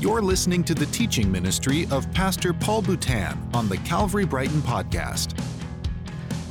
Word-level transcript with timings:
You're 0.00 0.22
listening 0.22 0.64
to 0.64 0.72
the 0.72 0.86
teaching 0.86 1.30
ministry 1.30 1.86
of 1.90 2.10
Pastor 2.14 2.54
Paul 2.54 2.80
Boutan 2.80 3.36
on 3.54 3.68
the 3.68 3.76
Calvary 3.76 4.24
Brighton 4.24 4.62
podcast. 4.62 5.38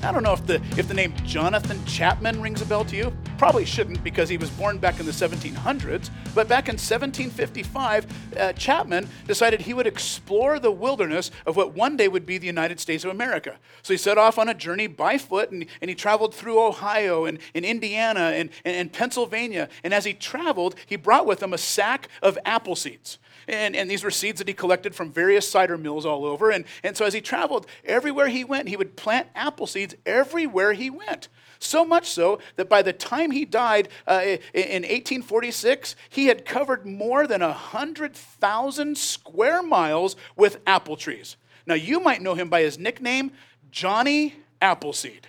I 0.04 0.12
don't 0.12 0.22
know 0.22 0.34
if 0.34 0.46
the 0.46 0.62
if 0.78 0.88
the 0.88 0.94
name 0.94 1.16
Jonathan 1.26 1.84
Chapman 1.86 2.44
rings 2.44 2.62
a 2.62 2.66
bell 2.68 2.86
to 2.86 2.96
you. 2.96 3.12
Probably 3.40 3.66
shouldn't 3.66 4.04
because 4.04 4.30
he 4.30 4.38
was 4.38 4.52
born 4.52 4.78
back 4.78 5.00
in 5.00 5.08
the 5.08 5.12
1700s. 5.12 6.12
But 6.36 6.48
back 6.48 6.70
in 6.70 6.74
1755, 6.74 8.38
uh, 8.38 8.54
Chapman 8.54 9.10
decided 9.26 9.62
he 9.62 9.74
would 9.74 9.88
explore 9.88 10.60
the 10.60 10.72
wilderness 10.72 11.32
of 11.48 11.56
what 11.56 11.74
one 11.74 11.98
day 11.98 12.08
would 12.08 12.28
be 12.28 12.38
the 12.38 12.46
United 12.46 12.80
States 12.80 13.04
of 13.04 13.10
America. 13.10 13.58
So 13.82 13.96
he 13.96 13.98
set 13.98 14.20
off 14.20 14.38
on 14.38 14.48
a 14.48 14.54
journey 14.54 14.86
by 14.86 15.18
foot 15.18 15.50
and, 15.50 15.66
and 15.82 15.90
he 15.90 15.96
traveled 15.96 16.36
through 16.36 16.64
Ohio 16.64 17.26
and, 17.26 17.40
and 17.56 17.66
Indiana 17.66 18.32
and, 18.36 18.52
and, 18.64 18.76
and 18.76 18.94
Pennsylvania. 18.94 19.70
And 19.84 19.92
as 19.92 20.06
he 20.06 20.14
traveled, 20.14 20.76
he 20.86 20.98
brought 20.98 21.26
with 21.26 21.42
him 21.42 21.52
a 21.52 21.58
sack 21.58 22.10
of 22.22 22.38
apple 22.46 22.76
seeds. 22.76 23.18
And, 23.50 23.76
and 23.76 23.90
these 23.90 24.04
were 24.04 24.12
seeds 24.12 24.38
that 24.38 24.48
he 24.48 24.54
collected 24.54 24.94
from 24.94 25.12
various 25.12 25.50
cider 25.50 25.76
mills 25.76 26.06
all 26.06 26.24
over. 26.24 26.52
And, 26.52 26.66
and 26.84 26.96
so 26.96 27.06
as 27.06 27.14
he 27.14 27.22
traveled, 27.22 27.66
everywhere 27.84 28.28
he 28.28 28.44
went, 28.44 28.70
he 28.70 28.78
would 28.78 28.96
plant 28.96 29.28
apple 29.34 29.66
seeds 29.66 29.96
everywhere 30.06 30.74
he 30.74 30.92
went. 30.92 31.30
So 31.58 31.84
much 31.84 32.10
so 32.10 32.40
that 32.58 32.70
by 32.70 32.84
the 32.84 32.94
time 32.94 33.32
he 33.32 33.46
died 33.46 33.90
uh, 34.08 34.22
in 34.54 34.84
1846, 34.84 35.96
he 36.10 36.28
had 36.28 36.46
covered 36.46 36.86
more 36.86 37.26
than 37.26 37.42
100,000 37.42 38.98
square 38.98 39.64
miles 39.64 40.16
with 40.36 40.60
apple 40.68 40.96
trees. 40.96 41.36
Now, 41.66 41.74
you 41.74 42.00
might 42.00 42.22
know 42.22 42.36
him 42.36 42.50
by 42.50 42.62
his 42.62 42.78
nickname, 42.78 43.32
Johnny 43.72 44.36
Appleseed. 44.62 45.28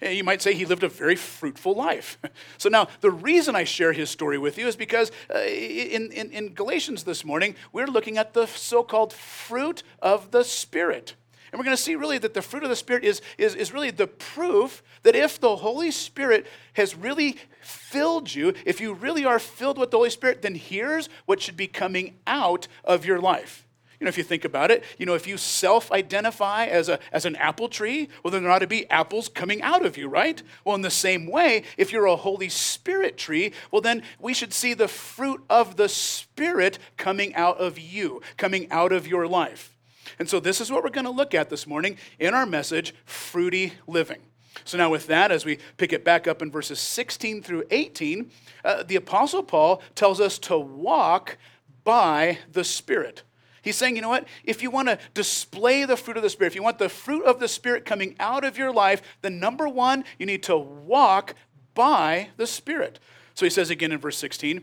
You 0.00 0.24
might 0.24 0.42
say 0.42 0.54
he 0.54 0.66
lived 0.66 0.82
a 0.82 0.88
very 0.88 1.16
fruitful 1.16 1.74
life. 1.74 2.18
So 2.58 2.68
now, 2.68 2.88
the 3.00 3.10
reason 3.10 3.56
I 3.56 3.64
share 3.64 3.92
his 3.92 4.10
story 4.10 4.38
with 4.38 4.58
you 4.58 4.66
is 4.66 4.76
because 4.76 5.10
uh, 5.34 5.38
in, 5.40 6.10
in, 6.12 6.30
in 6.30 6.54
Galatians 6.54 7.04
this 7.04 7.24
morning, 7.24 7.56
we're 7.72 7.86
looking 7.86 8.16
at 8.16 8.32
the 8.32 8.46
so 8.46 8.82
called 8.82 9.12
fruit 9.12 9.82
of 10.00 10.30
the 10.30 10.44
Spirit. 10.44 11.14
And 11.54 11.58
we're 11.60 11.64
going 11.64 11.76
to 11.76 11.82
see 11.82 11.94
really 11.94 12.18
that 12.18 12.34
the 12.34 12.42
fruit 12.42 12.64
of 12.64 12.68
the 12.68 12.76
Spirit 12.76 13.04
is, 13.04 13.22
is, 13.38 13.54
is 13.54 13.72
really 13.72 13.90
the 13.90 14.06
proof 14.06 14.82
that 15.04 15.14
if 15.14 15.38
the 15.38 15.56
Holy 15.56 15.90
Spirit 15.90 16.46
has 16.72 16.96
really 16.96 17.36
filled 17.60 18.34
you, 18.34 18.54
if 18.64 18.80
you 18.80 18.92
really 18.92 19.24
are 19.24 19.38
filled 19.38 19.78
with 19.78 19.92
the 19.92 19.96
Holy 19.96 20.10
Spirit, 20.10 20.42
then 20.42 20.56
here's 20.56 21.08
what 21.26 21.40
should 21.40 21.56
be 21.56 21.68
coming 21.68 22.16
out 22.26 22.66
of 22.84 23.04
your 23.06 23.20
life. 23.20 23.63
You 24.00 24.04
know, 24.04 24.08
if 24.08 24.18
you 24.18 24.24
think 24.24 24.44
about 24.44 24.70
it, 24.70 24.84
you 24.98 25.06
know, 25.06 25.14
if 25.14 25.26
you 25.26 25.36
self 25.36 25.92
identify 25.92 26.66
as, 26.66 26.88
a, 26.88 26.98
as 27.12 27.24
an 27.24 27.36
apple 27.36 27.68
tree, 27.68 28.08
well, 28.22 28.30
then 28.30 28.42
there 28.42 28.52
ought 28.52 28.58
to 28.60 28.66
be 28.66 28.88
apples 28.90 29.28
coming 29.28 29.62
out 29.62 29.84
of 29.84 29.96
you, 29.96 30.08
right? 30.08 30.42
Well, 30.64 30.74
in 30.74 30.82
the 30.82 30.90
same 30.90 31.26
way, 31.26 31.62
if 31.76 31.92
you're 31.92 32.06
a 32.06 32.16
Holy 32.16 32.48
Spirit 32.48 33.16
tree, 33.16 33.52
well, 33.70 33.82
then 33.82 34.02
we 34.18 34.34
should 34.34 34.52
see 34.52 34.74
the 34.74 34.88
fruit 34.88 35.44
of 35.48 35.76
the 35.76 35.88
Spirit 35.88 36.78
coming 36.96 37.34
out 37.34 37.58
of 37.58 37.78
you, 37.78 38.20
coming 38.36 38.70
out 38.70 38.92
of 38.92 39.06
your 39.06 39.26
life. 39.26 39.74
And 40.18 40.28
so, 40.28 40.40
this 40.40 40.60
is 40.60 40.70
what 40.70 40.84
we're 40.84 40.90
going 40.90 41.04
to 41.06 41.10
look 41.10 41.34
at 41.34 41.50
this 41.50 41.66
morning 41.66 41.96
in 42.18 42.34
our 42.34 42.46
message 42.46 42.94
Fruity 43.04 43.74
Living. 43.86 44.20
So, 44.64 44.78
now 44.78 44.90
with 44.90 45.06
that, 45.08 45.32
as 45.32 45.44
we 45.44 45.58
pick 45.76 45.92
it 45.92 46.04
back 46.04 46.26
up 46.28 46.42
in 46.42 46.50
verses 46.50 46.78
16 46.78 47.42
through 47.42 47.64
18, 47.70 48.30
uh, 48.64 48.82
the 48.82 48.96
Apostle 48.96 49.42
Paul 49.42 49.82
tells 49.94 50.20
us 50.20 50.38
to 50.40 50.58
walk 50.58 51.36
by 51.84 52.38
the 52.52 52.64
Spirit. 52.64 53.22
He's 53.64 53.76
saying, 53.76 53.96
you 53.96 54.02
know 54.02 54.10
what? 54.10 54.28
If 54.44 54.62
you 54.62 54.70
want 54.70 54.88
to 54.88 54.98
display 55.14 55.86
the 55.86 55.96
fruit 55.96 56.18
of 56.18 56.22
the 56.22 56.28
Spirit, 56.28 56.52
if 56.52 56.54
you 56.54 56.62
want 56.62 56.78
the 56.78 56.90
fruit 56.90 57.24
of 57.24 57.40
the 57.40 57.48
Spirit 57.48 57.86
coming 57.86 58.14
out 58.20 58.44
of 58.44 58.58
your 58.58 58.72
life, 58.72 59.00
then 59.22 59.40
number 59.40 59.66
one, 59.66 60.04
you 60.18 60.26
need 60.26 60.42
to 60.44 60.56
walk 60.56 61.34
by 61.74 62.28
the 62.36 62.46
Spirit. 62.46 63.00
So 63.34 63.46
he 63.46 63.50
says 63.50 63.70
again 63.70 63.90
in 63.90 63.98
verse 63.98 64.18
16, 64.18 64.62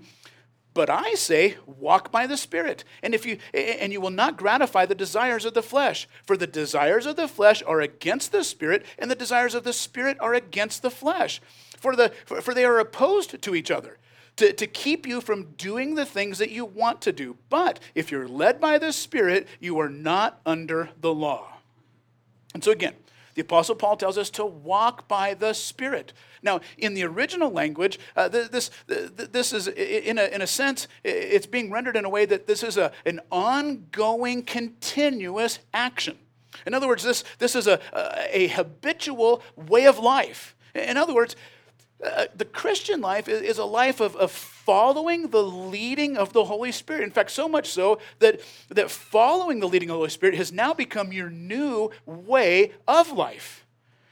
but 0.73 0.89
I 0.89 1.16
say, 1.16 1.57
walk 1.66 2.11
by 2.11 2.27
the 2.27 2.38
Spirit, 2.38 2.85
and 3.03 3.13
if 3.13 3.25
you 3.25 3.39
and 3.53 3.91
you 3.91 3.99
will 3.99 4.09
not 4.09 4.38
gratify 4.38 4.85
the 4.85 4.95
desires 4.95 5.44
of 5.44 5.53
the 5.53 5.61
flesh, 5.61 6.07
for 6.25 6.38
the 6.38 6.47
desires 6.47 7.05
of 7.05 7.17
the 7.17 7.27
flesh 7.27 7.61
are 7.63 7.81
against 7.81 8.31
the 8.31 8.44
Spirit, 8.44 8.85
and 8.97 9.12
the 9.12 9.16
desires 9.16 9.53
of 9.53 9.66
the 9.66 9.73
Spirit 9.73 10.16
are 10.22 10.33
against 10.33 10.81
the 10.81 10.89
flesh. 10.89 11.41
For 11.78 11.95
the 11.95 12.13
for 12.25 12.53
they 12.53 12.63
are 12.63 12.79
opposed 12.79 13.41
to 13.41 13.56
each 13.56 13.69
other 13.69 13.97
to, 14.38 14.53
to 14.53 14.68
keep 14.68 15.08
you 15.08 15.22
from 15.22 15.53
doing 15.58 15.96
the 15.96 16.06
things 16.06 16.38
that 16.40 16.52
you 16.52 16.66
want 16.66 17.02
to 17.02 17.12
do. 17.12 17.38
But 17.50 17.80
if 17.96 18.12
you're 18.12 18.28
led 18.28 18.59
by 18.59 18.78
the 18.78 18.92
Spirit, 18.92 19.47
you 19.59 19.80
are 19.80 19.90
not 19.90 20.42
under 20.46 20.90
the 21.00 21.14
law. 21.14 21.58
And 22.53 22.64
so, 22.64 22.72
again, 22.72 22.96
the 23.36 23.42
Apostle 23.42 23.75
Paul 23.75 23.97
tells 23.97 24.18
us 24.18 24.30
to 24.31 24.46
walk 24.46 25.08
by 25.08 25.34
the 25.34 25.53
Spirit. 25.53 26.14
Now, 26.44 26.59
in 26.78 26.94
the 26.94 27.03
original 27.03 27.50
language, 27.50 28.00
uh, 28.16 28.28
this, 28.28 28.72
this 28.88 29.53
is, 29.53 29.68
in 29.68 30.18
a, 30.18 30.25
in 30.25 30.42
a 30.42 30.48
sense, 30.48 30.88
it's 31.03 31.46
being 31.46 31.72
rendered 31.72 31.96
in 31.96 32.03
a 32.03 32.09
way 32.09 32.25
that 32.25 32.48
this 32.48 32.63
is 32.63 32.78
a, 32.78 32.92
an 33.06 33.22
ongoing, 33.31 34.44
continuous 34.44 35.59
action. 35.74 36.18
In 36.66 36.74
other 36.74 36.88
words, 36.88 37.03
this, 37.03 37.24
this 37.40 37.56
is 37.56 37.68
a, 37.68 37.80
a, 37.94 38.44
a 38.44 38.48
habitual 38.48 39.42
way 39.56 39.86
of 39.86 40.00
life. 40.00 40.56
In 40.75 40.98
other 40.98 41.13
words, 41.13 41.36
uh, 42.03 42.25
the 42.35 42.45
Christian 42.45 43.01
life 43.01 43.28
is, 43.28 43.41
is 43.41 43.57
a 43.57 43.66
life 43.66 44.00
of, 44.00 44.16
of 44.16 44.31
following 44.31 45.29
the 45.29 45.44
leading 45.44 46.17
of 46.17 46.34
the 46.34 46.45
Holy 46.45 46.72
Spirit. 46.72 47.03
In 47.03 47.12
fact, 47.12 47.31
so 47.31 47.47
much 47.47 47.69
so 47.69 48.00
that, 48.19 48.41
that 48.69 48.89
following 48.89 49.59
the 49.59 49.67
leading 49.67 49.89
of 49.89 49.94
the 49.94 50.00
Holy 50.00 50.09
Spirit 50.09 50.35
has 50.35 50.51
now 50.51 50.73
become 50.73 51.12
your 51.12 51.29
new 51.29 51.91
way 52.06 52.72
of 52.88 53.12
life. 53.12 53.66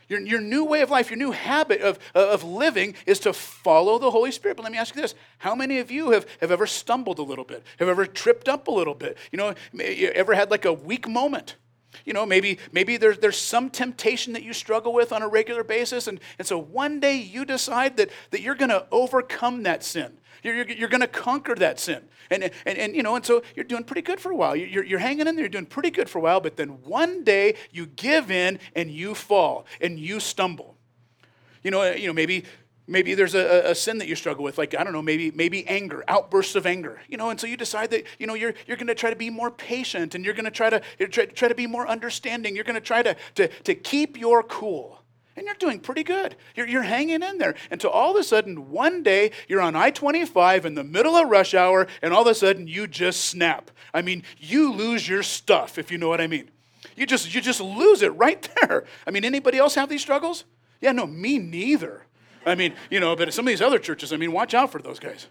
Your, 0.07 0.19
your 0.21 0.41
new 0.41 0.65
way 0.65 0.81
of 0.81 0.89
life, 0.89 1.09
your 1.09 1.17
new 1.17 1.31
habit 1.31 1.81
of, 1.81 1.99
of 2.15 2.43
living 2.43 2.95
is 3.05 3.19
to 3.19 3.33
follow 3.33 3.99
the 3.99 4.11
Holy 4.11 4.31
Spirit. 4.31 4.57
But 4.57 4.63
let 4.63 4.71
me 4.71 4.77
ask 4.79 4.95
you 4.95 5.01
this 5.01 5.15
how 5.37 5.55
many 5.55 5.77
of 5.77 5.91
you 5.91 6.11
have, 6.11 6.27
have 6.41 6.51
ever 6.51 6.65
stumbled 6.65 7.19
a 7.19 7.23
little 7.23 7.45
bit, 7.45 7.63
have 7.77 7.87
ever 7.87 8.05
tripped 8.05 8.49
up 8.49 8.67
a 8.67 8.71
little 8.71 8.95
bit? 8.95 9.17
You 9.31 9.37
know, 9.37 9.55
ever 9.79 10.33
had 10.33 10.49
like 10.49 10.65
a 10.65 10.73
weak 10.73 11.07
moment? 11.07 11.55
You 12.05 12.13
know, 12.13 12.25
maybe, 12.25 12.59
maybe 12.71 12.97
there's, 12.97 13.17
there's 13.19 13.37
some 13.37 13.69
temptation 13.69 14.33
that 14.33 14.43
you 14.43 14.53
struggle 14.53 14.93
with 14.93 15.11
on 15.11 15.21
a 15.21 15.27
regular 15.27 15.63
basis. 15.63 16.07
And, 16.07 16.19
and 16.37 16.47
so 16.47 16.57
one 16.57 16.99
day 16.99 17.17
you 17.17 17.45
decide 17.45 17.97
that, 17.97 18.09
that 18.31 18.41
you're 18.41 18.55
going 18.55 18.69
to 18.69 18.85
overcome 18.91 19.63
that 19.63 19.83
sin. 19.83 20.17
You're, 20.43 20.55
you're, 20.55 20.71
you're 20.71 20.89
going 20.89 21.01
to 21.01 21.07
conquer 21.07 21.55
that 21.55 21.79
sin. 21.79 22.03
And, 22.29 22.43
and, 22.43 22.77
and, 22.77 22.95
you 22.95 23.03
know, 23.03 23.15
and 23.15 23.25
so 23.25 23.41
you're 23.55 23.65
doing 23.65 23.83
pretty 23.83 24.03
good 24.03 24.19
for 24.19 24.31
a 24.31 24.35
while. 24.35 24.55
You're, 24.55 24.83
you're 24.83 24.99
hanging 24.99 25.27
in 25.27 25.35
there, 25.35 25.43
you're 25.43 25.49
doing 25.49 25.65
pretty 25.65 25.89
good 25.89 26.09
for 26.09 26.19
a 26.19 26.21
while. 26.21 26.39
But 26.39 26.57
then 26.57 26.81
one 26.83 27.23
day 27.23 27.55
you 27.71 27.87
give 27.87 28.31
in 28.31 28.59
and 28.75 28.91
you 28.91 29.15
fall 29.15 29.65
and 29.81 29.99
you 29.99 30.19
stumble. 30.19 30.77
You 31.63 31.71
know, 31.71 31.91
you 31.91 32.07
know 32.07 32.13
maybe 32.13 32.45
maybe 32.89 33.13
there's 33.13 33.35
a, 33.35 33.69
a, 33.69 33.75
sin 33.75 33.97
that 33.99 34.07
you 34.07 34.15
struggle 34.15 34.43
with 34.43 34.57
like 34.57 34.75
i 34.75 34.83
don't 34.83 34.93
know 34.93 35.01
maybe 35.01 35.31
maybe 35.31 35.65
anger 35.67 36.03
outbursts 36.07 36.55
of 36.55 36.65
anger 36.65 37.01
you 37.07 37.17
know 37.17 37.29
and 37.29 37.39
so 37.39 37.47
you 37.47 37.55
decide 37.55 37.89
that 37.91 38.05
you 38.17 38.27
know 38.27 38.33
you're, 38.33 38.53
you're 38.67 38.77
going 38.77 38.87
to 38.87 38.95
try 38.95 39.09
to 39.09 39.15
be 39.15 39.29
more 39.29 39.51
patient 39.51 40.15
and 40.15 40.25
you're 40.25 40.33
going 40.33 40.45
to 40.45 40.51
try 40.51 40.69
to 40.69 40.81
try, 41.07 41.25
try 41.25 41.47
to 41.47 41.55
be 41.55 41.67
more 41.67 41.87
understanding. 41.87 42.55
You're 42.55 42.63
going 42.63 42.75
to 42.75 42.81
try 42.81 43.01
to, 43.01 43.15
to, 43.35 43.47
to 43.47 43.75
keep 43.75 44.17
your 44.17 44.43
cool. 44.43 44.97
And 45.35 45.45
you're 45.45 45.55
doing 45.55 45.79
pretty 45.79 46.03
good. 46.03 46.35
You're, 46.55 46.67
you're 46.67 46.83
hanging 46.83 47.23
in 47.23 47.37
there 47.37 47.55
until 47.71 47.91
all 47.91 48.11
of 48.11 48.17
a 48.17 48.23
sudden 48.23 48.71
one 48.71 49.03
day 49.03 49.31
you're 49.47 49.61
on 49.61 49.75
i-25 49.75 50.65
in 50.65 50.75
the 50.75 50.83
middle 50.83 51.15
of 51.15 51.29
rush 51.29 51.53
hour 51.53 51.87
and 52.01 52.13
all 52.13 52.23
of 52.23 52.27
a 52.27 52.35
sudden 52.35 52.67
you 52.67 52.87
just 52.87 53.21
snap. 53.21 53.71
I 53.93 54.01
mean 54.01 54.23
you 54.37 54.73
lose 54.73 55.07
your 55.07 55.23
stuff 55.23 55.77
if 55.77 55.91
you 55.91 55.97
know 55.97 56.09
what 56.09 56.19
i 56.19 56.27
mean. 56.27 56.51
You 56.97 57.05
just 57.05 57.33
you 57.33 57.39
just 57.39 57.61
lose 57.61 58.01
it 58.01 58.09
right 58.09 58.49
there. 58.61 58.83
I 59.07 59.11
mean 59.11 59.23
anybody 59.23 59.57
else 59.57 59.75
have 59.75 59.87
these 59.87 60.01
struggles? 60.01 60.43
Yeah 60.81 60.91
no 60.91 61.07
me 61.07 61.37
neither 61.37 62.05
I 62.49 62.55
mean, 62.55 62.73
you 62.89 62.99
know, 62.99 63.15
but 63.15 63.33
some 63.33 63.45
of 63.45 63.49
these 63.49 63.61
other 63.61 63.79
churches, 63.79 64.11
I 64.11 64.17
mean, 64.17 64.31
watch 64.31 64.53
out 64.53 64.71
for 64.71 64.81
those 64.81 64.99
guys. 64.99 65.27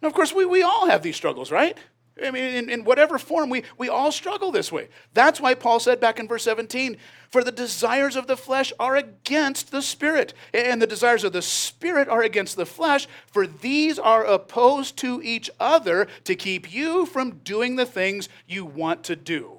Now, 0.00 0.08
of 0.08 0.14
course, 0.14 0.32
we, 0.32 0.44
we 0.44 0.62
all 0.62 0.88
have 0.88 1.02
these 1.02 1.16
struggles, 1.16 1.50
right? 1.50 1.76
I 2.22 2.30
mean, 2.30 2.54
in, 2.54 2.70
in 2.70 2.84
whatever 2.84 3.18
form, 3.18 3.48
we, 3.48 3.62
we 3.76 3.88
all 3.88 4.10
struggle 4.10 4.50
this 4.50 4.72
way. 4.72 4.88
That's 5.14 5.40
why 5.40 5.54
Paul 5.54 5.78
said 5.78 6.00
back 6.00 6.18
in 6.18 6.26
verse 6.26 6.42
17, 6.42 6.96
For 7.30 7.44
the 7.44 7.52
desires 7.52 8.16
of 8.16 8.26
the 8.26 8.36
flesh 8.36 8.72
are 8.78 8.96
against 8.96 9.70
the 9.70 9.82
spirit, 9.82 10.34
and 10.52 10.82
the 10.82 10.86
desires 10.86 11.22
of 11.24 11.32
the 11.32 11.42
spirit 11.42 12.08
are 12.08 12.22
against 12.22 12.56
the 12.56 12.66
flesh, 12.66 13.06
for 13.26 13.46
these 13.46 13.98
are 13.98 14.24
opposed 14.24 14.96
to 14.98 15.20
each 15.22 15.48
other 15.60 16.08
to 16.24 16.34
keep 16.34 16.72
you 16.72 17.06
from 17.06 17.38
doing 17.44 17.76
the 17.76 17.86
things 17.86 18.28
you 18.46 18.64
want 18.64 19.04
to 19.04 19.16
do. 19.16 19.58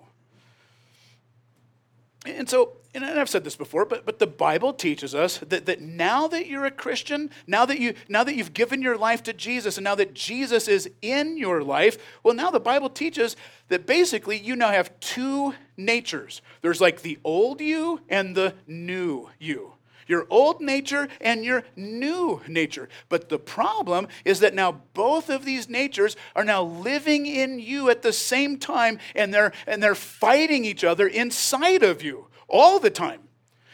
And 2.25 2.49
so, 2.49 2.73
and 3.03 3.19
I've 3.19 3.29
said 3.29 3.43
this 3.43 3.55
before, 3.55 3.85
but, 3.85 4.05
but 4.05 4.19
the 4.19 4.27
Bible 4.27 4.73
teaches 4.73 5.13
us 5.13 5.37
that, 5.39 5.65
that 5.65 5.81
now 5.81 6.27
that 6.27 6.47
you're 6.47 6.65
a 6.65 6.71
Christian, 6.71 7.29
now 7.47 7.65
that, 7.65 7.79
you, 7.79 7.93
now 8.07 8.23
that 8.23 8.35
you've 8.35 8.53
given 8.53 8.81
your 8.81 8.97
life 8.97 9.23
to 9.23 9.33
Jesus, 9.33 9.77
and 9.77 9.83
now 9.83 9.95
that 9.95 10.13
Jesus 10.13 10.67
is 10.67 10.89
in 11.01 11.37
your 11.37 11.63
life, 11.63 11.97
well, 12.23 12.33
now 12.33 12.51
the 12.51 12.59
Bible 12.59 12.89
teaches 12.89 13.35
that 13.69 13.85
basically 13.85 14.37
you 14.37 14.55
now 14.55 14.71
have 14.71 14.97
two 14.99 15.53
natures. 15.77 16.41
There's 16.61 16.81
like 16.81 17.01
the 17.01 17.19
old 17.23 17.61
you 17.61 18.01
and 18.09 18.35
the 18.35 18.55
new 18.67 19.29
you 19.39 19.73
your 20.09 20.25
old 20.29 20.59
nature 20.59 21.07
and 21.21 21.45
your 21.45 21.63
new 21.75 22.41
nature. 22.47 22.89
But 23.07 23.29
the 23.29 23.37
problem 23.37 24.07
is 24.25 24.39
that 24.39 24.55
now 24.55 24.81
both 24.93 25.29
of 25.29 25.45
these 25.45 25.69
natures 25.69 26.17
are 26.35 26.43
now 26.43 26.63
living 26.63 27.27
in 27.27 27.59
you 27.59 27.89
at 27.89 28.01
the 28.01 28.11
same 28.11 28.57
time 28.57 28.99
and 29.15 29.31
they're 29.31 29.53
and 29.67 29.81
they're 29.81 29.95
fighting 29.95 30.65
each 30.65 30.83
other 30.83 31.07
inside 31.07 31.83
of 31.83 32.01
you 32.01 32.25
all 32.49 32.79
the 32.79 32.89
time. 32.89 33.21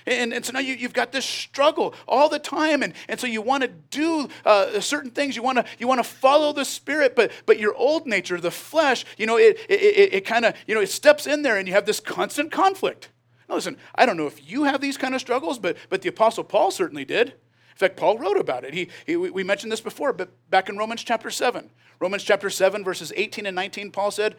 And, 0.07 0.33
and 0.33 0.45
so 0.45 0.54
now 0.54 0.60
you, 0.60 0.77
have 0.77 0.94
got 0.94 1.12
this 1.12 1.25
struggle 1.25 1.95
all 2.07 2.30
the 2.30 2.38
time. 2.38 2.83
And, 2.83 2.94
and 3.07 3.19
so 3.19 3.25
you 3.25 3.42
want 3.42 3.63
to 3.63 3.69
do 3.69 4.27
uh, 4.45 4.80
certain 4.80 5.10
things. 5.10 5.36
You 5.36 5.42
want 5.42 5.57
to 5.57 5.66
you 5.80 5.88
want 5.88 6.00
to 6.00 6.04
follow 6.04 6.54
the 6.54 6.66
Spirit, 6.66 7.16
but, 7.16 7.31
but 7.45 7.60
your 7.60 7.74
old 7.74 8.06
nature, 8.06 8.39
the 8.39 8.51
flesh, 8.51 9.04
you 9.18 9.25
know, 9.25 9.38
it, 9.38 9.57
it, 9.68 9.81
it, 9.81 10.13
it 10.13 10.25
kind 10.25 10.45
of, 10.45 10.54
you 10.68 10.75
know, 10.75 10.81
it 10.81 10.89
steps 10.89 11.25
in 11.25 11.42
there 11.42 11.57
and 11.57 11.68
you 11.68 11.74
have 11.74 11.86
this 11.86 12.00
constant 12.00 12.51
conflict. 12.51 13.10
Now 13.50 13.56
listen, 13.56 13.77
I 13.95 14.06
don't 14.06 14.18
know 14.18 14.27
if 14.27 14.50
you 14.50 14.66
have 14.66 14.81
these 14.81 14.98
kind 14.98 15.16
of 15.16 15.22
struggles, 15.22 15.57
but, 15.57 15.77
but 15.89 16.01
the 16.01 16.10
Apostle 16.10 16.44
Paul 16.44 16.72
certainly 16.72 17.06
did. 17.06 17.30
In 17.30 17.80
fact, 17.80 17.98
Paul 17.98 18.18
wrote 18.18 18.38
about 18.38 18.63
it. 18.63 18.74
He, 18.74 18.89
he, 19.06 19.18
we 19.18 19.44
mentioned 19.44 19.72
this 19.72 19.81
before, 19.81 20.13
but 20.13 20.30
back 20.50 20.69
in 20.69 20.77
Romans 20.77 21.04
chapter 21.04 21.30
7. 21.30 21.69
Romans 22.00 22.24
chapter 22.24 22.50
7, 22.50 22.83
verses 22.83 23.12
18 23.16 23.45
and 23.45 23.56
19, 23.56 23.92
Paul 23.92 24.12
said, 24.12 24.36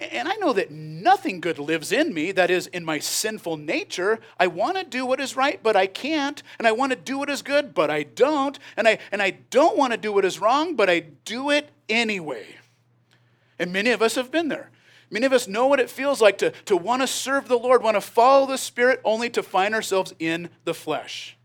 and 0.00 0.28
I 0.28 0.34
know 0.36 0.52
that 0.52 0.70
nothing 0.70 1.40
good 1.40 1.58
lives 1.58 1.92
in 1.92 2.12
me, 2.12 2.32
that 2.32 2.50
is, 2.50 2.66
in 2.68 2.84
my 2.84 2.98
sinful 2.98 3.56
nature. 3.56 4.18
I 4.38 4.48
want 4.48 4.76
to 4.76 4.84
do 4.84 5.06
what 5.06 5.20
is 5.20 5.36
right, 5.36 5.62
but 5.62 5.76
I 5.76 5.86
can't. 5.86 6.42
And 6.58 6.66
I 6.66 6.72
want 6.72 6.90
to 6.90 6.96
do 6.96 7.18
what 7.18 7.30
is 7.30 7.42
good, 7.42 7.74
but 7.74 7.90
I 7.90 8.02
don't. 8.02 8.58
And 8.76 8.88
I, 8.88 8.98
and 9.12 9.22
I 9.22 9.30
don't 9.50 9.76
want 9.76 9.92
to 9.92 9.96
do 9.96 10.12
what 10.12 10.24
is 10.24 10.40
wrong, 10.40 10.74
but 10.74 10.90
I 10.90 11.00
do 11.24 11.50
it 11.50 11.70
anyway. 11.88 12.56
And 13.58 13.72
many 13.72 13.90
of 13.90 14.02
us 14.02 14.16
have 14.16 14.30
been 14.30 14.48
there. 14.48 14.70
Many 15.10 15.26
of 15.26 15.32
us 15.32 15.46
know 15.46 15.66
what 15.66 15.78
it 15.78 15.90
feels 15.90 16.22
like 16.22 16.38
to, 16.38 16.50
to 16.64 16.76
want 16.76 17.02
to 17.02 17.06
serve 17.06 17.46
the 17.46 17.58
Lord, 17.58 17.82
want 17.82 17.96
to 17.96 18.00
follow 18.00 18.46
the 18.46 18.56
Spirit, 18.56 19.00
only 19.04 19.28
to 19.30 19.42
find 19.42 19.74
ourselves 19.74 20.14
in 20.18 20.48
the 20.64 20.72
flesh. 20.72 21.36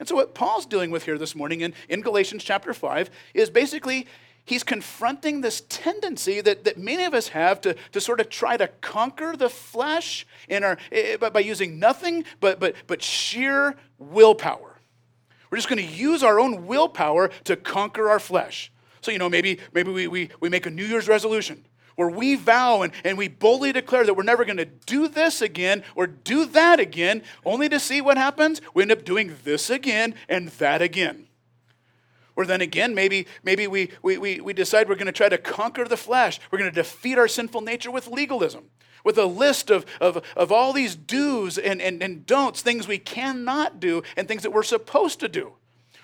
And 0.00 0.08
so, 0.08 0.16
what 0.16 0.34
Paul's 0.34 0.66
dealing 0.66 0.90
with 0.90 1.04
here 1.04 1.16
this 1.16 1.36
morning 1.36 1.60
in, 1.60 1.74
in 1.88 2.00
Galatians 2.00 2.42
chapter 2.42 2.74
5 2.74 3.10
is 3.32 3.50
basically 3.50 4.08
he's 4.44 4.62
confronting 4.62 5.40
this 5.40 5.62
tendency 5.68 6.40
that, 6.40 6.64
that 6.64 6.78
many 6.78 7.04
of 7.04 7.14
us 7.14 7.28
have 7.28 7.60
to, 7.62 7.74
to 7.92 8.00
sort 8.00 8.20
of 8.20 8.28
try 8.28 8.56
to 8.56 8.68
conquer 8.80 9.36
the 9.36 9.48
flesh 9.48 10.26
in 10.48 10.64
our, 10.64 10.78
eh, 10.92 11.16
by, 11.16 11.30
by 11.30 11.40
using 11.40 11.78
nothing 11.78 12.24
but, 12.40 12.60
but, 12.60 12.74
but 12.86 13.02
sheer 13.02 13.76
willpower. 13.98 14.78
We're 15.50 15.58
just 15.58 15.68
going 15.68 15.86
to 15.86 15.94
use 15.94 16.22
our 16.22 16.40
own 16.40 16.66
willpower 16.66 17.28
to 17.44 17.56
conquer 17.56 18.10
our 18.10 18.18
flesh. 18.18 18.72
So, 19.00 19.10
you 19.10 19.18
know, 19.18 19.28
maybe, 19.28 19.58
maybe 19.72 19.92
we, 19.92 20.08
we, 20.08 20.30
we 20.40 20.48
make 20.48 20.66
a 20.66 20.70
New 20.70 20.84
Year's 20.84 21.08
resolution 21.08 21.64
where 21.96 22.08
we 22.08 22.34
vow 22.34 22.82
and, 22.82 22.92
and 23.04 23.16
we 23.16 23.28
boldly 23.28 23.72
declare 23.72 24.04
that 24.04 24.14
we're 24.14 24.24
never 24.24 24.44
going 24.44 24.56
to 24.56 24.64
do 24.64 25.06
this 25.06 25.40
again 25.40 25.84
or 25.94 26.06
do 26.06 26.44
that 26.46 26.80
again, 26.80 27.22
only 27.44 27.68
to 27.68 27.78
see 27.78 28.00
what 28.00 28.16
happens. 28.16 28.60
We 28.74 28.82
end 28.82 28.90
up 28.92 29.04
doing 29.04 29.36
this 29.44 29.70
again 29.70 30.14
and 30.28 30.48
that 30.48 30.82
again. 30.82 31.28
Or 32.36 32.44
then 32.44 32.60
again, 32.60 32.94
maybe, 32.94 33.26
maybe 33.42 33.66
we, 33.66 33.90
we, 34.02 34.18
we, 34.18 34.40
we 34.40 34.52
decide 34.52 34.88
we're 34.88 34.96
going 34.96 35.06
to 35.06 35.12
try 35.12 35.28
to 35.28 35.38
conquer 35.38 35.84
the 35.84 35.96
flesh. 35.96 36.40
We're 36.50 36.58
going 36.58 36.70
to 36.70 36.74
defeat 36.74 37.16
our 37.16 37.28
sinful 37.28 37.60
nature 37.60 37.90
with 37.90 38.08
legalism, 38.08 38.70
with 39.04 39.18
a 39.18 39.26
list 39.26 39.70
of, 39.70 39.86
of, 40.00 40.22
of 40.36 40.50
all 40.50 40.72
these 40.72 40.96
do's 40.96 41.58
and, 41.58 41.80
and, 41.80 42.02
and 42.02 42.26
don'ts, 42.26 42.60
things 42.60 42.88
we 42.88 42.98
cannot 42.98 43.78
do 43.78 44.02
and 44.16 44.26
things 44.26 44.42
that 44.42 44.52
we're 44.52 44.64
supposed 44.64 45.20
to 45.20 45.28
do. 45.28 45.52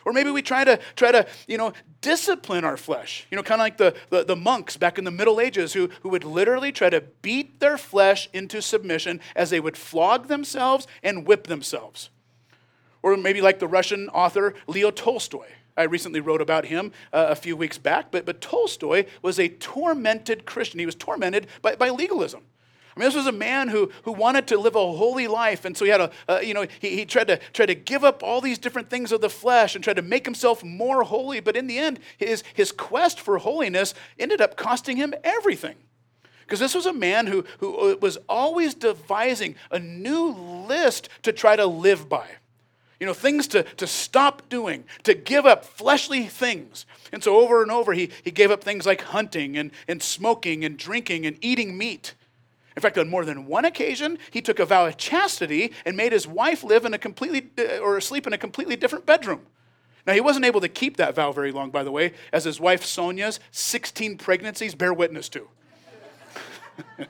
Or 0.05 0.13
maybe 0.13 0.31
we 0.31 0.41
try 0.41 0.65
to 0.65 0.79
try 0.97 1.13
to, 1.13 1.27
you 1.47 1.59
know, 1.59 1.75
discipline 2.01 2.65
our 2.65 2.79
flesh. 2.79 3.27
You 3.31 3.37
know, 3.37 3.43
kind 3.43 3.61
of 3.61 3.65
like 3.65 3.77
the, 3.77 3.95
the, 4.09 4.25
the, 4.25 4.37
monks 4.37 4.79
back 4.79 4.97
in 4.97 5.05
the 5.05 5.11
Middle 5.11 5.41
Ages 5.41 5.75
who, 5.75 5.91
who 6.01 6.09
would 6.09 6.25
literally 6.25 6.73
try 6.73 6.89
to 6.89 7.03
beat 7.03 7.61
their 7.61 7.77
flesh 7.77 8.31
into 8.33 8.63
submission 8.63 9.21
as 9.37 9.51
they 9.51 9.61
would 9.61 9.77
flog 9.77 10.29
themselves 10.29 10.87
and 11.03 11.27
whip 11.27 11.49
themselves. 11.49 12.09
Or 13.03 13.15
maybe 13.19 13.43
like 13.43 13.59
the 13.59 13.69
Russian 13.69 14.09
author 14.09 14.55
Leo 14.67 14.91
Tolstoy 14.91 15.49
I 15.81 15.85
recently 15.85 16.21
wrote 16.21 16.43
about 16.43 16.67
him 16.67 16.93
uh, 17.13 17.27
a 17.31 17.35
few 17.35 17.57
weeks 17.57 17.79
back, 17.79 18.11
but, 18.11 18.27
but 18.27 18.43
Tolstoy 18.43 19.07
was 19.23 19.41
a 19.41 19.49
tormented 19.49 20.45
Christian. 20.45 20.79
He 20.79 20.87
was 20.87 20.95
tormented 20.95 21.47
by, 21.63 21.75
by 21.75 21.89
legalism. 21.89 22.43
I 22.95 23.01
mean, 23.01 23.09
this 23.09 23.15
was 23.15 23.27
a 23.27 23.33
man 23.33 23.69
who, 23.69 23.91
who 24.03 24.13
wanted 24.13 24.47
to 24.49 24.59
live 24.59 24.75
a 24.75 24.93
holy 24.93 25.27
life, 25.27 25.65
and 25.65 25.75
so 25.75 25.87
he 25.87 25.91
had 25.91 26.01
a, 26.03 26.11
uh, 26.29 26.41
you 26.41 26.53
know, 26.53 26.67
he, 26.81 26.97
he 26.97 27.07
tried 27.07 27.29
to 27.29 27.39
try 27.55 27.65
to 27.65 27.75
give 27.75 28.05
up 28.05 28.23
all 28.23 28.43
these 28.43 28.59
different 28.59 28.91
things 28.91 29.11
of 29.11 29.23
the 29.23 29.31
flesh 29.31 29.75
and 29.75 29.83
tried 29.83 29.97
to 29.97 30.03
make 30.03 30.27
himself 30.27 30.63
more 30.63 31.03
holy. 31.03 31.41
But 31.41 31.57
in 31.57 31.67
the 31.67 31.79
end, 31.79 32.01
his, 32.19 32.45
his 32.53 32.73
quest 32.73 33.19
for 33.19 33.39
holiness 33.39 33.95
ended 34.19 34.43
up 34.43 34.57
costing 34.57 34.99
him 34.99 35.15
everything. 35.25 35.77
Because 36.41 36.61
this 36.61 36.75
was 36.75 36.85
a 36.85 36.93
man 36.93 37.29
who, 37.29 37.45
who 37.61 37.93
uh, 37.93 37.97
was 38.03 38.19
always 38.29 38.75
devising 38.75 39.55
a 39.71 39.79
new 39.79 40.31
list 40.67 41.09
to 41.23 41.33
try 41.33 41.57
to 41.57 41.65
live 41.65 42.09
by 42.09 42.27
you 43.01 43.07
know, 43.07 43.15
things 43.15 43.49
to, 43.49 43.63
to 43.63 43.87
stop 43.87 44.49
doing, 44.51 44.85
to 45.05 45.15
give 45.15 45.47
up 45.47 45.65
fleshly 45.65 46.27
things. 46.27 46.85
And 47.13 47.25
so 47.25 47.41
over 47.41 47.63
and 47.63 47.73
over, 47.73 47.95
he, 47.95 48.11
he 48.23 48.31
gave 48.31 48.51
up 48.51 48.63
things 48.63 48.85
like 48.85 49.01
hunting 49.01 49.57
and, 49.57 49.73
and 49.89 50.03
smoking 50.03 50.65
and 50.65 50.79
drinking 50.79 51.25
and 51.25 51.37
eating 51.41 51.77
meat. 51.77 52.15
In 52.77 52.83
fact, 52.83 52.99
on 52.99 53.09
more 53.09 53.25
than 53.25 53.47
one 53.47 53.65
occasion, 53.65 54.19
he 54.31 54.43
took 54.43 54.59
a 54.59 54.67
vow 54.67 54.87
of 54.87 54.97
chastity 54.97 55.73
and 55.85 55.97
made 55.97 56.13
his 56.13 56.27
wife 56.27 56.63
live 56.63 56.85
in 56.85 56.95
a 56.95 56.99
completely, 56.99 57.51
uh, 57.59 57.79
or 57.79 58.01
sleep 58.01 58.27
in 58.27 58.33
a 58.33 58.39
completely 58.39 58.77
different 58.77 59.07
bedroom. 59.07 59.47
Now, 60.07 60.13
he 60.13 60.21
wasn't 60.21 60.45
able 60.45 60.61
to 60.61 60.69
keep 60.69 60.97
that 60.99 61.15
vow 61.15 61.33
very 61.33 61.53
long, 61.53 61.71
by 61.71 61.83
the 61.83 61.91
way, 61.91 62.13
as 62.33 62.45
his 62.45 62.61
wife 62.61 62.85
Sonia's 62.85 63.41
16 63.51 64.19
pregnancies 64.19 64.75
bear 64.75 64.95
witness 64.95 65.29
to. 65.31 65.49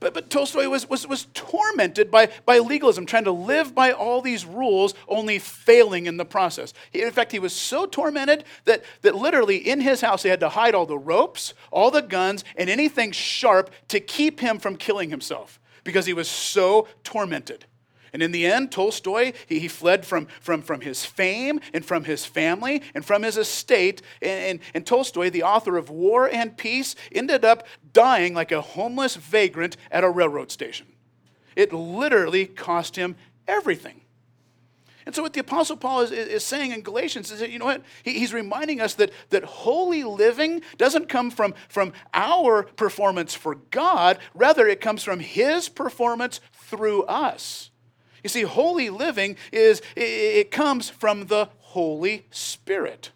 But, 0.00 0.14
but 0.14 0.30
Tolstoy 0.30 0.68
was, 0.68 0.88
was, 0.88 1.06
was 1.06 1.26
tormented 1.34 2.10
by, 2.10 2.28
by 2.46 2.58
legalism, 2.58 3.04
trying 3.04 3.24
to 3.24 3.32
live 3.32 3.74
by 3.74 3.90
all 3.90 4.20
these 4.20 4.44
rules, 4.44 4.94
only 5.08 5.38
failing 5.38 6.06
in 6.06 6.16
the 6.16 6.24
process. 6.24 6.72
In 6.92 7.10
fact, 7.10 7.32
he 7.32 7.40
was 7.40 7.52
so 7.52 7.86
tormented 7.86 8.44
that, 8.64 8.84
that 9.02 9.16
literally 9.16 9.56
in 9.56 9.80
his 9.80 10.00
house 10.00 10.22
he 10.22 10.28
had 10.28 10.40
to 10.40 10.50
hide 10.50 10.74
all 10.74 10.86
the 10.86 10.98
ropes, 10.98 11.52
all 11.72 11.90
the 11.90 12.02
guns, 12.02 12.44
and 12.56 12.70
anything 12.70 13.10
sharp 13.10 13.70
to 13.88 13.98
keep 13.98 14.38
him 14.40 14.58
from 14.58 14.76
killing 14.76 15.10
himself 15.10 15.58
because 15.82 16.06
he 16.06 16.12
was 16.12 16.28
so 16.28 16.86
tormented. 17.02 17.64
And 18.12 18.22
in 18.22 18.32
the 18.32 18.46
end, 18.46 18.72
Tolstoy, 18.72 19.32
he, 19.46 19.58
he 19.58 19.68
fled 19.68 20.06
from, 20.06 20.26
from, 20.40 20.62
from 20.62 20.80
his 20.80 21.04
fame 21.04 21.60
and 21.72 21.84
from 21.84 22.04
his 22.04 22.24
family 22.24 22.82
and 22.94 23.04
from 23.04 23.22
his 23.22 23.36
estate. 23.36 24.02
And, 24.22 24.30
and, 24.30 24.60
and 24.74 24.86
Tolstoy, 24.86 25.30
the 25.30 25.42
author 25.42 25.76
of 25.76 25.90
War 25.90 26.28
and 26.28 26.56
Peace, 26.56 26.94
ended 27.12 27.44
up 27.44 27.66
dying 27.92 28.34
like 28.34 28.52
a 28.52 28.60
homeless 28.60 29.16
vagrant 29.16 29.76
at 29.90 30.04
a 30.04 30.10
railroad 30.10 30.50
station. 30.50 30.86
It 31.56 31.72
literally 31.72 32.46
cost 32.46 32.96
him 32.96 33.16
everything. 33.46 34.02
And 35.08 35.14
so, 35.14 35.22
what 35.22 35.32
the 35.32 35.40
Apostle 35.40 35.78
Paul 35.78 36.02
is, 36.02 36.10
is 36.10 36.44
saying 36.44 36.72
in 36.72 36.82
Galatians 36.82 37.30
is 37.30 37.40
that, 37.40 37.48
you 37.48 37.58
know 37.58 37.64
what? 37.64 37.82
He, 38.02 38.18
he's 38.18 38.34
reminding 38.34 38.78
us 38.78 38.92
that, 38.96 39.10
that 39.30 39.42
holy 39.42 40.04
living 40.04 40.60
doesn't 40.76 41.08
come 41.08 41.30
from, 41.30 41.54
from 41.70 41.94
our 42.12 42.64
performance 42.64 43.32
for 43.32 43.54
God, 43.54 44.18
rather, 44.34 44.68
it 44.68 44.82
comes 44.82 45.02
from 45.02 45.20
His 45.20 45.70
performance 45.70 46.42
through 46.52 47.04
us. 47.04 47.70
You 48.22 48.28
see, 48.28 48.42
holy 48.42 48.90
living 48.90 49.36
is, 49.52 49.82
it 49.96 50.50
comes 50.50 50.88
from 50.88 51.26
the 51.26 51.48
Holy 51.58 52.26
Spirit. 52.30 53.12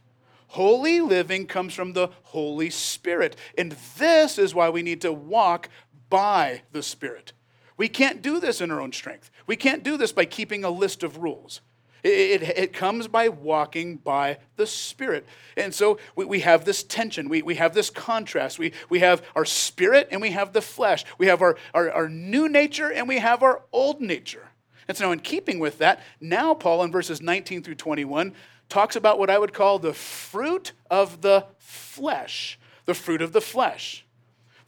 Holy 0.49 1.01
living 1.01 1.47
comes 1.47 1.73
from 1.73 1.95
the 1.95 2.09
Holy 2.25 2.69
Spirit. 2.69 3.37
And 3.57 3.73
this 3.97 4.39
is 4.39 4.55
why 4.55 4.69
we 4.69 4.83
need 4.83 5.01
to 5.01 5.13
walk 5.13 5.71
by 6.11 6.63
the 6.73 6.83
Spirit. 6.83 7.33
We 7.79 7.89
can't 7.89 8.21
do 8.21 8.39
this 8.39 8.61
in 8.61 8.71
our 8.71 8.81
own 8.81 8.93
strength. 8.93 9.31
We 9.47 9.57
can't 9.57 9.83
do 9.83 9.97
this 9.97 10.13
by 10.13 10.27
keeping 10.27 10.63
a 10.63 10.71
list 10.71 11.03
of 11.03 11.17
rules. 11.17 11.63
It, 12.03 12.43
it, 12.43 12.59
it, 12.59 12.73
comes 12.73 13.09
by 13.09 13.29
walking 13.29 13.97
by 13.97 14.39
the 14.57 14.67
Spirit. 14.67 15.25
And 15.57 15.75
so 15.75 15.99
we, 16.17 16.25
we 16.25 16.41
have 16.41 16.65
this 16.65 16.83
tension, 16.83 17.29
we, 17.29 17.43
we 17.43 17.55
have 17.55 17.75
this 17.75 17.91
contrast. 17.91 18.59
We, 18.59 18.73
we 18.91 18.99
have 18.99 19.23
our 19.35 19.45
spirit 19.45 20.09
and 20.11 20.21
we 20.21 20.33
have 20.33 20.53
the 20.53 20.61
flesh. 20.61 21.05
We 21.17 21.29
have 21.29 21.41
our, 21.41 21.57
our, 21.73 21.91
our 21.91 22.09
new 22.09 22.49
nature 22.49 22.93
and 22.93 23.09
we 23.09 23.19
have 23.19 23.43
our 23.43 23.63
old 23.73 24.01
nature. 24.01 24.49
And 24.89 24.97
so, 24.97 25.13
in 25.13 25.21
keeping 25.21 25.59
with 25.59 25.79
that, 25.79 26.01
now 26.21 26.55
Paul 26.55 26.83
in 26.83 26.93
verses 26.93 27.21
19 27.21 27.63
through 27.63 27.77
21 27.77 28.35
talks 28.69 28.97
about 28.97 29.19
what 29.19 29.31
I 29.31 29.39
would 29.39 29.53
call 29.53 29.79
the 29.79 29.95
fruit 29.95 30.73
of 30.91 31.21
the 31.21 31.47
flesh. 31.59 32.59
The 32.87 32.95
fruit 32.95 33.23
of 33.23 33.33
the 33.33 33.41
flesh. 33.41 34.05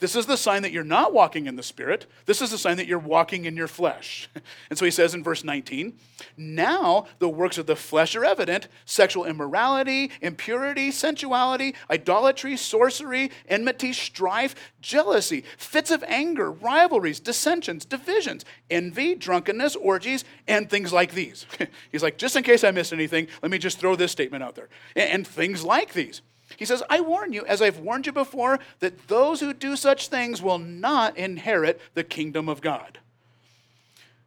This 0.04 0.16
is 0.16 0.26
the 0.26 0.36
sign 0.36 0.60
that 0.64 0.70
you're 0.70 0.84
not 0.84 1.14
walking 1.14 1.46
in 1.46 1.56
the 1.56 1.62
Spirit. 1.62 2.04
This 2.26 2.42
is 2.42 2.50
the 2.50 2.58
sign 2.58 2.76
that 2.76 2.86
you're 2.86 2.98
walking 2.98 3.46
in 3.46 3.56
your 3.56 3.68
flesh. 3.68 4.28
And 4.68 4.78
so 4.78 4.84
he 4.84 4.90
says 4.90 5.14
in 5.14 5.24
verse 5.24 5.44
19, 5.44 5.98
Now 6.36 7.06
the 7.20 7.28
works 7.28 7.56
of 7.56 7.64
the 7.64 7.74
flesh 7.74 8.14
are 8.14 8.24
evident 8.24 8.68
sexual 8.84 9.24
immorality, 9.24 10.10
impurity, 10.20 10.90
sensuality, 10.90 11.74
idolatry, 11.90 12.58
sorcery, 12.58 13.30
enmity, 13.48 13.94
strife, 13.94 14.54
jealousy, 14.82 15.42
fits 15.56 15.90
of 15.90 16.04
anger, 16.06 16.52
rivalries, 16.52 17.18
dissensions, 17.18 17.86
divisions, 17.86 18.44
envy, 18.68 19.14
drunkenness, 19.14 19.74
orgies, 19.74 20.24
and 20.46 20.68
things 20.68 20.92
like 20.92 21.12
these. 21.12 21.46
He's 21.92 22.02
like, 22.02 22.18
just 22.18 22.36
in 22.36 22.42
case 22.42 22.62
I 22.62 22.72
missed 22.72 22.92
anything, 22.92 23.28
let 23.40 23.50
me 23.50 23.56
just 23.56 23.78
throw 23.78 23.96
this 23.96 24.12
statement 24.12 24.44
out 24.44 24.54
there. 24.54 24.68
And 24.94 25.26
things 25.26 25.64
like 25.64 25.94
these. 25.94 26.20
He 26.56 26.64
says, 26.64 26.82
I 26.88 27.00
warn 27.00 27.32
you, 27.32 27.44
as 27.46 27.62
I've 27.62 27.78
warned 27.78 28.06
you 28.06 28.12
before, 28.12 28.58
that 28.80 29.08
those 29.08 29.40
who 29.40 29.52
do 29.52 29.76
such 29.76 30.08
things 30.08 30.42
will 30.42 30.58
not 30.58 31.16
inherit 31.16 31.80
the 31.94 32.04
kingdom 32.04 32.48
of 32.48 32.60
God. 32.60 32.98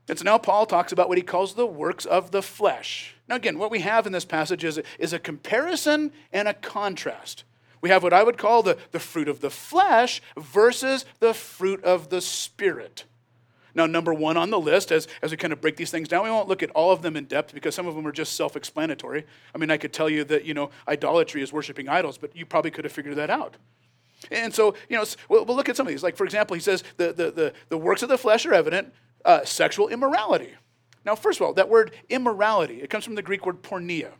And 0.10 0.17
so 0.17 0.24
now 0.24 0.38
Paul 0.38 0.65
talks 0.65 0.91
about 0.91 1.10
what 1.10 1.17
he 1.17 1.24
calls 1.24 1.53
the 1.53 1.65
works 1.65 2.05
of 2.05 2.31
the 2.31 2.41
flesh. 2.41 3.15
Now, 3.27 3.36
again, 3.36 3.60
what 3.60 3.72
we 3.72 3.79
have 3.79 4.07
in 4.07 4.13
this 4.13 4.25
passage 4.25 4.63
is, 4.63 4.79
is 5.00 5.12
a 5.12 5.19
comparison 5.19 6.12
and 6.31 6.48
a 6.48 6.53
contrast. 6.53 7.43
We 7.81 7.89
have 7.89 8.03
what 8.03 8.13
I 8.13 8.24
would 8.24 8.38
call 8.38 8.63
the, 8.63 8.77
the 8.91 9.00
fruit 9.00 9.27
of 9.27 9.41
the 9.41 9.50
flesh 9.50 10.22
versus 10.38 11.05
the 11.19 11.34
fruit 11.34 11.84
of 11.84 12.10
the 12.10 12.22
spirit. 12.22 13.03
Now, 13.77 13.86
number 13.86 14.12
one 14.12 14.38
on 14.38 14.50
the 14.50 14.60
list, 14.60 14.91
as, 14.91 15.07
as 15.22 15.29
we 15.29 15.38
kind 15.38 15.53
of 15.53 15.62
break 15.62 15.77
these 15.77 15.91
things 15.91 16.07
down, 16.07 16.24
we 16.24 16.31
won't 16.31 16.48
look 16.48 16.63
at 16.63 16.72
all 16.72 16.91
of 16.91 17.03
them 17.03 17.15
in 17.15 17.25
depth 17.25 17.53
because 17.53 17.75
some 17.75 17.86
of 17.86 17.93
them 17.93 18.07
are 18.07 18.12
just 18.12 18.34
self 18.34 18.55
explanatory. 18.55 19.24
I 19.53 19.60
mean, 19.60 19.69
I 19.69 19.77
could 19.77 19.93
tell 19.93 20.10
you 20.10 20.24
that, 20.25 20.46
you 20.46 20.55
know, 20.55 20.72
idolatry 20.88 21.43
is 21.43 21.53
worshiping 21.53 21.88
idols, 21.88 22.17
but 22.17 22.36
you 22.36 22.43
probably 22.43 22.72
could 22.72 22.86
have 22.86 22.91
figured 22.91 23.15
that 23.17 23.29
out. 23.29 23.55
And 24.31 24.51
so, 24.51 24.74
you 24.89 24.98
know, 24.98 25.05
we'll, 25.29 25.46
we'll 25.46 25.55
look 25.55 25.69
at 25.69 25.77
some 25.77 25.86
of 25.86 25.91
these. 25.91 26.01
Like, 26.01 26.17
for 26.17 26.24
example, 26.24 26.55
he 26.55 26.60
says 26.60 26.84
the, 26.98 27.13
the, 27.13 27.29
the, 27.29 27.53
the 27.69 27.77
works 27.77 28.01
of 28.01 28.10
the 28.10 28.17
flesh 28.17 28.48
are 28.48 28.53
evident, 28.53 28.91
uh, 29.24 29.46
sexual 29.46 29.89
immorality. 29.89 30.55
Now, 31.05 31.13
first 31.13 31.39
of 31.39 31.46
all, 31.46 31.53
that 31.53 31.69
word 31.69 31.91
immorality, 32.10 32.81
it 32.81 32.89
comes 32.89 33.05
from 33.05 33.13
the 33.13 33.22
Greek 33.22 33.46
word 33.46 33.62
porneia. 33.62 34.13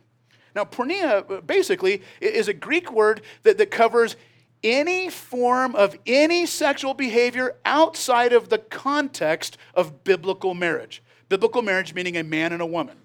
Now, 0.54 0.66
porneia 0.66 1.28
uh, 1.28 1.40
basically 1.40 2.02
is 2.20 2.46
a 2.46 2.54
Greek 2.54 2.92
word 2.92 3.22
that, 3.42 3.58
that 3.58 3.72
covers 3.72 4.14
any 4.62 5.08
form 5.08 5.74
of 5.74 5.96
any 6.06 6.46
sexual 6.46 6.94
behavior 6.94 7.56
outside 7.64 8.32
of 8.32 8.48
the 8.48 8.58
context 8.58 9.56
of 9.74 10.04
biblical 10.04 10.54
marriage. 10.54 11.02
Biblical 11.28 11.62
marriage 11.62 11.94
meaning 11.94 12.16
a 12.16 12.22
man 12.22 12.52
and 12.52 12.62
a 12.62 12.66
woman. 12.66 12.96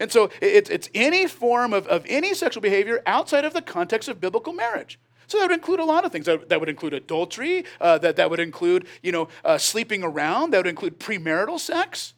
And 0.00 0.10
so 0.10 0.30
it's, 0.40 0.70
it's 0.70 0.88
any 0.94 1.26
form 1.26 1.72
of, 1.72 1.86
of 1.86 2.04
any 2.08 2.34
sexual 2.34 2.60
behavior 2.60 3.02
outside 3.06 3.44
of 3.44 3.54
the 3.54 3.62
context 3.62 4.08
of 4.08 4.20
biblical 4.20 4.52
marriage. 4.52 4.98
So 5.26 5.38
that 5.38 5.48
would 5.48 5.54
include 5.54 5.80
a 5.80 5.84
lot 5.84 6.04
of 6.04 6.12
things. 6.12 6.26
That, 6.26 6.48
that 6.48 6.60
would 6.60 6.68
include 6.68 6.92
adultery. 6.92 7.64
Uh, 7.80 7.98
that, 7.98 8.16
that 8.16 8.28
would 8.28 8.40
include, 8.40 8.86
you 9.02 9.12
know, 9.12 9.28
uh, 9.44 9.56
sleeping 9.56 10.02
around. 10.02 10.50
That 10.50 10.58
would 10.58 10.66
include 10.66 11.00
premarital 11.00 11.58
sex. 11.58 12.14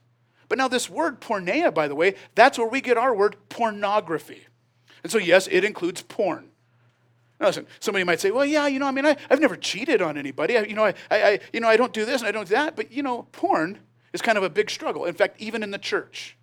But 0.49 0.59
now 0.59 0.69
this 0.69 0.89
word 0.89 1.21
porneia, 1.21 1.73
by 1.73 1.89
the 1.89 1.95
way, 1.95 2.15
that's 2.35 2.59
where 2.59 2.69
we 2.69 2.81
get 2.81 2.97
our 2.97 3.15
word 3.15 3.37
pornography. 3.49 4.47
And 5.03 5.13
so 5.13 5.19
yes, 5.19 5.49
it 5.51 5.65
includes 5.65 6.03
porn. 6.03 6.51
Now 7.41 7.49
listen, 7.49 7.67
somebody 7.81 8.05
might 8.05 8.21
say, 8.21 8.31
well, 8.31 8.47
yeah, 8.47 8.67
you 8.67 8.79
know, 8.79 8.87
I 8.87 8.91
mean, 8.91 9.05
I, 9.05 9.17
have 9.29 9.41
never 9.41 9.57
cheated 9.57 10.01
on 10.01 10.17
anybody. 10.17 10.57
I, 10.57 10.63
you, 10.63 10.75
know, 10.75 10.85
I, 10.85 10.95
I, 11.11 11.41
you 11.53 11.61
know, 11.61 11.69
I 11.69 11.77
don't 11.77 11.93
do 11.93 12.05
this 12.05 12.23
and 12.23 12.29
I 12.29 12.33
don't 12.33 12.49
do 12.49 12.55
that. 12.55 12.77
But, 12.77 12.93
you 12.93 13.03
know, 13.03 13.27
porn 13.33 13.79
is 14.13 14.23
kind 14.23 14.39
of 14.39 14.45
a 14.45 14.51
big 14.51 14.71
struggle. 14.71 15.05
In 15.05 15.15
fact, 15.15 15.41
even 15.41 15.63
in 15.63 15.71
the 15.71 15.79
church. 15.79 16.37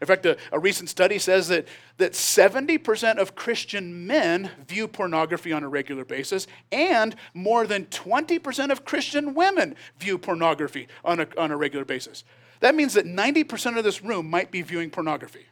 In 0.00 0.06
fact, 0.06 0.24
a, 0.26 0.36
a 0.52 0.58
recent 0.58 0.88
study 0.88 1.18
says 1.18 1.48
that, 1.48 1.66
that 1.96 2.12
70% 2.12 3.18
of 3.18 3.34
Christian 3.34 4.06
men 4.06 4.50
view 4.66 4.86
pornography 4.86 5.52
on 5.52 5.64
a 5.64 5.68
regular 5.68 6.04
basis, 6.04 6.46
and 6.70 7.16
more 7.34 7.66
than 7.66 7.86
20% 7.86 8.70
of 8.70 8.84
Christian 8.84 9.34
women 9.34 9.74
view 9.98 10.16
pornography 10.16 10.86
on 11.04 11.20
a, 11.20 11.26
on 11.36 11.50
a 11.50 11.56
regular 11.56 11.84
basis. 11.84 12.24
That 12.60 12.74
means 12.74 12.94
that 12.94 13.06
90% 13.06 13.76
of 13.76 13.84
this 13.84 14.02
room 14.02 14.30
might 14.30 14.50
be 14.50 14.62
viewing 14.62 14.90
pornography, 14.90 15.46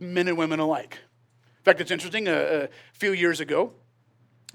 men 0.00 0.28
and 0.28 0.36
women 0.36 0.58
alike. 0.58 0.98
In 1.64 1.72
fact, 1.72 1.80
it's 1.80 1.90
interesting, 1.90 2.28
a, 2.28 2.64
a 2.64 2.68
few 2.92 3.14
years 3.14 3.40
ago, 3.40 3.72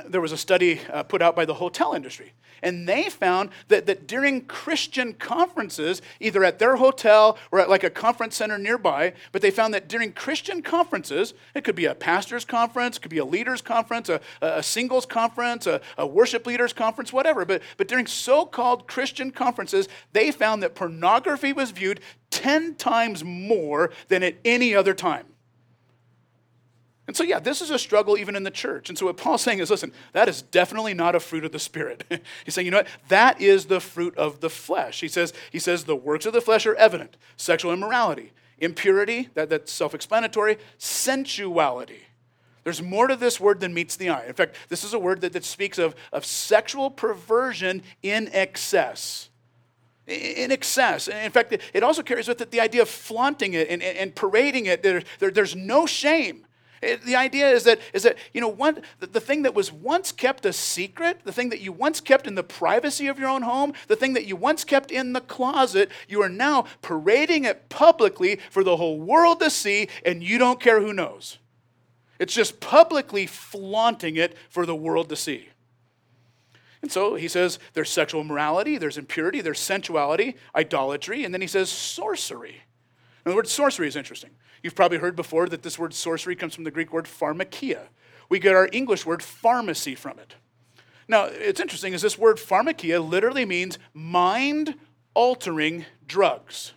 there 0.08 0.22
was 0.22 0.32
a 0.32 0.38
study 0.38 0.80
uh, 0.94 1.02
put 1.02 1.24
out 1.24 1.36
by 1.36 1.44
the 1.44 1.56
hotel 1.56 1.96
industry. 1.96 2.34
And 2.62 2.88
they 2.88 3.10
found 3.10 3.50
that, 3.70 3.88
that 3.88 4.06
during 4.06 4.46
Christian 4.46 5.14
conferences, 5.14 6.04
either 6.20 6.44
at 6.44 6.60
their 6.60 6.76
hotel 6.76 7.40
or 7.52 7.60
at 7.60 7.68
like 7.68 7.84
a 7.84 7.90
conference 7.90 8.36
center 8.36 8.60
nearby, 8.60 9.14
but 9.32 9.42
they 9.42 9.50
found 9.50 9.74
that 9.74 9.88
during 9.88 10.12
Christian 10.12 10.62
conferences, 10.62 11.34
it 11.56 11.64
could 11.64 11.76
be 11.76 11.86
a 11.86 11.96
pastor's 11.96 12.46
conference, 12.46 12.98
it 12.98 13.00
could 13.00 13.10
be 13.10 13.18
a 13.18 13.26
leader's 13.26 13.64
conference, 13.64 14.08
a, 14.08 14.22
a 14.40 14.62
singles 14.62 15.08
conference, 15.08 15.66
a, 15.66 15.82
a 15.98 16.06
worship 16.06 16.46
leader's 16.46 16.74
conference, 16.74 17.12
whatever. 17.12 17.44
But, 17.44 17.64
but 17.78 17.88
during 17.88 18.06
so 18.06 18.46
called 18.46 18.88
Christian 18.88 19.32
conferences, 19.32 19.90
they 20.14 20.32
found 20.32 20.62
that 20.62 20.76
pornography 20.76 21.54
was 21.54 21.72
viewed 21.72 22.02
10 22.30 22.76
times 22.76 23.24
more 23.24 23.90
than 24.10 24.22
at 24.22 24.36
any 24.46 24.76
other 24.76 24.94
time. 24.94 25.26
And 27.10 27.18
so, 27.18 27.24
yeah, 27.24 27.40
this 27.40 27.60
is 27.60 27.72
a 27.72 27.80
struggle 27.80 28.20
even 28.20 28.36
in 28.36 28.44
the 28.44 28.52
church. 28.52 28.88
And 28.88 28.96
so, 28.96 29.08
what 29.08 29.18
Paul's 29.18 29.42
saying 29.42 29.58
is 29.58 29.72
listen, 29.72 29.92
that 30.14 30.30
is 30.30 30.44
definitely 30.44 30.94
not 30.94 31.16
a 31.16 31.20
fruit 31.20 31.44
of 31.44 31.52
the 31.52 31.58
Spirit. 31.58 32.04
He's 32.46 32.54
saying, 32.54 32.66
you 32.66 32.72
know 32.72 32.78
what? 32.78 32.88
That 33.08 33.42
is 33.42 33.66
the 33.66 33.80
fruit 33.80 34.16
of 34.16 34.42
the 34.42 34.50
flesh. 34.52 35.02
He 35.02 35.08
says, 35.08 35.34
he 35.52 35.58
says 35.58 35.86
the 35.86 35.96
works 35.96 36.28
of 36.28 36.34
the 36.34 36.40
flesh 36.40 36.68
are 36.68 36.76
evident 36.76 37.18
sexual 37.36 37.74
immorality, 37.74 38.32
impurity, 38.60 39.30
that, 39.34 39.50
that's 39.50 39.72
self 39.72 39.96
explanatory, 39.96 40.60
sensuality. 40.78 42.04
There's 42.64 42.84
more 42.84 43.08
to 43.08 43.16
this 43.16 43.40
word 43.40 43.60
than 43.60 43.74
meets 43.74 43.96
the 43.96 44.10
eye. 44.10 44.26
In 44.28 44.36
fact, 44.36 44.56
this 44.68 44.84
is 44.84 44.94
a 44.94 45.00
word 45.00 45.22
that, 45.22 45.34
that 45.34 45.46
speaks 45.46 45.80
of, 45.80 45.96
of 46.14 46.24
sexual 46.24 46.92
perversion 46.92 47.82
in 48.04 48.30
excess 48.34 49.30
in 50.06 50.52
excess. 50.52 51.08
In 51.08 51.32
fact, 51.32 51.56
it 51.74 51.84
also 51.84 52.02
carries 52.02 52.28
with 52.28 52.42
it 52.42 52.50
the 52.50 52.60
idea 52.60 52.82
of 52.82 52.90
flaunting 52.90 53.54
it 53.54 53.68
and, 53.70 53.82
and, 53.84 54.16
parading 54.16 54.66
it. 54.66 54.82
There, 54.82 55.04
there, 55.20 55.30
there's 55.30 55.56
no 55.56 55.86
shame. 55.86 56.48
It, 56.82 57.04
the 57.04 57.16
idea 57.16 57.50
is 57.50 57.64
that, 57.66 57.80
is 57.94 58.04
that 58.04 58.18
you 58.34 58.42
know, 58.42 58.48
one, 58.48 58.82
the, 59.00 59.08
the 59.08 59.20
thing 59.20 59.44
that 59.44 59.54
was 59.54 59.72
once 59.72 60.12
kept 60.12 60.46
a 60.46 60.54
secret, 60.54 61.22
the 61.24 61.32
thing 61.32 61.50
that 61.50 61.62
you 61.62 61.72
once 61.72 62.00
kept 62.02 62.28
in 62.28 62.36
the 62.36 62.44
privacy 62.44 63.08
of 63.08 63.20
your 63.20 63.30
own 63.30 63.42
home, 63.42 63.74
the 63.88 63.96
thing 63.96 64.14
that 64.14 64.26
you 64.26 64.36
once 64.36 64.64
kept 64.64 64.92
in 64.92 65.14
the 65.14 65.22
closet, 65.22 65.90
you 66.08 66.22
are 66.22 66.30
now 66.30 66.66
parading 66.82 67.46
it 67.46 67.70
publicly 67.70 68.40
for 68.50 68.64
the 68.64 68.78
whole 68.78 69.00
world 69.00 69.40
to 69.42 69.50
see, 69.50 69.90
and 70.06 70.24
you 70.24 70.38
don't 70.38 70.60
care 70.60 70.82
who 70.82 70.94
knows. 70.94 71.38
It's 72.20 72.34
just 72.34 72.60
publicly 72.60 73.26
flaunting 73.26 74.18
it 74.18 74.36
for 74.50 74.66
the 74.66 74.76
world 74.76 75.10
to 75.10 75.16
see. 75.16 75.50
And 76.82 76.92
so 76.92 77.16
he 77.16 77.28
says 77.28 77.60
there's 77.74 77.90
sexual 77.90 78.24
morality, 78.24 78.78
there's 78.78 78.98
impurity, 78.98 79.42
there's 79.42 79.60
sensuality, 79.60 80.36
idolatry, 80.56 81.24
and 81.24 81.34
then 81.34 81.42
he 81.42 81.48
says 81.48 81.70
sorcery. 81.70 82.62
And 83.26 83.32
the 83.32 83.36
word 83.36 83.48
sorcery 83.48 83.88
is 83.88 83.96
interesting. 83.96 84.32
You've 84.64 84.76
probably 84.76 84.98
heard 84.98 85.16
before 85.16 85.48
that 85.48 85.64
this 85.64 85.80
word 85.80 85.94
sorcery 85.94 86.36
comes 86.36 86.56
from 86.56 86.64
the 86.64 86.72
Greek 86.72 86.92
word 86.92 87.06
pharmakia. 87.06 87.88
We 88.30 88.40
get 88.40 88.56
our 88.56 88.70
English 88.72 89.06
word 89.06 89.24
pharmacy 89.24 89.96
from 89.96 90.20
it. 90.20 90.36
Now, 91.08 91.26
it's 91.26 91.60
interesting 91.60 91.94
is 91.94 92.02
this 92.02 92.18
word 92.18 92.38
pharmakia 92.38 93.08
literally 93.08 93.46
means 93.46 93.80
mind 93.94 94.76
altering 95.14 95.86
drugs. 96.08 96.74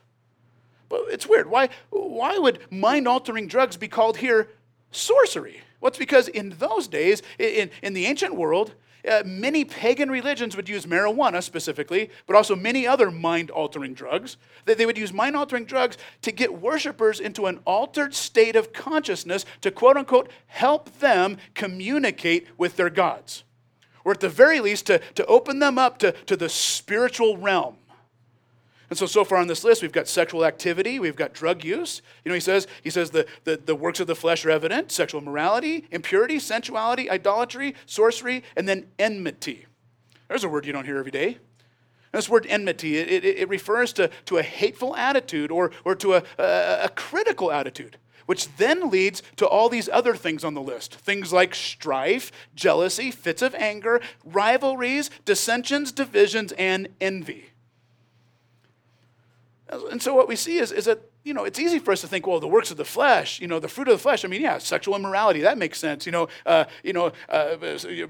But 0.89 1.03
it's 1.11 1.27
weird. 1.27 1.49
Why, 1.51 1.69
why 1.91 2.39
would 2.39 2.61
mind 2.71 3.07
altering 3.07 3.47
drugs 3.47 3.77
be 3.77 3.89
called 3.89 4.19
here 4.19 4.49
sorcery? 4.93 5.63
It's 5.83 5.99
because 5.99 6.29
in 6.29 6.51
those 6.59 6.87
days, 6.87 7.23
in, 7.39 7.71
in 7.83 7.93
the 7.93 8.07
ancient 8.07 8.37
world, 8.37 8.75
uh, 9.11 9.23
many 9.27 9.65
pagan 9.65 10.11
religions 10.11 10.55
would 10.57 10.69
use 10.69 10.87
marijuana 10.87 11.43
specifically, 11.43 12.09
but 12.27 12.37
also 12.37 12.55
many 12.55 12.87
other 12.87 13.11
mind 13.11 13.51
altering 13.51 13.95
drugs. 13.95 14.37
That 14.67 14.79
they 14.79 14.87
would 14.87 14.99
use 14.99 15.13
mind 15.13 15.35
altering 15.35 15.65
drugs 15.65 15.99
to 16.23 16.31
get 16.31 16.61
worshipers 16.61 17.19
into 17.19 17.47
an 17.47 17.61
altered 17.65 18.15
state 18.15 18.55
of 18.55 18.73
consciousness 18.73 19.45
to 19.63 19.73
quote 19.73 19.97
unquote 19.97 20.31
help 20.47 20.99
them 21.01 21.39
communicate 21.55 22.47
with 22.57 22.77
their 22.77 22.91
gods. 22.91 23.43
Or 24.05 24.13
at 24.13 24.21
the 24.21 24.29
very 24.29 24.61
least, 24.61 24.87
to, 24.87 25.01
to 25.15 25.27
open 25.27 25.59
them 25.59 25.79
up 25.79 25.99
to, 25.99 26.13
to 26.13 26.37
the 26.37 26.49
spiritual 26.49 27.39
realm. 27.39 27.77
And 28.93 28.99
so, 28.99 29.07
so 29.07 29.25
far 29.25 29.39
on 29.39 29.47
this 29.47 29.65
list, 29.65 29.81
we've 29.81 29.91
got 29.91 30.07
sexual 30.07 30.45
activity, 30.45 31.01
we've 31.01 31.17
got 31.17 31.33
drug 31.33 31.65
use. 31.65 32.03
You 32.27 32.29
know, 32.29 32.35
he 32.35 32.43
says, 32.43 32.67
he 32.83 32.91
says 32.91 33.11
the, 33.11 33.25
the, 33.45 33.57
the 33.57 33.75
works 33.75 34.01
of 34.01 34.07
the 34.07 34.15
flesh 34.15 34.45
are 34.45 34.51
evident 34.51 34.93
sexual 34.93 35.23
morality, 35.23 35.87
impurity, 35.91 36.39
sensuality, 36.39 37.09
idolatry, 37.09 37.75
sorcery, 37.87 38.45
and 38.55 38.69
then 38.69 38.89
enmity. 38.99 39.65
There's 40.29 40.45
a 40.45 40.49
word 40.51 40.67
you 40.67 40.75
don't 40.75 40.85
hear 40.85 40.99
every 40.99 41.11
day. 41.11 41.29
And 41.29 42.19
this 42.19 42.29
word 42.29 42.45
enmity, 42.51 42.99
it, 42.99 43.25
it, 43.25 43.25
it, 43.25 43.49
refers 43.49 43.95
to, 43.95 44.11
to 44.27 44.37
a 44.37 44.43
hateful 44.43 44.95
attitude 44.95 45.51
or, 45.51 45.71
or 45.87 45.95
to 45.95 46.17
a, 46.17 46.23
a, 46.39 46.81
a 46.83 46.89
critical 46.91 47.51
attitude 47.51 47.97
which 48.27 48.55
then 48.57 48.91
leads 48.91 49.23
to 49.37 49.47
all 49.47 49.71
these 49.71 49.89
other 49.89 50.15
things 50.15 50.45
on 50.45 50.53
the 50.53 50.61
list 50.61 50.97
things 50.97 51.33
like 51.33 51.55
strife, 51.55 52.31
jealousy, 52.55 53.11
fits 53.11 53.41
of 53.41 53.55
anger, 53.55 54.03
rivalries, 54.23 55.09
dissensions, 55.25 55.93
divisions, 55.93 56.53
and 56.59 56.89
envy. 57.01 57.52
And 59.73 60.03
so 60.03 60.15
what 60.15 60.29
we 60.29 60.37
see 60.37 60.59
is, 60.59 60.71
is 60.71 60.85
that, 60.85 61.01
you 61.25 61.33
know, 61.33 61.45
it's 61.45 61.59
easy 61.59 61.79
for 61.79 61.93
us 61.93 62.03
to 62.03 62.07
think, 62.07 62.27
well, 62.27 62.41
the 62.41 62.49
works 62.49 62.71
of 62.71 62.77
the 62.77 62.85
flesh, 62.85 63.41
you 63.41 63.47
know, 63.47 63.59
the 63.59 63.69
fruit 63.69 63.89
of 63.89 63.95
the 63.95 64.03
flesh. 64.03 64.25
I 64.25 64.29
mean, 64.29 64.43
yeah, 64.43 64.59
sexual 64.59 64.95
immorality, 64.95 65.41
that 65.41 65.57
makes 65.57 65.79
sense. 65.79 66.05
You 66.05 66.13
know, 66.13 66.29
uh, 66.45 66.65
you 66.83 66.93
know, 66.93 67.13
uh, 67.29 67.57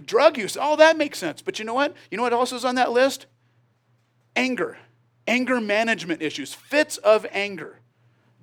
drug 0.05 0.39
use, 0.39 0.57
all 0.57 0.77
that 0.79 0.97
makes 0.97 1.19
sense. 1.19 1.41
But 1.41 1.59
you 1.59 1.65
know 1.65 1.75
what? 1.75 1.95
You 2.11 2.17
know 2.17 2.23
what 2.23 2.33
else 2.33 2.53
is 2.53 2.65
on 2.65 2.75
that 2.75 2.91
list? 2.91 3.27
Anger, 4.35 4.79
anger 5.27 5.61
management 5.61 6.21
issues, 6.23 6.53
fits 6.53 6.97
of 6.99 7.27
anger, 7.31 7.79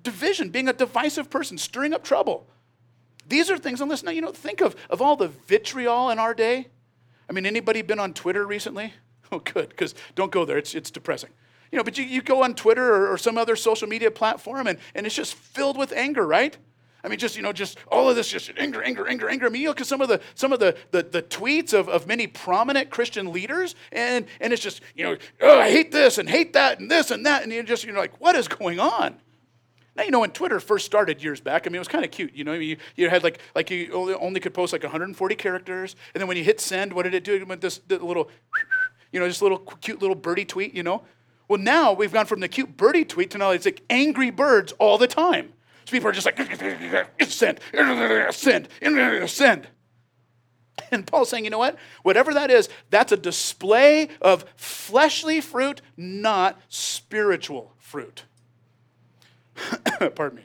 division, 0.01 0.49
being 0.49 0.69
a 0.69 0.73
divisive 0.73 1.29
person, 1.29 1.57
stirring 1.57 1.93
up 1.93 2.03
trouble. 2.03 2.47
These 3.27 3.51
are 3.51 3.57
things 3.57 3.81
on 3.81 3.89
this. 3.89 4.01
Now, 4.01 4.11
you 4.11 4.21
know, 4.21 4.31
think 4.31 4.61
of, 4.61 4.75
of 4.89 5.01
all 5.01 5.15
the 5.15 5.27
vitriol 5.27 6.09
in 6.09 6.19
our 6.19 6.33
day. 6.33 6.67
I 7.29 7.33
mean, 7.33 7.45
anybody 7.45 7.81
been 7.81 7.99
on 7.99 8.13
Twitter 8.13 8.45
recently? 8.45 8.93
Oh, 9.31 9.38
good, 9.38 9.69
because 9.69 9.93
don't 10.15 10.31
go 10.31 10.43
there. 10.43 10.57
It's, 10.57 10.73
it's 10.73 10.89
depressing. 10.89 11.29
You 11.71 11.77
know, 11.77 11.83
but 11.83 11.97
you, 11.97 12.03
you 12.03 12.21
go 12.21 12.43
on 12.43 12.55
Twitter 12.55 12.93
or, 12.93 13.13
or 13.13 13.17
some 13.17 13.38
other 13.38 13.55
social 13.55 13.88
media 13.88 14.11
platform 14.11 14.67
and, 14.67 14.79
and 14.95 15.05
it's 15.05 15.15
just 15.15 15.35
filled 15.35 15.77
with 15.77 15.91
anger, 15.93 16.25
right? 16.25 16.57
I 17.03 17.07
mean, 17.07 17.17
just, 17.17 17.38
you 17.38 17.41
know, 17.41 17.53
just 17.53 17.77
all 17.89 18.09
of 18.09 18.15
this, 18.15 18.27
just 18.27 18.51
anger, 18.57 18.83
anger, 18.83 19.07
anger, 19.07 19.29
anger. 19.29 19.45
I 19.45 19.49
mean, 19.49 19.61
you 19.61 19.69
look 19.69 19.79
at 19.79 19.88
some 19.88 20.01
of 20.01 20.09
the, 20.09 20.19
some 20.35 20.51
of 20.51 20.59
the, 20.59 20.75
the, 20.91 21.03
the 21.03 21.21
tweets 21.21 21.73
of, 21.73 21.88
of 21.88 22.07
many 22.07 22.27
prominent 22.27 22.89
Christian 22.89 23.31
leaders, 23.31 23.75
and, 23.91 24.25
and 24.41 24.51
it's 24.51 24.61
just, 24.61 24.81
you 24.95 25.05
know, 25.05 25.17
oh, 25.41 25.59
I 25.59 25.69
hate 25.69 25.91
this 25.91 26.17
and 26.17 26.29
hate 26.29 26.53
that 26.53 26.79
and 26.79 26.91
this 26.91 27.09
and 27.11 27.25
that. 27.25 27.43
And 27.43 27.53
you're 27.53 27.63
just, 27.63 27.85
you're 27.85 27.95
like, 27.95 28.19
what 28.19 28.35
is 28.35 28.49
going 28.49 28.79
on? 28.81 29.15
Now, 29.95 30.03
you 30.03 30.11
know, 30.11 30.19
when 30.19 30.31
Twitter 30.31 30.59
first 30.59 30.85
started 30.85 31.23
years 31.23 31.39
back, 31.39 31.65
I 31.65 31.69
mean, 31.69 31.75
it 31.75 31.79
was 31.79 31.88
kind 31.88 32.03
of 32.03 32.11
cute. 32.11 32.33
You 32.33 32.43
know, 32.43 32.53
i 32.53 32.57
you, 32.57 32.77
you 32.97 33.09
had 33.09 33.23
like, 33.23 33.39
like 33.55 33.69
you 33.69 33.91
only, 33.93 34.13
only 34.15 34.39
could 34.41 34.53
post 34.53 34.73
like 34.73 34.83
140 34.83 35.35
characters. 35.35 35.95
And 36.13 36.21
then 36.21 36.27
when 36.27 36.35
you 36.35 36.43
hit 36.43 36.59
send, 36.59 36.91
what 36.91 37.03
did 37.03 37.13
it 37.13 37.23
do? 37.23 37.35
It 37.35 37.47
went 37.47 37.61
this, 37.61 37.79
this 37.88 38.01
little, 38.01 38.29
you 39.13 39.19
know, 39.21 39.27
this 39.27 39.41
little 39.41 39.59
cute 39.59 40.01
little 40.01 40.15
birdie 40.15 40.45
tweet, 40.45 40.73
you 40.73 40.83
know. 40.83 41.03
Well, 41.50 41.60
now 41.60 41.94
we've 41.94 42.13
gone 42.13 42.27
from 42.27 42.39
the 42.39 42.48
cute 42.48 42.77
birdie 42.77 43.03
tweet 43.03 43.32
to 43.32 43.39
now 43.39 43.50
it's 43.50 43.65
like 43.65 43.82
angry 43.89 44.29
birds 44.29 44.72
all 44.74 44.98
the 44.98 45.08
time. 45.08 45.51
So 45.86 45.91
people 45.91 46.08
are 46.08 46.13
just 46.13 46.27
like, 46.27 46.38
send, 47.27 47.60
send, 48.32 48.68
send. 49.29 49.68
And 50.91 51.06
Paul's 51.06 51.29
saying, 51.29 51.44
you 51.44 51.50
know 51.50 51.58
what? 51.58 51.77
Whatever 52.03 52.34
that 52.36 52.51
is, 52.51 52.70
that's 52.89 53.12
a 53.12 53.18
display 53.18 54.10
of 54.22 54.46
fleshly 54.56 55.41
fruit, 55.41 55.82
not 55.98 56.60
spiritual 56.70 57.74
fruit. 57.77 58.25
Pardon 60.15 60.38
me. 60.38 60.44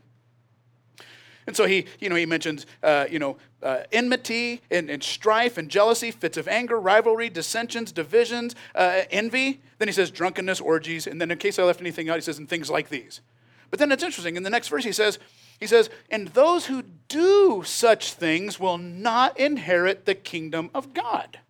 And 1.46 1.56
so 1.56 1.66
he, 1.66 1.86
you 2.00 2.08
know, 2.08 2.14
he 2.14 2.26
mentions, 2.26 2.66
uh, 2.82 3.06
you 3.10 3.18
know, 3.18 3.36
uh, 3.62 3.80
enmity 3.92 4.62
and, 4.70 4.88
and, 4.88 5.02
strife 5.02 5.58
and 5.58 5.68
jealousy, 5.68 6.10
fits 6.10 6.36
of 6.36 6.48
anger, 6.48 6.78
rivalry, 6.80 7.28
dissensions, 7.28 7.92
divisions, 7.92 8.54
uh, 8.74 9.02
envy. 9.10 9.60
Then 9.78 9.88
he 9.88 9.92
says 9.92 10.10
drunkenness, 10.10 10.60
orgies, 10.60 11.06
and 11.06 11.20
then 11.20 11.30
in 11.30 11.38
case 11.38 11.58
I 11.58 11.64
left 11.64 11.80
anything 11.80 12.08
out, 12.08 12.16
he 12.16 12.22
says 12.22 12.38
and 12.38 12.48
things 12.48 12.70
like 12.70 12.88
these. 12.88 13.20
But 13.70 13.78
then 13.78 13.92
it's 13.92 14.04
interesting. 14.04 14.36
In 14.36 14.42
the 14.42 14.50
next 14.50 14.68
verse, 14.68 14.84
he 14.84 14.92
says, 14.92 15.18
he 15.60 15.66
says, 15.66 15.90
and 16.10 16.28
those 16.28 16.66
who 16.66 16.82
do 17.08 17.62
such 17.64 18.12
things 18.12 18.58
will 18.58 18.78
not 18.78 19.38
inherit 19.38 20.04
the 20.04 20.14
kingdom 20.14 20.70
of 20.74 20.94
God. 20.94 21.40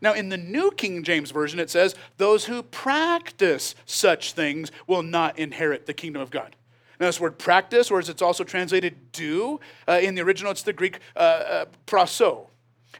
Now, 0.00 0.14
in 0.14 0.30
the 0.30 0.36
New 0.36 0.72
King 0.72 1.04
James 1.04 1.30
Version, 1.30 1.60
it 1.60 1.70
says, 1.70 1.94
those 2.16 2.46
who 2.46 2.62
practice 2.62 3.76
such 3.86 4.32
things 4.32 4.72
will 4.88 5.02
not 5.02 5.38
inherit 5.38 5.86
the 5.86 5.94
kingdom 5.94 6.20
of 6.20 6.30
God. 6.30 6.56
Now, 7.02 7.08
this 7.08 7.18
word 7.18 7.36
practice, 7.36 7.90
or 7.90 7.98
as 7.98 8.08
it's 8.08 8.22
also 8.22 8.44
translated 8.44 9.10
do, 9.10 9.58
uh, 9.88 9.98
in 10.00 10.14
the 10.14 10.22
original, 10.22 10.52
it's 10.52 10.62
the 10.62 10.72
Greek 10.72 11.00
uh, 11.16 11.18
uh, 11.18 11.64
prasso. 11.84 12.46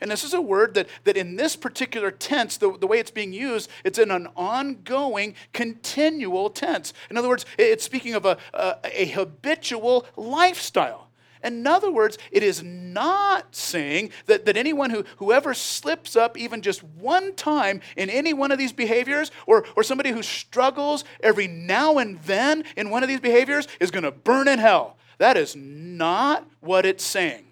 And 0.00 0.10
this 0.10 0.24
is 0.24 0.34
a 0.34 0.40
word 0.40 0.74
that, 0.74 0.88
that 1.04 1.16
in 1.16 1.36
this 1.36 1.54
particular 1.54 2.10
tense, 2.10 2.56
the, 2.56 2.76
the 2.76 2.88
way 2.88 2.98
it's 2.98 3.12
being 3.12 3.32
used, 3.32 3.70
it's 3.84 4.00
in 4.00 4.10
an 4.10 4.26
ongoing, 4.34 5.36
continual 5.52 6.50
tense. 6.50 6.92
In 7.10 7.16
other 7.16 7.28
words, 7.28 7.46
it's 7.56 7.84
speaking 7.84 8.14
of 8.14 8.24
a, 8.24 8.38
a, 8.52 8.74
a 8.82 9.06
habitual 9.12 10.04
lifestyle. 10.16 11.06
In 11.44 11.66
other 11.66 11.90
words, 11.90 12.18
it 12.30 12.42
is 12.42 12.62
not 12.62 13.54
saying 13.54 14.10
that, 14.26 14.44
that 14.46 14.56
anyone 14.56 14.90
who 14.90 15.04
whoever 15.16 15.54
slips 15.54 16.16
up 16.16 16.38
even 16.38 16.62
just 16.62 16.82
one 16.84 17.34
time 17.34 17.80
in 17.96 18.10
any 18.10 18.32
one 18.32 18.52
of 18.52 18.58
these 18.58 18.72
behaviors, 18.72 19.30
or, 19.46 19.64
or 19.76 19.82
somebody 19.82 20.10
who 20.10 20.22
struggles 20.22 21.04
every 21.20 21.46
now 21.46 21.98
and 21.98 22.20
then 22.22 22.64
in 22.76 22.90
one 22.90 23.02
of 23.02 23.08
these 23.08 23.20
behaviors 23.20 23.66
is 23.80 23.90
going 23.90 24.04
to 24.04 24.10
burn 24.12 24.48
in 24.48 24.58
hell. 24.58 24.96
That 25.18 25.36
is 25.36 25.54
not 25.56 26.46
what 26.60 26.86
it's 26.86 27.04
saying. 27.04 27.46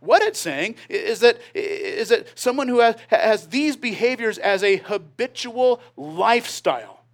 What 0.00 0.20
it's 0.22 0.40
saying 0.40 0.74
is 0.88 1.20
that, 1.20 1.38
is 1.54 2.08
that 2.08 2.38
someone 2.38 2.66
who 2.66 2.80
has, 2.80 2.96
has 3.08 3.48
these 3.48 3.76
behaviors 3.76 4.36
as 4.36 4.64
a 4.64 4.78
habitual 4.78 5.80
lifestyle. 5.96 7.04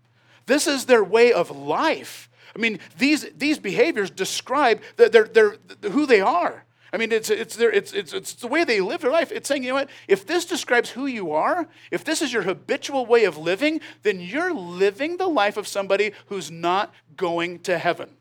This 0.47 0.67
is 0.67 0.87
their 0.87 1.05
way 1.05 1.31
of 1.33 1.51
life. 1.51 2.28
I 2.55 2.59
mean, 2.59 2.79
these, 2.97 3.27
these 3.37 3.59
behaviors 3.59 4.11
describe 4.11 4.83
their, 4.97 5.09
their, 5.09 5.25
their, 5.25 5.57
who 5.91 6.07
they 6.07 6.21
are. 6.21 6.65
I 6.93 6.97
mean, 6.97 7.13
it's, 7.13 7.29
it's, 7.29 7.57
their, 7.57 7.71
it's, 7.71 7.93
it's, 7.93 8.15
it's 8.15 8.35
the 8.35 8.47
way 8.47 8.65
they 8.65 8.81
live 8.81 9.03
their 9.03 9.11
life. 9.11 9.31
It's 9.31 9.47
saying, 9.47 9.63
you 9.63 9.69
know 9.69 9.75
what? 9.75 9.91
If 10.07 10.27
this 10.27 10.47
describes 10.47 10.91
who 10.91 11.07
you 11.07 11.33
are, 11.33 11.69
if 11.91 12.03
this 12.03 12.23
is 12.23 12.33
your 12.33 12.43
habitual 12.43 13.05
way 13.05 13.25
of 13.25 13.37
living, 13.37 13.81
then 14.03 14.21
you're 14.21 14.55
living 14.55 15.19
the 15.19 15.27
life 15.29 15.59
of 15.59 15.69
somebody 15.69 16.13
who's 16.27 16.51
not 16.51 16.95
going 17.17 17.59
to 17.61 17.77
heaven. 17.77 18.17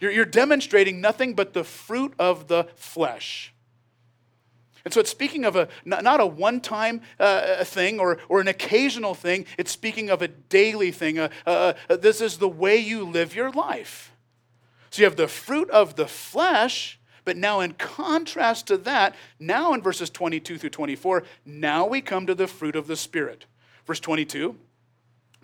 You're, 0.00 0.10
you're 0.10 0.24
demonstrating 0.26 1.00
nothing 1.00 1.34
but 1.34 1.54
the 1.54 1.64
fruit 1.64 2.12
of 2.18 2.48
the 2.48 2.68
flesh. 2.74 3.53
And 4.84 4.92
so 4.92 5.00
it's 5.00 5.10
speaking 5.10 5.44
of 5.44 5.56
a 5.56 5.68
not 5.84 6.20
a 6.20 6.26
one-time 6.26 7.00
uh, 7.18 7.64
thing 7.64 7.98
or, 7.98 8.18
or 8.28 8.40
an 8.40 8.48
occasional 8.48 9.14
thing. 9.14 9.46
It's 9.56 9.70
speaking 9.70 10.10
of 10.10 10.20
a 10.20 10.28
daily 10.28 10.90
thing. 10.90 11.18
Uh, 11.18 11.30
uh, 11.46 11.72
uh, 11.88 11.96
this 11.96 12.20
is 12.20 12.36
the 12.36 12.48
way 12.48 12.76
you 12.76 13.04
live 13.04 13.34
your 13.34 13.50
life. 13.50 14.12
So 14.90 15.00
you 15.00 15.06
have 15.06 15.16
the 15.16 15.26
fruit 15.26 15.70
of 15.70 15.96
the 15.96 16.06
flesh, 16.06 17.00
but 17.24 17.36
now 17.36 17.60
in 17.60 17.72
contrast 17.72 18.66
to 18.68 18.76
that, 18.78 19.16
now 19.40 19.72
in 19.72 19.80
verses 19.80 20.10
22 20.10 20.58
through 20.58 20.70
24, 20.70 21.24
now 21.46 21.86
we 21.86 22.00
come 22.00 22.26
to 22.26 22.34
the 22.34 22.46
fruit 22.46 22.76
of 22.76 22.86
the 22.86 22.94
Spirit. 22.94 23.46
Verse 23.86 24.00
22, 24.00 24.56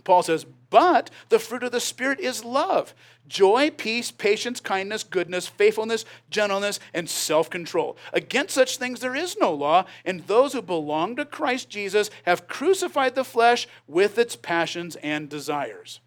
Paul 0.05 0.22
says, 0.22 0.46
But 0.68 1.11
the 1.31 1.38
fruit 1.38 1.62
of 1.62 1.72
the 1.72 1.81
Spirit 1.81 2.20
is 2.20 2.44
love, 2.44 2.94
joy, 3.30 3.70
peace, 3.70 4.10
patience, 4.10 4.60
kindness, 4.60 5.04
goodness, 5.04 5.46
faithfulness, 5.46 6.04
gentleness, 6.28 6.78
and 6.92 7.08
self 7.08 7.48
control. 7.48 7.96
Against 8.12 8.54
such 8.54 8.76
things 8.76 9.00
there 9.00 9.16
is 9.16 9.38
no 9.40 9.54
law, 9.54 9.86
and 10.04 10.26
those 10.26 10.52
who 10.52 10.60
belong 10.60 11.16
to 11.16 11.24
Christ 11.24 11.70
Jesus 11.70 12.10
have 12.24 12.48
crucified 12.48 13.14
the 13.14 13.24
flesh 13.24 13.66
with 13.86 14.18
its 14.18 14.36
passions 14.36 14.96
and 14.96 15.30
desires. 15.30 16.00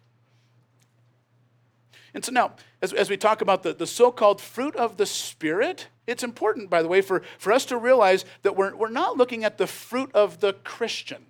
And 2.12 2.24
so 2.24 2.30
now, 2.30 2.52
as, 2.80 2.92
as 2.92 3.10
we 3.10 3.16
talk 3.16 3.40
about 3.40 3.64
the, 3.64 3.74
the 3.74 3.88
so 3.88 4.12
called 4.12 4.40
fruit 4.40 4.76
of 4.76 4.98
the 4.98 5.06
Spirit, 5.06 5.88
it's 6.06 6.22
important, 6.22 6.70
by 6.70 6.80
the 6.80 6.86
way, 6.86 7.00
for, 7.00 7.22
for 7.38 7.52
us 7.52 7.64
to 7.66 7.76
realize 7.76 8.24
that 8.42 8.54
we're, 8.54 8.76
we're 8.76 8.88
not 8.88 9.16
looking 9.16 9.42
at 9.42 9.58
the 9.58 9.66
fruit 9.66 10.10
of 10.14 10.38
the 10.38 10.52
Christian. 10.52 11.26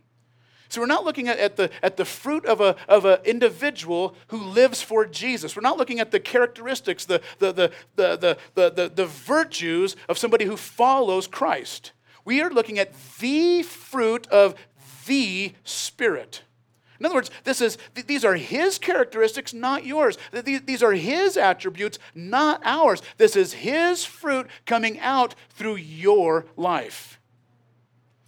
So 0.74 0.80
we're 0.80 0.86
not 0.88 1.04
looking 1.04 1.28
at, 1.28 1.38
at, 1.38 1.54
the, 1.54 1.70
at 1.84 1.96
the 1.96 2.04
fruit 2.04 2.44
of 2.46 2.60
an 2.60 2.74
of 2.88 3.04
a 3.04 3.20
individual 3.24 4.16
who 4.28 4.38
lives 4.38 4.82
for 4.82 5.06
Jesus. 5.06 5.54
We're 5.54 5.62
not 5.62 5.78
looking 5.78 6.00
at 6.00 6.10
the 6.10 6.18
characteristics, 6.18 7.04
the, 7.04 7.22
the, 7.38 7.52
the, 7.52 7.72
the, 7.94 8.16
the, 8.16 8.38
the, 8.54 8.70
the, 8.70 8.88
the 8.88 9.06
virtues 9.06 9.94
of 10.08 10.18
somebody 10.18 10.46
who 10.46 10.56
follows 10.56 11.28
Christ. 11.28 11.92
We 12.24 12.42
are 12.42 12.50
looking 12.50 12.80
at 12.80 12.92
the 13.20 13.62
fruit 13.62 14.26
of 14.26 14.56
the 15.06 15.52
Spirit. 15.62 16.42
In 16.98 17.06
other 17.06 17.14
words, 17.14 17.30
this 17.44 17.60
is, 17.60 17.78
these 17.94 18.24
are 18.24 18.34
his 18.34 18.78
characteristics, 18.78 19.54
not 19.54 19.86
yours. 19.86 20.18
These 20.32 20.82
are 20.82 20.92
his 20.92 21.36
attributes, 21.36 22.00
not 22.16 22.60
ours. 22.64 23.00
This 23.16 23.36
is 23.36 23.52
his 23.52 24.04
fruit 24.04 24.48
coming 24.66 24.98
out 24.98 25.36
through 25.50 25.76
your 25.76 26.46
life. 26.56 27.20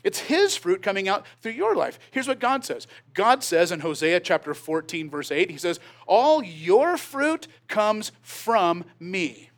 It's 0.07 0.21
his 0.21 0.55
fruit 0.55 0.83
coming 0.83 1.09
out 1.09 1.27
through 1.43 1.53
your 1.53 1.75
life. 1.75 1.99
Here's 2.13 2.29
what 2.29 2.39
God 2.39 2.65
says 2.65 2.87
God 3.13 3.43
says 3.43 3.73
in 3.73 3.81
Hosea 3.81 4.21
chapter 4.21 4.55
14, 4.55 5.11
verse 5.11 5.33
8, 5.33 5.51
He 5.51 5.59
says, 5.59 5.81
All 6.07 6.45
your 6.45 6.97
fruit 6.97 7.49
comes 7.67 8.13
from 8.23 8.85
me. 9.01 9.51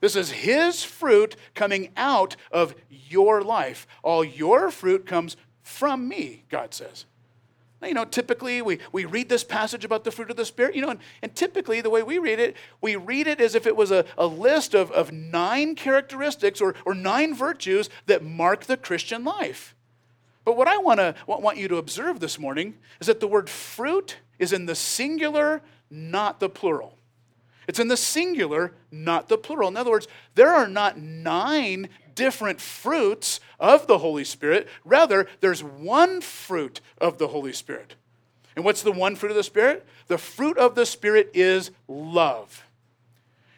This 0.00 0.14
is 0.14 0.30
his 0.30 0.84
fruit 0.84 1.36
coming 1.54 1.88
out 1.96 2.36
of 2.52 2.74
your 2.90 3.40
life. 3.40 3.86
All 4.02 4.22
your 4.22 4.70
fruit 4.70 5.06
comes 5.06 5.38
from 5.62 6.06
me, 6.06 6.44
God 6.50 6.74
says. 6.74 7.06
You 7.82 7.94
know, 7.94 8.04
typically 8.04 8.60
we, 8.60 8.80
we 8.90 9.04
read 9.04 9.28
this 9.28 9.44
passage 9.44 9.84
about 9.84 10.02
the 10.02 10.10
fruit 10.10 10.30
of 10.30 10.36
the 10.36 10.44
Spirit, 10.44 10.74
you 10.74 10.82
know, 10.82 10.90
and, 10.90 11.00
and 11.22 11.34
typically 11.34 11.80
the 11.80 11.90
way 11.90 12.02
we 12.02 12.18
read 12.18 12.40
it, 12.40 12.56
we 12.80 12.96
read 12.96 13.28
it 13.28 13.40
as 13.40 13.54
if 13.54 13.66
it 13.66 13.76
was 13.76 13.92
a, 13.92 14.04
a 14.16 14.26
list 14.26 14.74
of, 14.74 14.90
of 14.90 15.12
nine 15.12 15.76
characteristics 15.76 16.60
or, 16.60 16.74
or 16.84 16.92
nine 16.92 17.34
virtues 17.34 17.88
that 18.06 18.24
mark 18.24 18.64
the 18.64 18.76
Christian 18.76 19.24
life. 19.24 19.76
But 20.44 20.56
what 20.56 20.66
I 20.66 20.78
wanna, 20.78 21.14
want 21.26 21.58
you 21.58 21.68
to 21.68 21.76
observe 21.76 22.18
this 22.18 22.38
morning 22.38 22.74
is 23.00 23.06
that 23.06 23.20
the 23.20 23.28
word 23.28 23.48
fruit 23.48 24.16
is 24.40 24.52
in 24.52 24.66
the 24.66 24.74
singular, 24.74 25.62
not 25.88 26.40
the 26.40 26.48
plural. 26.48 26.97
It's 27.68 27.78
in 27.78 27.88
the 27.88 27.96
singular, 27.98 28.72
not 28.90 29.28
the 29.28 29.36
plural. 29.36 29.68
In 29.68 29.76
other 29.76 29.90
words, 29.90 30.08
there 30.34 30.54
are 30.54 30.66
not 30.66 30.98
nine 30.98 31.90
different 32.14 32.60
fruits 32.60 33.40
of 33.60 33.86
the 33.86 33.98
Holy 33.98 34.24
Spirit. 34.24 34.66
Rather, 34.84 35.28
there's 35.40 35.62
one 35.62 36.22
fruit 36.22 36.80
of 36.98 37.18
the 37.18 37.28
Holy 37.28 37.52
Spirit. 37.52 37.94
And 38.56 38.64
what's 38.64 38.82
the 38.82 38.90
one 38.90 39.14
fruit 39.14 39.30
of 39.30 39.36
the 39.36 39.44
Spirit? 39.44 39.86
The 40.08 40.18
fruit 40.18 40.56
of 40.56 40.74
the 40.74 40.86
Spirit 40.86 41.30
is 41.34 41.70
love. 41.86 42.64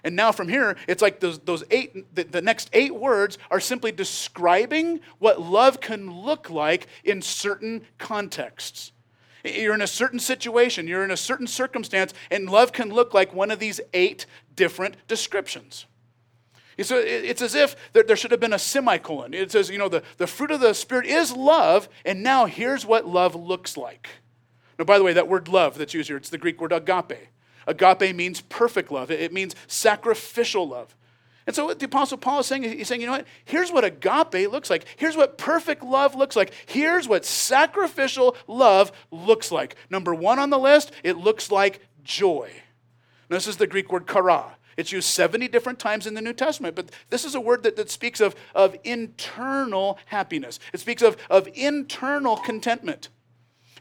And 0.02 0.16
now 0.16 0.32
from 0.32 0.48
here, 0.48 0.76
it's 0.88 1.02
like 1.02 1.20
those, 1.20 1.38
those 1.38 1.62
eight, 1.70 2.14
the, 2.14 2.24
the 2.24 2.42
next 2.42 2.68
eight 2.72 2.94
words 2.94 3.38
are 3.50 3.60
simply 3.60 3.92
describing 3.92 5.00
what 5.18 5.40
love 5.40 5.80
can 5.80 6.22
look 6.22 6.50
like 6.50 6.86
in 7.04 7.22
certain 7.22 7.82
contexts. 7.98 8.92
You're 9.44 9.74
in 9.74 9.82
a 9.82 9.86
certain 9.86 10.18
situation, 10.18 10.86
you're 10.86 11.04
in 11.04 11.10
a 11.10 11.16
certain 11.16 11.46
circumstance, 11.46 12.12
and 12.30 12.48
love 12.48 12.72
can 12.72 12.90
look 12.90 13.14
like 13.14 13.34
one 13.34 13.50
of 13.50 13.58
these 13.58 13.80
eight 13.92 14.26
different 14.54 14.96
descriptions. 15.08 15.86
So 16.82 16.96
it's 16.96 17.42
as 17.42 17.54
if 17.54 17.76
there 17.92 18.16
should 18.16 18.30
have 18.30 18.40
been 18.40 18.54
a 18.54 18.58
semicolon. 18.58 19.34
It 19.34 19.52
says, 19.52 19.68
you 19.68 19.76
know, 19.76 19.88
the, 19.88 20.02
the 20.16 20.26
fruit 20.26 20.50
of 20.50 20.60
the 20.60 20.72
Spirit 20.72 21.06
is 21.06 21.32
love, 21.32 21.88
and 22.06 22.22
now 22.22 22.46
here's 22.46 22.86
what 22.86 23.06
love 23.06 23.34
looks 23.34 23.76
like. 23.76 24.08
Now, 24.78 24.86
by 24.86 24.96
the 24.96 25.04
way, 25.04 25.12
that 25.12 25.28
word 25.28 25.48
love 25.48 25.76
that's 25.76 25.92
used 25.92 26.08
here, 26.08 26.16
it's 26.16 26.30
the 26.30 26.38
Greek 26.38 26.58
word 26.60 26.72
agape. 26.72 27.28
Agape 27.66 28.16
means 28.16 28.40
perfect 28.40 28.90
love, 28.90 29.10
it 29.10 29.32
means 29.32 29.54
sacrificial 29.66 30.66
love. 30.66 30.94
And 31.50 31.56
so, 31.56 31.66
what 31.66 31.80
the 31.80 31.86
Apostle 31.86 32.16
Paul 32.16 32.38
is 32.38 32.46
saying, 32.46 32.62
he's 32.62 32.86
saying, 32.86 33.00
you 33.00 33.08
know 33.08 33.14
what? 33.14 33.26
Here's 33.44 33.72
what 33.72 33.82
agape 33.84 34.48
looks 34.52 34.70
like. 34.70 34.84
Here's 34.94 35.16
what 35.16 35.36
perfect 35.36 35.82
love 35.82 36.14
looks 36.14 36.36
like. 36.36 36.52
Here's 36.66 37.08
what 37.08 37.24
sacrificial 37.24 38.36
love 38.46 38.92
looks 39.10 39.50
like. 39.50 39.74
Number 39.90 40.14
one 40.14 40.38
on 40.38 40.50
the 40.50 40.60
list, 40.60 40.92
it 41.02 41.16
looks 41.16 41.50
like 41.50 41.80
joy. 42.04 42.52
Now, 43.28 43.34
this 43.36 43.48
is 43.48 43.56
the 43.56 43.66
Greek 43.66 43.90
word 43.90 44.06
chara. 44.06 44.58
It's 44.76 44.92
used 44.92 45.08
70 45.08 45.48
different 45.48 45.80
times 45.80 46.06
in 46.06 46.14
the 46.14 46.22
New 46.22 46.34
Testament, 46.34 46.76
but 46.76 46.92
this 47.08 47.24
is 47.24 47.34
a 47.34 47.40
word 47.40 47.64
that, 47.64 47.74
that 47.74 47.90
speaks 47.90 48.20
of, 48.20 48.36
of 48.54 48.76
internal 48.84 49.98
happiness. 50.06 50.60
It 50.72 50.78
speaks 50.78 51.02
of, 51.02 51.16
of 51.28 51.48
internal 51.54 52.36
contentment. 52.36 53.08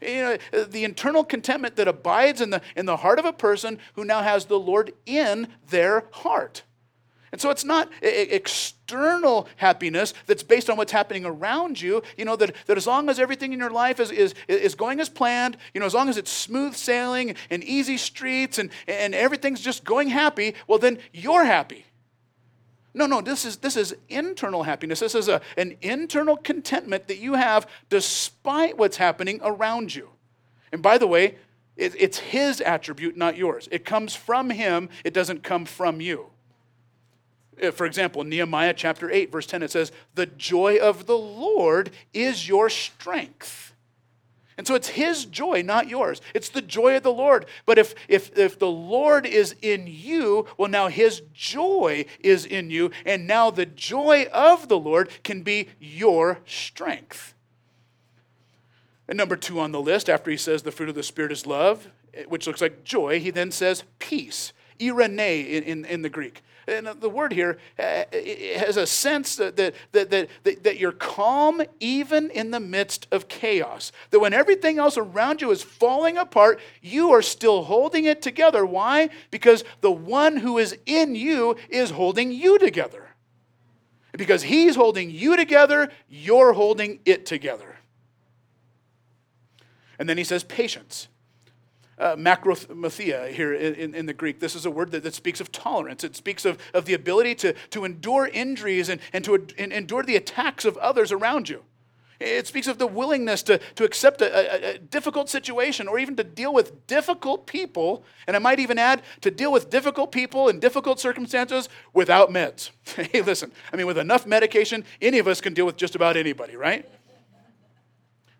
You 0.02 0.22
know, 0.52 0.64
the 0.64 0.82
internal 0.82 1.22
contentment 1.22 1.76
that 1.76 1.86
abides 1.86 2.40
in 2.40 2.50
the, 2.50 2.62
in 2.74 2.86
the 2.86 2.96
heart 2.96 3.20
of 3.20 3.26
a 3.26 3.32
person 3.32 3.78
who 3.94 4.04
now 4.04 4.22
has 4.22 4.46
the 4.46 4.58
Lord 4.58 4.92
in 5.06 5.46
their 5.68 6.06
heart. 6.10 6.64
And 7.32 7.40
so 7.40 7.50
it's 7.50 7.64
not 7.64 7.88
external 8.02 9.46
happiness 9.56 10.14
that's 10.26 10.42
based 10.42 10.68
on 10.68 10.76
what's 10.76 10.90
happening 10.90 11.24
around 11.24 11.80
you. 11.80 12.02
You 12.16 12.24
know, 12.24 12.34
that, 12.36 12.56
that 12.66 12.76
as 12.76 12.88
long 12.88 13.08
as 13.08 13.20
everything 13.20 13.52
in 13.52 13.60
your 13.60 13.70
life 13.70 14.00
is, 14.00 14.10
is, 14.10 14.34
is 14.48 14.74
going 14.74 14.98
as 14.98 15.08
planned, 15.08 15.56
you 15.72 15.80
know, 15.80 15.86
as 15.86 15.94
long 15.94 16.08
as 16.08 16.16
it's 16.16 16.30
smooth 16.30 16.74
sailing 16.74 17.36
and 17.48 17.62
easy 17.62 17.98
streets 17.98 18.58
and, 18.58 18.70
and 18.88 19.14
everything's 19.14 19.60
just 19.60 19.84
going 19.84 20.08
happy, 20.08 20.54
well, 20.66 20.78
then 20.78 20.98
you're 21.12 21.44
happy. 21.44 21.86
No, 22.92 23.06
no, 23.06 23.20
this 23.20 23.44
is, 23.44 23.58
this 23.58 23.76
is 23.76 23.94
internal 24.08 24.64
happiness. 24.64 24.98
This 24.98 25.14
is 25.14 25.28
a, 25.28 25.40
an 25.56 25.76
internal 25.80 26.36
contentment 26.36 27.06
that 27.06 27.18
you 27.18 27.34
have 27.34 27.68
despite 27.88 28.76
what's 28.76 28.96
happening 28.96 29.40
around 29.44 29.94
you. 29.94 30.08
And 30.72 30.82
by 30.82 30.98
the 30.98 31.06
way, 31.06 31.36
it, 31.76 31.94
it's 31.96 32.18
his 32.18 32.60
attribute, 32.60 33.16
not 33.16 33.36
yours. 33.36 33.68
It 33.70 33.84
comes 33.84 34.16
from 34.16 34.50
him, 34.50 34.88
it 35.04 35.14
doesn't 35.14 35.44
come 35.44 35.64
from 35.64 36.00
you. 36.00 36.26
Uh, 37.62 37.70
for 37.70 37.86
example, 37.86 38.24
Nehemiah 38.24 38.74
chapter 38.74 39.10
8, 39.10 39.32
verse 39.32 39.46
10, 39.46 39.62
it 39.62 39.70
says, 39.70 39.92
The 40.14 40.26
joy 40.26 40.78
of 40.78 41.06
the 41.06 41.18
Lord 41.18 41.90
is 42.12 42.48
your 42.48 42.70
strength. 42.70 43.74
And 44.60 44.66
so 44.66 44.74
it's 44.74 44.88
his 44.88 45.24
joy, 45.24 45.62
not 45.62 45.88
yours. 45.88 46.20
It's 46.34 46.50
the 46.50 46.60
joy 46.60 46.94
of 46.94 47.02
the 47.02 47.12
Lord. 47.12 47.46
But 47.64 47.78
if, 47.78 47.94
if, 48.08 48.36
if 48.36 48.58
the 48.58 48.70
Lord 48.70 49.24
is 49.24 49.54
in 49.62 49.86
you, 49.86 50.46
well, 50.58 50.68
now 50.68 50.88
his 50.88 51.22
joy 51.32 52.04
is 52.18 52.44
in 52.44 52.68
you. 52.68 52.90
And 53.06 53.26
now 53.26 53.50
the 53.50 53.64
joy 53.64 54.26
of 54.34 54.68
the 54.68 54.78
Lord 54.78 55.08
can 55.24 55.40
be 55.40 55.68
your 55.78 56.40
strength. 56.44 57.32
And 59.08 59.16
number 59.16 59.34
two 59.34 59.58
on 59.58 59.72
the 59.72 59.80
list, 59.80 60.10
after 60.10 60.30
he 60.30 60.36
says 60.36 60.62
the 60.62 60.70
fruit 60.70 60.90
of 60.90 60.94
the 60.94 61.02
Spirit 61.02 61.32
is 61.32 61.46
love, 61.46 61.88
which 62.28 62.46
looks 62.46 62.60
like 62.60 62.84
joy, 62.84 63.18
he 63.18 63.30
then 63.30 63.50
says 63.50 63.84
peace. 63.98 64.52
eirene 64.78 65.48
in, 65.48 65.62
in, 65.62 65.84
in 65.86 66.02
the 66.02 66.10
Greek. 66.10 66.42
And 66.70 66.86
the 66.86 67.10
word 67.10 67.32
here 67.32 67.58
uh, 67.78 68.04
has 68.56 68.76
a 68.76 68.86
sense 68.86 69.36
that, 69.36 69.56
that, 69.56 69.74
that, 69.92 70.10
that, 70.10 70.62
that 70.64 70.78
you're 70.78 70.92
calm 70.92 71.62
even 71.80 72.30
in 72.30 72.52
the 72.52 72.60
midst 72.60 73.08
of 73.10 73.26
chaos. 73.28 73.90
That 74.10 74.20
when 74.20 74.32
everything 74.32 74.78
else 74.78 74.96
around 74.96 75.40
you 75.40 75.50
is 75.50 75.62
falling 75.62 76.16
apart, 76.16 76.60
you 76.80 77.10
are 77.10 77.22
still 77.22 77.64
holding 77.64 78.04
it 78.04 78.22
together. 78.22 78.64
Why? 78.64 79.10
Because 79.30 79.64
the 79.80 79.90
one 79.90 80.36
who 80.36 80.58
is 80.58 80.78
in 80.86 81.16
you 81.16 81.56
is 81.68 81.90
holding 81.90 82.30
you 82.30 82.58
together. 82.58 83.08
Because 84.12 84.44
he's 84.44 84.76
holding 84.76 85.10
you 85.10 85.36
together, 85.36 85.90
you're 86.08 86.52
holding 86.52 87.00
it 87.04 87.26
together. 87.26 87.78
And 89.98 90.08
then 90.08 90.18
he 90.18 90.24
says, 90.24 90.44
patience 90.44 91.08
uh, 92.00 93.26
here 93.26 93.52
in, 93.54 93.94
in, 93.94 94.06
the 94.06 94.14
Greek. 94.14 94.40
This 94.40 94.54
is 94.54 94.64
a 94.64 94.70
word 94.70 94.90
that, 94.92 95.02
that 95.02 95.14
speaks 95.14 95.40
of 95.40 95.52
tolerance. 95.52 96.02
It 96.02 96.16
speaks 96.16 96.44
of, 96.44 96.58
of 96.72 96.86
the 96.86 96.94
ability 96.94 97.34
to, 97.36 97.52
to 97.70 97.84
endure 97.84 98.26
injuries 98.26 98.88
and, 98.88 99.00
and 99.12 99.24
to 99.24 99.46
and 99.58 99.72
endure 99.72 100.02
the 100.02 100.16
attacks 100.16 100.64
of 100.64 100.76
others 100.78 101.12
around 101.12 101.48
you. 101.48 101.62
It 102.20 102.46
speaks 102.46 102.66
of 102.66 102.76
the 102.76 102.86
willingness 102.86 103.42
to, 103.44 103.58
to 103.76 103.84
accept 103.84 104.20
a, 104.20 104.26
a, 104.26 104.74
a, 104.74 104.78
difficult 104.78 105.30
situation 105.30 105.88
or 105.88 105.98
even 105.98 106.16
to 106.16 106.24
deal 106.24 106.52
with 106.52 106.86
difficult 106.86 107.46
people. 107.46 108.04
And 108.26 108.36
I 108.36 108.38
might 108.38 108.60
even 108.60 108.78
add 108.78 109.02
to 109.22 109.30
deal 109.30 109.50
with 109.50 109.70
difficult 109.70 110.12
people 110.12 110.50
in 110.50 110.60
difficult 110.60 111.00
circumstances 111.00 111.70
without 111.94 112.28
meds. 112.28 112.70
hey, 112.84 113.22
listen, 113.22 113.52
I 113.72 113.76
mean, 113.76 113.86
with 113.86 113.96
enough 113.96 114.26
medication, 114.26 114.84
any 115.00 115.18
of 115.18 115.26
us 115.26 115.40
can 115.40 115.54
deal 115.54 115.64
with 115.64 115.78
just 115.78 115.94
about 115.94 116.18
anybody, 116.18 116.56
right? 116.56 116.86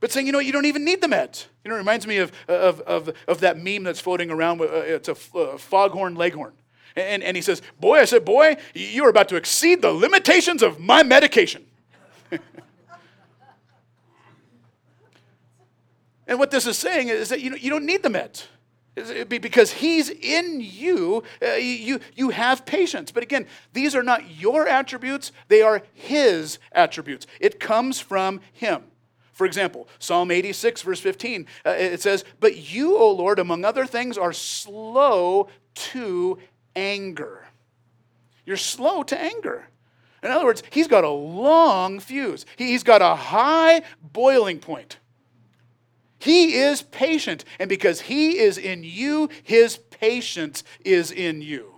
But 0.00 0.10
saying, 0.10 0.26
you 0.26 0.32
know, 0.32 0.38
you 0.38 0.50
don't 0.52 0.64
even 0.64 0.84
need 0.84 1.02
the 1.02 1.06
meds. 1.06 1.46
You 1.62 1.68
know, 1.68 1.74
it 1.76 1.78
reminds 1.78 2.06
me 2.06 2.16
of, 2.16 2.32
of, 2.48 2.80
of, 2.80 3.14
of 3.28 3.40
that 3.40 3.58
meme 3.58 3.84
that's 3.84 4.00
floating 4.00 4.30
around. 4.30 4.62
Uh, 4.62 4.64
it's 4.64 5.08
a 5.08 5.16
uh, 5.36 5.58
foghorn 5.58 6.14
leghorn. 6.14 6.54
And, 6.96 7.22
and 7.22 7.36
he 7.36 7.42
says, 7.42 7.60
Boy, 7.78 7.98
I 8.00 8.06
said, 8.06 8.24
Boy, 8.24 8.56
you 8.74 9.04
are 9.04 9.10
about 9.10 9.28
to 9.28 9.36
exceed 9.36 9.82
the 9.82 9.92
limitations 9.92 10.62
of 10.62 10.80
my 10.80 11.02
medication. 11.02 11.66
and 16.26 16.38
what 16.38 16.50
this 16.50 16.66
is 16.66 16.78
saying 16.78 17.08
is 17.08 17.28
that 17.28 17.42
you, 17.42 17.54
you 17.56 17.68
don't 17.68 17.84
need 17.84 18.02
the 18.02 18.08
meds. 18.08 18.46
Because 19.28 19.72
he's 19.72 20.10
in 20.10 20.60
you, 20.60 21.22
uh, 21.40 21.52
you, 21.52 22.00
you 22.16 22.30
have 22.30 22.66
patience. 22.66 23.12
But 23.12 23.22
again, 23.22 23.46
these 23.72 23.94
are 23.94 24.02
not 24.02 24.28
your 24.38 24.66
attributes, 24.66 25.30
they 25.48 25.62
are 25.62 25.82
his 25.94 26.58
attributes. 26.72 27.26
It 27.38 27.60
comes 27.60 28.00
from 28.00 28.40
him. 28.52 28.89
For 29.40 29.46
example, 29.46 29.88
Psalm 29.98 30.30
86, 30.30 30.82
verse 30.82 31.00
15, 31.00 31.46
uh, 31.64 31.70
it 31.70 32.02
says, 32.02 32.26
But 32.40 32.58
you, 32.58 32.98
O 32.98 33.10
Lord, 33.10 33.38
among 33.38 33.64
other 33.64 33.86
things, 33.86 34.18
are 34.18 34.34
slow 34.34 35.48
to 35.76 36.38
anger. 36.76 37.46
You're 38.44 38.58
slow 38.58 39.02
to 39.04 39.18
anger. 39.18 39.68
In 40.22 40.30
other 40.30 40.44
words, 40.44 40.62
he's 40.68 40.88
got 40.88 41.04
a 41.04 41.08
long 41.08 42.00
fuse, 42.00 42.44
he's 42.56 42.82
got 42.82 43.00
a 43.00 43.14
high 43.14 43.80
boiling 44.02 44.58
point. 44.58 44.98
He 46.18 46.56
is 46.56 46.82
patient, 46.82 47.46
and 47.58 47.70
because 47.70 48.02
he 48.02 48.36
is 48.36 48.58
in 48.58 48.84
you, 48.84 49.30
his 49.42 49.78
patience 49.78 50.64
is 50.84 51.10
in 51.10 51.40
you. 51.40 51.69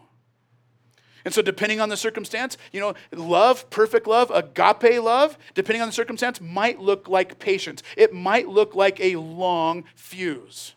And 1.25 1.33
so, 1.33 1.43
depending 1.43 1.81
on 1.81 1.89
the 1.89 1.97
circumstance, 1.97 2.57
you 2.73 2.81
know, 2.81 2.95
love, 3.13 3.69
perfect 3.71 4.07
love, 4.07 4.31
agape 4.31 5.03
love, 5.03 5.39
depending 5.55 5.83
on 5.83 5.89
the 5.89 5.93
circumstance, 5.93 6.41
might 6.41 6.81
look 6.81 7.09
like 7.09 7.39
patience. 7.39 7.83
It 7.97 8.13
might 8.13 8.49
look 8.49 8.75
like 8.75 9.01
a 9.01 9.17
long 9.17 9.85
fuse, 9.95 10.75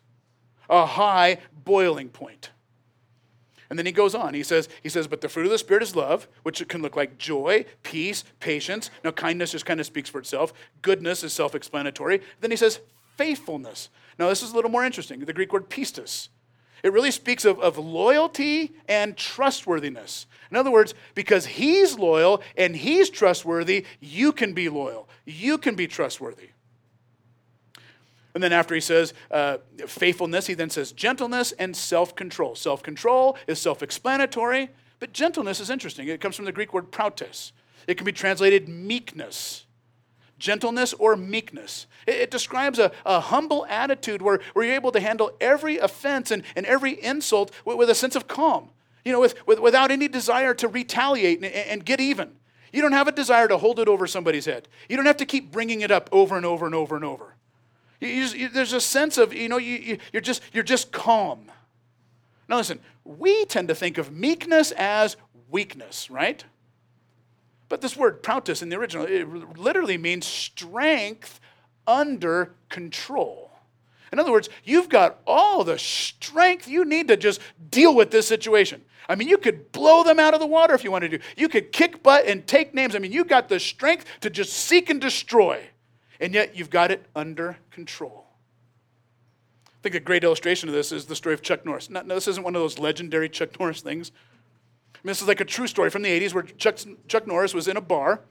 a 0.70 0.86
high 0.86 1.40
boiling 1.64 2.10
point. 2.10 2.52
And 3.70 3.80
then 3.80 3.86
he 3.86 3.92
goes 3.92 4.14
on. 4.14 4.34
He 4.34 4.44
says, 4.44 4.70
he 4.84 4.90
says, 4.90 5.08
but 5.08 5.22
the 5.22 5.30
fruit 5.30 5.46
of 5.46 5.52
the 5.52 5.58
Spirit 5.58 5.84
is 5.84 5.96
love, 5.96 6.28
which 6.44 6.66
can 6.68 6.82
look 6.82 6.96
like 6.96 7.18
joy, 7.18 7.66
peace, 7.84 8.24
patience. 8.40 8.92
Now, 9.04 9.12
kindness 9.12 9.52
just 9.52 9.66
kind 9.66 9.80
of 9.80 9.86
speaks 9.86 10.10
for 10.10 10.20
itself. 10.20 10.54
Goodness 10.82 11.24
is 11.24 11.34
self 11.34 11.56
explanatory. 11.56 12.22
Then 12.42 12.52
he 12.52 12.58
says, 12.58 12.80
faithfulness. 13.18 13.90
Now, 14.20 14.30
this 14.30 14.44
is 14.44 14.52
a 14.52 14.56
little 14.56 14.72
more 14.72 14.86
interesting. 14.86 15.20
The 15.20 15.34
Greek 15.34 15.52
word 15.52 15.70
pistis. 15.70 16.30
It 16.86 16.94
really 16.94 17.10
speaks 17.10 17.46
of, 17.46 17.60
of 17.62 17.80
loyalty 17.80 18.72
and 18.88 19.18
trustworthiness. 19.18 20.28
In 20.52 20.56
other 20.56 20.70
words, 20.70 20.94
because 21.16 21.48
he's 21.48 21.98
loyal 21.98 22.44
and 22.56 22.76
he's 22.76 23.10
trustworthy, 23.10 23.88
you 24.00 24.32
can 24.32 24.54
be 24.54 24.70
loyal. 24.70 25.10
You 25.26 25.58
can 25.58 25.74
be 25.74 25.88
trustworthy. 25.88 26.50
And 28.36 28.44
then 28.44 28.54
after 28.54 28.76
he 28.76 28.82
says 28.82 29.16
uh, 29.32 29.58
faithfulness, 29.88 30.46
he 30.46 30.54
then 30.54 30.70
says 30.70 30.92
gentleness 30.92 31.54
and 31.54 31.76
self 31.76 32.16
control. 32.16 32.54
Self 32.54 32.84
control 32.84 33.36
is 33.48 33.58
self 33.58 33.82
explanatory, 33.82 34.70
but 35.00 35.12
gentleness 35.12 35.60
is 35.60 35.72
interesting. 35.72 36.08
It 36.08 36.22
comes 36.22 36.36
from 36.36 36.46
the 36.46 36.52
Greek 36.52 36.72
word 36.72 36.92
prautes, 36.92 37.52
It 37.88 37.96
can 37.96 38.06
be 38.06 38.12
translated 38.12 38.70
meekness 38.70 39.65
gentleness 40.38 40.94
or 40.94 41.16
meekness. 41.16 41.88
It, 42.06 42.16
it 42.16 42.32
describes 42.32 42.80
a, 42.80 42.92
a, 43.06 43.20
humble 43.20 43.66
attitude 43.68 44.22
where, 44.22 44.40
where 44.54 44.66
you're 44.66 44.76
able 44.76 44.92
to 44.92 45.00
handle 45.00 45.32
every 45.40 45.78
offense 45.78 46.32
and, 46.32 46.44
and 46.56 46.66
every 46.66 46.92
insult 47.04 47.52
with, 47.64 47.78
with 47.78 47.90
a 47.90 47.96
sense 47.96 48.16
of 48.16 48.28
calm, 48.28 48.70
you 49.04 49.12
know, 49.12 49.20
with, 49.20 49.36
with, 49.48 49.60
without 49.60 49.92
any 49.92 50.08
desire 50.08 50.54
to 50.56 50.68
retaliate 50.68 51.38
and, 51.38 51.46
and 51.46 51.86
get 51.86 52.00
even. 52.00 52.32
You 52.74 52.82
don't 52.82 52.92
have 52.92 53.08
a 53.08 53.12
desire 53.12 53.48
to 53.48 53.58
hold 53.58 53.80
it 53.80 53.88
over 53.88 54.06
somebody's 54.06 54.46
head. 54.46 54.68
You 54.90 54.98
don't 54.98 55.06
have 55.06 55.18
to 55.18 55.26
keep 55.26 55.52
bringing 55.52 55.82
it 55.82 55.92
up 55.92 56.10
over 56.12 56.36
and 56.36 56.46
over 56.46 56.66
and 56.66 56.76
over 56.76 56.96
and 56.96 57.06
over. 57.06 57.36
You, 58.02 58.10
you 58.10 58.50
there's 58.50 58.74
a 58.74 58.82
sense 58.82 59.18
of, 59.18 59.34
you 59.34 59.48
know, 59.48 59.58
you, 59.58 59.98
you're, 60.12 60.22
just, 60.22 60.42
you're 60.52 60.64
just 60.64 60.92
calm. 60.92 61.50
Now, 62.50 62.58
listen, 62.58 62.80
we 63.04 63.46
tend 63.46 63.70
to 63.70 63.76
think 63.76 63.98
of 63.98 64.12
meekness 64.12 64.72
as 64.72 65.16
weakness, 65.50 66.10
right? 66.10 66.44
But 67.68 67.82
this 67.82 67.98
word 67.98 68.22
prautes 68.22 68.62
in 68.62 68.70
the 68.70 68.78
original, 68.78 69.06
it 69.06 69.58
literally 69.58 69.98
means 69.98 70.26
strength 70.26 71.40
under 71.88 72.54
control. 72.70 73.52
In 74.12 74.20
other 74.20 74.32
words, 74.32 74.50
you've 74.64 74.90
got 74.90 75.20
all 75.26 75.64
the 75.64 75.78
strength 75.78 76.68
you 76.68 76.86
need 76.86 77.08
to 77.10 77.18
just 77.18 77.42
deal 77.70 77.94
with 77.96 78.12
this 78.12 78.28
situation. 78.28 78.82
I 79.10 79.16
mean, 79.16 79.28
you 79.28 79.38
could 79.38 79.72
blow 79.72 80.04
them 80.04 80.20
out 80.20 80.34
of 80.34 80.40
the 80.40 80.46
water 80.46 80.74
if 80.74 80.84
you 80.84 80.92
wanted 80.92 81.12
to. 81.12 81.20
You 81.36 81.50
could 81.50 81.72
kick 81.72 82.02
butt 82.02 82.26
and 82.26 82.46
take 82.48 82.74
names. 82.74 82.96
I 82.96 83.00
mean, 83.00 83.12
you've 83.12 83.28
got 83.28 83.50
the 83.50 83.60
strength 83.60 84.06
to 84.22 84.30
just 84.30 84.54
seek 84.54 84.90
and 84.90 85.02
destroy, 85.02 85.62
and 86.20 86.34
yet 86.34 86.56
you've 86.56 86.70
got 86.70 86.92
it 86.92 87.06
under 87.16 87.58
control. 87.72 88.26
I 89.68 89.82
think 89.84 89.96
a 89.96 90.00
great 90.00 90.24
illustration 90.24 90.70
of 90.70 90.74
this 90.74 90.92
is 90.92 91.06
the 91.06 91.16
story 91.16 91.34
of 91.34 91.42
Chuck 91.44 91.66
Norris. 91.66 91.90
Now, 91.90 92.02
this 92.02 92.28
isn't 92.28 92.44
one 92.44 92.56
of 92.56 92.62
those 92.62 92.80
legendary 92.80 93.30
Chuck 93.30 93.60
Norris 93.60 93.82
things, 93.82 94.12
this 95.10 95.22
is 95.22 95.28
like 95.28 95.40
a 95.40 95.46
true 95.46 95.68
story 95.68 95.90
from 95.90 96.02
the 96.02 96.20
80s 96.20 96.34
where 96.34 96.44
Chuck, 96.44 96.78
Chuck 97.08 97.28
Norris 97.28 97.54
was 97.54 97.68
in 97.68 97.78
a 97.78 97.82
bar. 97.82 98.22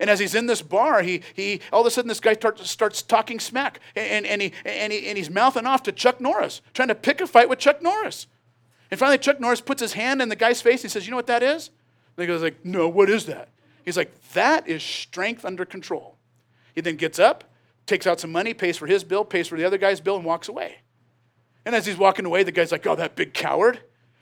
And 0.00 0.08
as 0.08 0.20
he's 0.20 0.34
in 0.34 0.46
this 0.46 0.62
bar, 0.62 1.02
he, 1.02 1.22
he 1.34 1.60
all 1.72 1.80
of 1.80 1.86
a 1.86 1.90
sudden 1.90 2.08
this 2.08 2.20
guy 2.20 2.34
starts, 2.34 2.70
starts 2.70 3.02
talking 3.02 3.40
smack. 3.40 3.80
And, 3.96 4.26
and, 4.26 4.42
he, 4.42 4.52
and, 4.64 4.92
he, 4.92 5.08
and 5.08 5.18
he's 5.18 5.30
mouthing 5.30 5.66
off 5.66 5.82
to 5.84 5.92
Chuck 5.92 6.20
Norris, 6.20 6.60
trying 6.72 6.88
to 6.88 6.94
pick 6.94 7.20
a 7.20 7.26
fight 7.26 7.48
with 7.48 7.58
Chuck 7.58 7.82
Norris. 7.82 8.26
And 8.90 8.98
finally, 8.98 9.18
Chuck 9.18 9.40
Norris 9.40 9.60
puts 9.60 9.80
his 9.80 9.94
hand 9.94 10.22
in 10.22 10.28
the 10.28 10.36
guy's 10.36 10.62
face. 10.62 10.82
And 10.82 10.90
he 10.90 10.92
says, 10.92 11.06
You 11.06 11.10
know 11.10 11.16
what 11.16 11.26
that 11.26 11.42
is? 11.42 11.68
And 12.16 12.26
the 12.28 12.32
guy's 12.32 12.42
like, 12.42 12.64
No, 12.64 12.88
what 12.88 13.10
is 13.10 13.26
that? 13.26 13.48
He's 13.84 13.96
like, 13.96 14.12
That 14.32 14.68
is 14.68 14.82
strength 14.82 15.44
under 15.44 15.64
control. 15.64 16.16
He 16.74 16.80
then 16.80 16.96
gets 16.96 17.18
up, 17.18 17.44
takes 17.86 18.06
out 18.06 18.20
some 18.20 18.30
money, 18.30 18.54
pays 18.54 18.76
for 18.76 18.86
his 18.86 19.02
bill, 19.02 19.24
pays 19.24 19.48
for 19.48 19.56
the 19.56 19.64
other 19.64 19.78
guy's 19.78 20.00
bill, 20.00 20.16
and 20.16 20.24
walks 20.24 20.48
away. 20.48 20.78
And 21.64 21.74
as 21.74 21.86
he's 21.86 21.98
walking 21.98 22.24
away, 22.24 22.44
the 22.44 22.52
guy's 22.52 22.72
like, 22.72 22.86
Oh, 22.86 22.94
that 22.94 23.16
big 23.16 23.34
coward. 23.34 23.80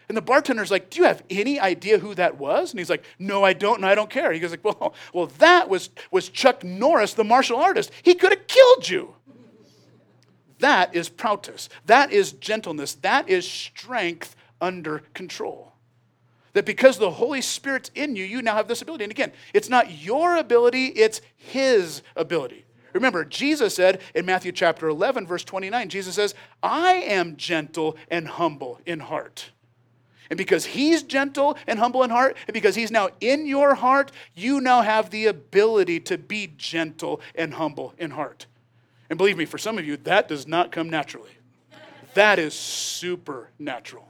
And 0.09 0.17
the 0.17 0.23
bartender's 0.23 0.71
like, 0.71 0.91
Do 0.91 1.01
you 1.01 1.07
have 1.07 1.23
any 1.31 1.59
idea 1.59 1.99
who 1.99 2.15
that 2.15 2.39
was? 2.39 2.71
And 2.71 2.79
he's 2.79 2.91
like, 2.91 3.05
No, 3.19 3.45
I 3.45 3.53
don't, 3.53 3.77
and 3.77 3.87
I 3.87 3.95
don't 3.95 4.11
care. 4.11 4.33
He 4.33 4.41
goes 4.41 4.51
like, 4.51 4.65
Well, 4.65 4.95
well, 5.13 5.27
that 5.39 5.69
was, 5.69 5.91
was 6.11 6.29
Chuck 6.29 6.63
Norris, 6.65 7.15
the 7.15 7.25
martial 7.25 7.59
artist. 7.59 7.91
He 8.03 8.15
could 8.15 8.33
have 8.33 8.47
killed 8.47 8.89
you. 8.89 9.15
That 10.59 10.95
is 10.95 11.09
prautes. 11.09 11.69
That 11.87 12.13
is 12.13 12.33
gentleness. 12.33 12.95
That 12.95 13.29
is 13.29 13.49
strength 13.49 14.37
under 14.61 15.01
control. 15.13 15.73
That 16.55 16.65
because 16.65 16.97
the 16.97 17.11
Holy 17.11 17.43
Spirit's 17.43 17.91
in 17.95 18.17
you, 18.17 18.25
you 18.25 18.41
now 18.41 18.55
have 18.55 18.69
this 18.69 18.81
ability. 18.81 19.05
And 19.05 19.11
again, 19.11 19.33
it's 19.53 19.69
not 19.69 19.91
your 19.91 20.37
ability, 20.37 20.87
it's 20.87 21.21
His 21.37 22.03
ability. 22.17 22.65
Remember, 22.95 23.27
Jesus 23.27 23.75
said 23.75 24.01
in 24.15 24.25
Matthew 24.25 24.53
chapter 24.53 24.89
11, 24.89 25.27
verse 25.27 25.45
29, 25.45 25.91
Jesus 25.91 26.15
says, 26.15 26.35
I 26.63 26.95
am 26.95 27.37
gentle 27.37 27.99
and 28.11 28.27
humble 28.27 28.81
in 28.87 29.01
heart. 29.01 29.51
And 30.31 30.37
because 30.37 30.67
he's 30.67 31.03
gentle 31.03 31.57
and 31.67 31.79
humble 31.79 32.03
in 32.03 32.11
heart, 32.11 32.37
and 32.47 32.55
because 32.55 32.75
he's 32.75 32.91
now 32.91 33.11
in 33.21 33.47
your 33.47 33.75
heart, 33.75 34.11
you 34.35 34.61
now 34.61 34.83
have 34.83 35.11
the 35.11 35.27
ability 35.27 36.01
to 36.01 36.19
be 36.19 36.53
gentle 36.57 37.21
and 37.35 37.55
humble 37.55 37.95
in 37.99 38.11
heart. 38.13 38.47
And 39.09 39.17
believe 39.17 39.37
me, 39.37 39.45
for 39.45 39.59
some 39.59 39.79
of 39.79 39.87
you, 39.87 39.97
that 39.99 40.29
does 40.29 40.47
not 40.47 40.73
come 40.73 40.91
naturally. 40.91 41.31
That 42.15 42.39
is 42.39 42.55
supernatural. 42.55 44.09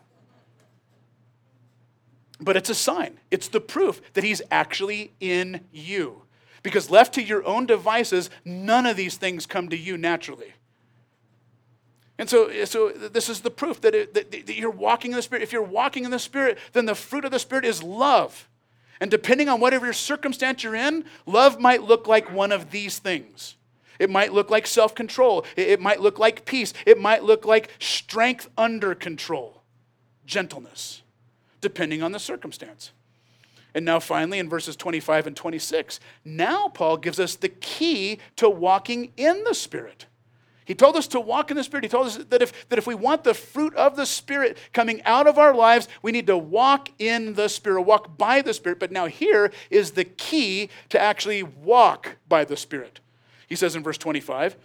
But 2.41 2.57
it's 2.57 2.71
a 2.71 2.75
sign, 2.75 3.19
it's 3.31 3.49
the 3.49 3.61
proof 3.61 4.01
that 4.13 4.25
he's 4.25 4.43
actually 4.51 5.13
in 5.21 5.63
you. 5.73 6.23
Because 6.63 6.91
left 6.91 7.15
to 7.15 7.23
your 7.23 7.45
own 7.47 7.67
devices, 7.67 8.29
none 8.45 8.87
of 8.87 8.97
these 8.97 9.17
things 9.17 9.47
come 9.47 9.69
to 9.69 9.77
you 9.77 9.97
naturally. 9.97 10.53
And 12.19 12.31
so, 12.31 12.65
so 12.65 12.91
this 12.91 13.29
is 13.29 13.41
the 13.41 13.51
proof 13.51 13.81
that, 13.83 13.95
it, 13.95 14.15
that, 14.15 14.31
that 14.31 14.57
you're 14.57 14.71
walking 14.71 15.11
in 15.11 15.17
the 15.17 15.23
Spirit. 15.23 15.43
If 15.43 15.53
you're 15.53 15.63
walking 15.63 16.05
in 16.05 16.11
the 16.11 16.19
Spirit, 16.19 16.59
then 16.73 16.87
the 16.87 16.95
fruit 16.95 17.25
of 17.25 17.31
the 17.31 17.39
Spirit 17.39 17.65
is 17.65 17.83
love. 17.83 18.49
And 19.01 19.11
depending 19.11 19.49
on 19.49 19.61
whatever 19.61 19.85
your 19.85 19.93
circumstance 19.93 20.63
you're 20.63 20.75
in, 20.75 21.05
love 21.27 21.61
might 21.61 21.83
look 21.83 22.07
like 22.07 22.33
one 22.33 22.53
of 22.53 22.71
these 22.71 22.99
things. 22.99 23.57
It 23.99 24.11
might 24.11 24.33
look 24.33 24.51
like 24.51 24.67
self 24.67 24.95
control. 24.95 25.45
It 25.57 25.81
might 25.81 26.01
look 26.01 26.19
like 26.19 26.45
peace. 26.45 26.73
It 26.87 26.99
might 26.99 27.23
look 27.23 27.45
like 27.45 27.71
strength 27.79 28.49
under 28.57 28.95
control, 28.95 29.63
gentleness, 30.27 31.03
depending 31.61 32.03
on 32.03 32.13
the 32.13 32.19
circumstance. 32.19 32.93
And 33.75 33.85
now, 33.85 34.01
finally, 34.01 34.39
in 34.39 34.49
verses 34.49 34.75
25 34.75 35.27
and 35.27 35.37
26, 35.37 36.01
now 36.25 36.69
Paul 36.69 36.97
gives 36.97 37.21
us 37.21 37.35
the 37.35 37.51
key 37.51 38.19
to 38.37 38.49
walking 38.49 39.13
in 39.19 39.45
the 39.45 39.55
Spirit. 39.55 40.07
He 40.67 40.75
told 40.75 40.97
us 40.97 41.07
to 41.09 41.21
walk 41.21 41.53
in 41.53 41.57
the 41.57 41.63
Spirit. 41.63 41.85
He 41.85 41.89
told 41.89 42.09
us 42.09 42.17
that 42.17 42.43
if, 42.43 42.69
that 42.69 42.79
if 42.79 42.89
we 42.89 42.97
want 42.97 43.23
the 43.23 43.35
fruit 43.35 43.73
of 43.77 43.95
the 43.95 44.05
Spirit 44.05 44.59
coming 44.73 45.01
out 45.05 45.29
of 45.29 45.39
our 45.39 45.55
lives, 45.55 45.87
we 46.03 46.11
need 46.11 46.27
to 46.27 46.37
walk 46.37 46.91
in 46.99 47.35
the 47.35 47.49
Spirit, 47.49 47.83
walk 47.83 48.19
by 48.19 48.43
the 48.43 48.53
Spirit. 48.53 48.81
But 48.81 48.91
now, 48.91 49.07
here 49.07 49.53
is 49.71 49.93
the 49.93 50.05
key 50.05 50.69
to 50.89 51.01
actually 51.01 51.45
walk 51.45 52.17
by 52.29 52.45
the 52.45 52.57
Spirit. 52.57 52.99
He 53.47 53.55
says 53.55 53.77
in 53.77 53.85
verse 53.85 53.97
25, 53.97 54.57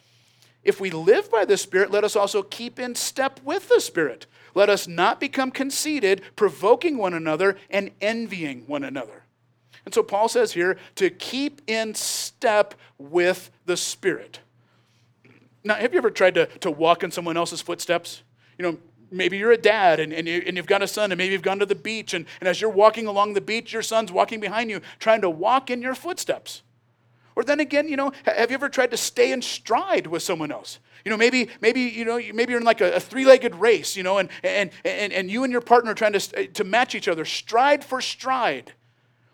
If 0.63 0.81
we 0.81 0.89
live 0.89 1.29
by 1.29 1.45
the 1.45 1.55
Spirit, 1.55 1.91
let 1.91 2.03
us 2.03 2.15
also 2.15 2.41
keep 2.41 2.79
in 2.79 2.95
step 2.95 3.39
with 3.43 3.69
the 3.69 3.79
Spirit. 3.79 4.25
Let 4.55 4.69
us 4.71 4.87
not 4.87 5.19
become 5.19 5.51
conceited, 5.51 6.23
provoking 6.35 6.97
one 6.97 7.13
another 7.13 7.57
and 7.69 7.91
envying 8.01 8.63
one 8.65 8.83
another. 8.83 9.21
And 9.85 9.93
so 9.93 10.01
Paul 10.01 10.29
says 10.29 10.53
here 10.53 10.77
to 10.95 11.11
keep 11.11 11.61
in 11.67 11.93
step 11.93 12.73
with 12.97 13.51
the 13.67 13.77
Spirit. 13.77 14.39
Now, 15.63 15.75
have 15.75 15.93
you 15.93 15.97
ever 15.97 16.11
tried 16.11 16.35
to, 16.35 16.47
to 16.47 16.71
walk 16.71 17.03
in 17.03 17.11
someone 17.11 17.37
else's 17.37 17.61
footsteps? 17.61 18.23
You 18.57 18.63
know, 18.63 18.77
maybe 19.11 19.37
you're 19.37 19.51
a 19.51 19.57
dad 19.57 19.99
and, 19.99 20.13
and, 20.13 20.27
you, 20.27 20.41
and 20.45 20.57
you've 20.57 20.65
got 20.65 20.81
a 20.81 20.87
son 20.87 21.11
and 21.11 21.17
maybe 21.17 21.33
you've 21.33 21.41
gone 21.41 21.59
to 21.59 21.65
the 21.65 21.75
beach 21.75 22.13
and, 22.13 22.25
and 22.39 22.47
as 22.47 22.61
you're 22.61 22.69
walking 22.69 23.07
along 23.07 23.33
the 23.33 23.41
beach, 23.41 23.73
your 23.73 23.81
son's 23.81 24.11
walking 24.11 24.39
behind 24.39 24.69
you 24.69 24.81
trying 24.99 25.21
to 25.21 25.29
walk 25.29 25.69
in 25.69 25.81
your 25.81 25.95
footsteps. 25.95 26.63
Or 27.35 27.43
then 27.43 27.59
again, 27.59 27.87
you 27.87 27.95
know, 27.95 28.11
have 28.25 28.51
you 28.51 28.55
ever 28.55 28.69
tried 28.69 28.91
to 28.91 28.97
stay 28.97 29.31
in 29.31 29.41
stride 29.41 30.07
with 30.07 30.21
someone 30.21 30.51
else? 30.51 30.79
You 31.05 31.11
know, 31.11 31.17
maybe, 31.17 31.49
maybe, 31.61 31.81
you 31.81 32.05
know, 32.05 32.17
maybe 32.17 32.51
you're 32.51 32.59
in 32.59 32.65
like 32.65 32.81
a, 32.81 32.95
a 32.95 32.99
three-legged 32.99 33.55
race, 33.55 33.95
you 33.95 34.03
know, 34.03 34.17
and, 34.17 34.29
and, 34.43 34.69
and, 34.83 35.13
and 35.13 35.31
you 35.31 35.43
and 35.43 35.51
your 35.51 35.61
partner 35.61 35.91
are 35.91 35.95
trying 35.95 36.13
to, 36.13 36.47
to 36.47 36.63
match 36.63 36.93
each 36.93 37.07
other, 37.07 37.25
stride 37.25 37.83
for 37.83 38.01
stride. 38.01 38.73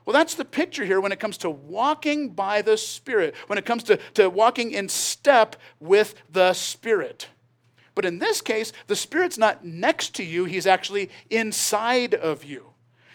Well, 0.08 0.14
that's 0.14 0.36
the 0.36 0.46
picture 0.46 0.86
here 0.86 1.02
when 1.02 1.12
it 1.12 1.20
comes 1.20 1.38
to 1.40 1.50
walking 1.50 2.30
by 2.30 2.62
the 2.62 2.78
Spirit, 2.78 3.36
when 3.48 3.60
it 3.60 3.66
comes 3.66 3.84
to, 3.84 3.98
to 4.14 4.30
walking 4.30 4.72
in 4.72 4.88
step 4.88 5.58
with 5.82 6.16
the 6.32 6.54
Spirit. 6.54 7.28
But 7.94 8.06
in 8.06 8.18
this 8.20 8.40
case, 8.40 8.72
the 8.88 8.96
Spirit's 8.96 9.38
not 9.38 9.66
next 9.66 10.16
to 10.16 10.24
you, 10.24 10.46
He's 10.46 10.66
actually 10.66 11.10
inside 11.30 12.14
of 12.14 12.46
you. 12.46 12.68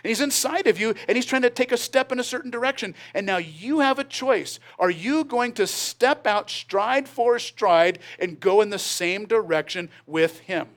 And 0.04 0.10
He's 0.10 0.20
inside 0.20 0.66
of 0.66 0.78
you, 0.78 0.94
and 1.08 1.16
He's 1.16 1.24
trying 1.24 1.40
to 1.40 1.50
take 1.50 1.72
a 1.72 1.78
step 1.78 2.12
in 2.12 2.20
a 2.20 2.24
certain 2.24 2.50
direction. 2.50 2.94
And 3.14 3.24
now 3.24 3.38
you 3.38 3.80
have 3.80 3.98
a 3.98 4.04
choice. 4.04 4.60
Are 4.78 4.90
you 4.90 5.24
going 5.24 5.54
to 5.54 5.66
step 5.66 6.26
out 6.26 6.50
stride 6.50 7.08
for 7.08 7.38
stride 7.38 8.00
and 8.18 8.38
go 8.38 8.60
in 8.60 8.68
the 8.68 8.78
same 8.78 9.24
direction 9.24 9.88
with 10.06 10.40
Him? 10.40 10.68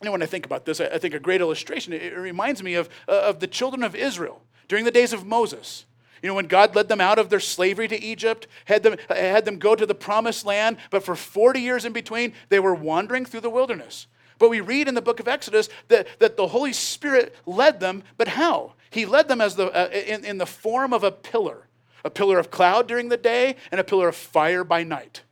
You 0.00 0.06
know, 0.06 0.12
when 0.12 0.22
I 0.22 0.26
think 0.26 0.46
about 0.46 0.64
this, 0.64 0.80
I 0.80 0.98
think 0.98 1.14
a 1.14 1.18
great 1.18 1.40
illustration, 1.40 1.92
it 1.92 2.16
reminds 2.16 2.62
me 2.62 2.74
of, 2.74 2.88
uh, 3.08 3.12
of 3.12 3.40
the 3.40 3.46
children 3.46 3.82
of 3.82 3.94
Israel 3.94 4.42
during 4.68 4.84
the 4.84 4.90
days 4.90 5.12
of 5.12 5.26
Moses. 5.26 5.86
You 6.22 6.28
know, 6.28 6.34
when 6.34 6.46
God 6.46 6.74
led 6.74 6.88
them 6.88 7.00
out 7.00 7.18
of 7.18 7.30
their 7.30 7.40
slavery 7.40 7.88
to 7.88 8.00
Egypt, 8.00 8.46
had 8.64 8.82
them, 8.82 8.96
had 9.08 9.44
them 9.44 9.58
go 9.58 9.74
to 9.74 9.86
the 9.86 9.94
promised 9.94 10.44
land, 10.44 10.76
but 10.90 11.04
for 11.04 11.14
40 11.14 11.60
years 11.60 11.84
in 11.84 11.92
between, 11.92 12.32
they 12.48 12.60
were 12.60 12.74
wandering 12.74 13.24
through 13.24 13.40
the 13.40 13.50
wilderness. 13.50 14.06
But 14.38 14.50
we 14.50 14.60
read 14.60 14.88
in 14.88 14.94
the 14.94 15.02
book 15.02 15.20
of 15.20 15.28
Exodus 15.28 15.68
that, 15.88 16.06
that 16.20 16.36
the 16.36 16.48
Holy 16.48 16.72
Spirit 16.72 17.34
led 17.46 17.80
them, 17.80 18.02
but 18.16 18.28
how? 18.28 18.74
He 18.90 19.04
led 19.04 19.28
them 19.28 19.40
as 19.40 19.56
the, 19.56 19.66
uh, 19.66 19.90
in, 19.90 20.24
in 20.24 20.38
the 20.38 20.46
form 20.46 20.92
of 20.92 21.02
a 21.02 21.10
pillar, 21.10 21.66
a 22.04 22.10
pillar 22.10 22.38
of 22.38 22.50
cloud 22.50 22.86
during 22.86 23.08
the 23.08 23.16
day 23.16 23.56
and 23.70 23.80
a 23.80 23.84
pillar 23.84 24.08
of 24.08 24.16
fire 24.16 24.64
by 24.64 24.84
night. 24.84 25.22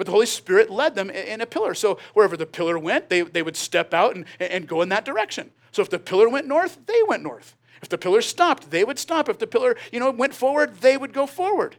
But 0.00 0.06
the 0.06 0.12
Holy 0.12 0.24
Spirit 0.24 0.70
led 0.70 0.94
them 0.94 1.10
in 1.10 1.42
a 1.42 1.46
pillar. 1.46 1.74
So 1.74 1.98
wherever 2.14 2.34
the 2.34 2.46
pillar 2.46 2.78
went, 2.78 3.10
they, 3.10 3.20
they 3.20 3.42
would 3.42 3.54
step 3.54 3.92
out 3.92 4.16
and, 4.16 4.24
and 4.40 4.66
go 4.66 4.80
in 4.80 4.88
that 4.88 5.04
direction. 5.04 5.50
So 5.72 5.82
if 5.82 5.90
the 5.90 5.98
pillar 5.98 6.26
went 6.26 6.46
north, 6.46 6.78
they 6.86 7.02
went 7.06 7.22
north. 7.22 7.54
If 7.82 7.90
the 7.90 7.98
pillar 7.98 8.22
stopped, 8.22 8.70
they 8.70 8.82
would 8.82 8.98
stop. 8.98 9.28
If 9.28 9.38
the 9.38 9.46
pillar, 9.46 9.76
you 9.92 10.00
know, 10.00 10.10
went 10.10 10.32
forward, 10.32 10.76
they 10.76 10.96
would 10.96 11.12
go 11.12 11.26
forward. 11.26 11.76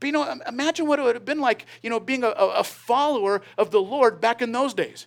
But 0.00 0.06
you 0.08 0.12
know, 0.12 0.38
imagine 0.46 0.86
what 0.86 0.98
it 0.98 1.02
would 1.02 1.14
have 1.14 1.24
been 1.24 1.40
like, 1.40 1.64
you 1.82 1.88
know, 1.88 1.98
being 1.98 2.24
a, 2.24 2.28
a 2.28 2.62
follower 2.62 3.40
of 3.56 3.70
the 3.70 3.80
Lord 3.80 4.20
back 4.20 4.42
in 4.42 4.52
those 4.52 4.74
days. 4.74 5.06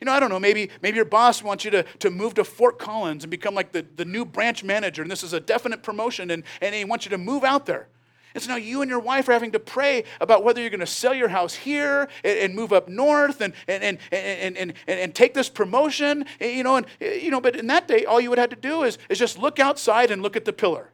You 0.00 0.06
know, 0.06 0.12
I 0.12 0.18
don't 0.18 0.30
know, 0.30 0.40
maybe, 0.40 0.70
maybe 0.80 0.96
your 0.96 1.04
boss 1.04 1.42
wants 1.42 1.66
you 1.66 1.70
to, 1.72 1.82
to 1.98 2.08
move 2.08 2.32
to 2.36 2.44
Fort 2.44 2.78
Collins 2.78 3.24
and 3.24 3.30
become 3.30 3.54
like 3.54 3.72
the, 3.72 3.84
the 3.96 4.06
new 4.06 4.24
branch 4.24 4.64
manager, 4.64 5.02
and 5.02 5.10
this 5.10 5.22
is 5.22 5.34
a 5.34 5.40
definite 5.40 5.82
promotion, 5.82 6.30
and, 6.30 6.44
and 6.62 6.74
he 6.74 6.86
wants 6.86 7.04
you 7.04 7.10
to 7.10 7.18
move 7.18 7.44
out 7.44 7.66
there. 7.66 7.88
And 8.36 8.42
so 8.42 8.50
now 8.50 8.56
you 8.56 8.82
and 8.82 8.90
your 8.90 9.00
wife 9.00 9.30
are 9.30 9.32
having 9.32 9.52
to 9.52 9.58
pray 9.58 10.04
about 10.20 10.44
whether 10.44 10.60
you're 10.60 10.68
going 10.68 10.80
to 10.80 10.86
sell 10.86 11.14
your 11.14 11.28
house 11.28 11.54
here 11.54 12.06
and, 12.22 12.38
and 12.38 12.54
move 12.54 12.70
up 12.70 12.86
north 12.86 13.40
and, 13.40 13.54
and, 13.66 13.82
and, 13.82 13.98
and, 14.12 14.58
and, 14.58 14.74
and, 14.86 15.14
take 15.14 15.32
this 15.32 15.48
promotion. 15.48 16.26
Eh, 16.38 16.50
you 16.50 16.62
know, 16.62 16.76
and, 16.76 16.84
eh, 17.00 17.14
you 17.14 17.30
know, 17.30 17.40
but 17.40 17.56
in 17.56 17.66
that 17.68 17.88
day, 17.88 18.04
all 18.04 18.20
you 18.20 18.28
would 18.28 18.38
have 18.38 18.50
to 18.50 18.56
do 18.56 18.82
is, 18.82 18.98
is 19.08 19.18
just 19.18 19.38
look 19.38 19.58
outside 19.58 20.10
and 20.10 20.22
look 20.22 20.36
at 20.36 20.44
the 20.44 20.52
pillar. 20.52 20.92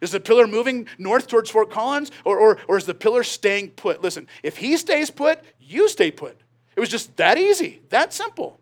Is 0.00 0.12
the 0.12 0.18
pillar 0.18 0.46
moving 0.46 0.88
north 0.96 1.26
towards 1.26 1.50
Fort 1.50 1.70
Collins 1.70 2.10
or, 2.24 2.38
or, 2.38 2.58
or 2.66 2.78
is 2.78 2.86
the 2.86 2.94
pillar 2.94 3.22
staying 3.22 3.72
put? 3.72 4.00
Listen, 4.00 4.26
if 4.42 4.56
he 4.56 4.78
stays 4.78 5.10
put, 5.10 5.42
you 5.60 5.90
stay 5.90 6.10
put. 6.10 6.40
It 6.74 6.80
was 6.80 6.88
just 6.88 7.18
that 7.18 7.36
easy, 7.36 7.82
that 7.90 8.14
simple. 8.14 8.60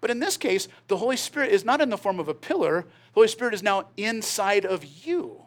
But 0.00 0.10
in 0.10 0.18
this 0.18 0.36
case, 0.36 0.66
the 0.88 0.96
Holy 0.96 1.16
Spirit 1.16 1.52
is 1.52 1.64
not 1.64 1.80
in 1.80 1.90
the 1.90 1.96
form 1.96 2.18
of 2.18 2.26
a 2.26 2.34
pillar, 2.34 2.82
the 2.82 3.14
Holy 3.14 3.28
Spirit 3.28 3.54
is 3.54 3.62
now 3.62 3.86
inside 3.96 4.66
of 4.66 4.84
you. 5.06 5.45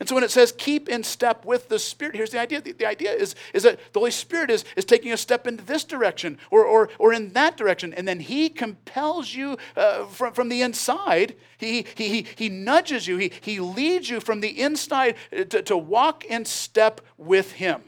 And 0.00 0.08
so 0.08 0.14
when 0.14 0.24
it 0.24 0.30
says 0.30 0.50
keep 0.50 0.88
in 0.88 1.04
step 1.04 1.44
with 1.44 1.68
the 1.68 1.78
Spirit, 1.78 2.16
here's 2.16 2.30
the 2.30 2.40
idea. 2.40 2.62
The, 2.62 2.72
the, 2.72 2.86
idea 2.86 3.12
is, 3.12 3.34
is 3.52 3.64
that 3.64 3.78
the 3.92 4.00
Holy 4.00 4.10
Spirit 4.10 4.50
is, 4.50 4.64
is 4.74 4.86
taking 4.86 5.12
a 5.12 5.16
step 5.16 5.46
into 5.46 5.62
this 5.62 5.84
direction 5.84 6.38
or, 6.50 6.64
or, 6.64 6.88
or 6.98 7.12
in 7.12 7.34
that 7.34 7.58
direction. 7.58 7.92
And 7.92 8.08
then 8.08 8.18
He 8.18 8.48
compels 8.48 9.34
you 9.34 9.58
uh, 9.76 10.06
from, 10.06 10.32
from 10.32 10.48
the 10.48 10.62
inside. 10.62 11.36
He, 11.58 11.84
he, 11.94 12.08
he, 12.08 12.26
he 12.34 12.48
nudges 12.48 13.06
you, 13.06 13.18
he, 13.18 13.30
he 13.42 13.60
leads 13.60 14.08
you 14.08 14.20
from 14.20 14.40
the 14.40 14.60
inside 14.60 15.16
to, 15.30 15.62
to 15.62 15.76
walk 15.76 16.24
in 16.24 16.46
step 16.46 17.02
with 17.18 17.52
Him. 17.52 17.82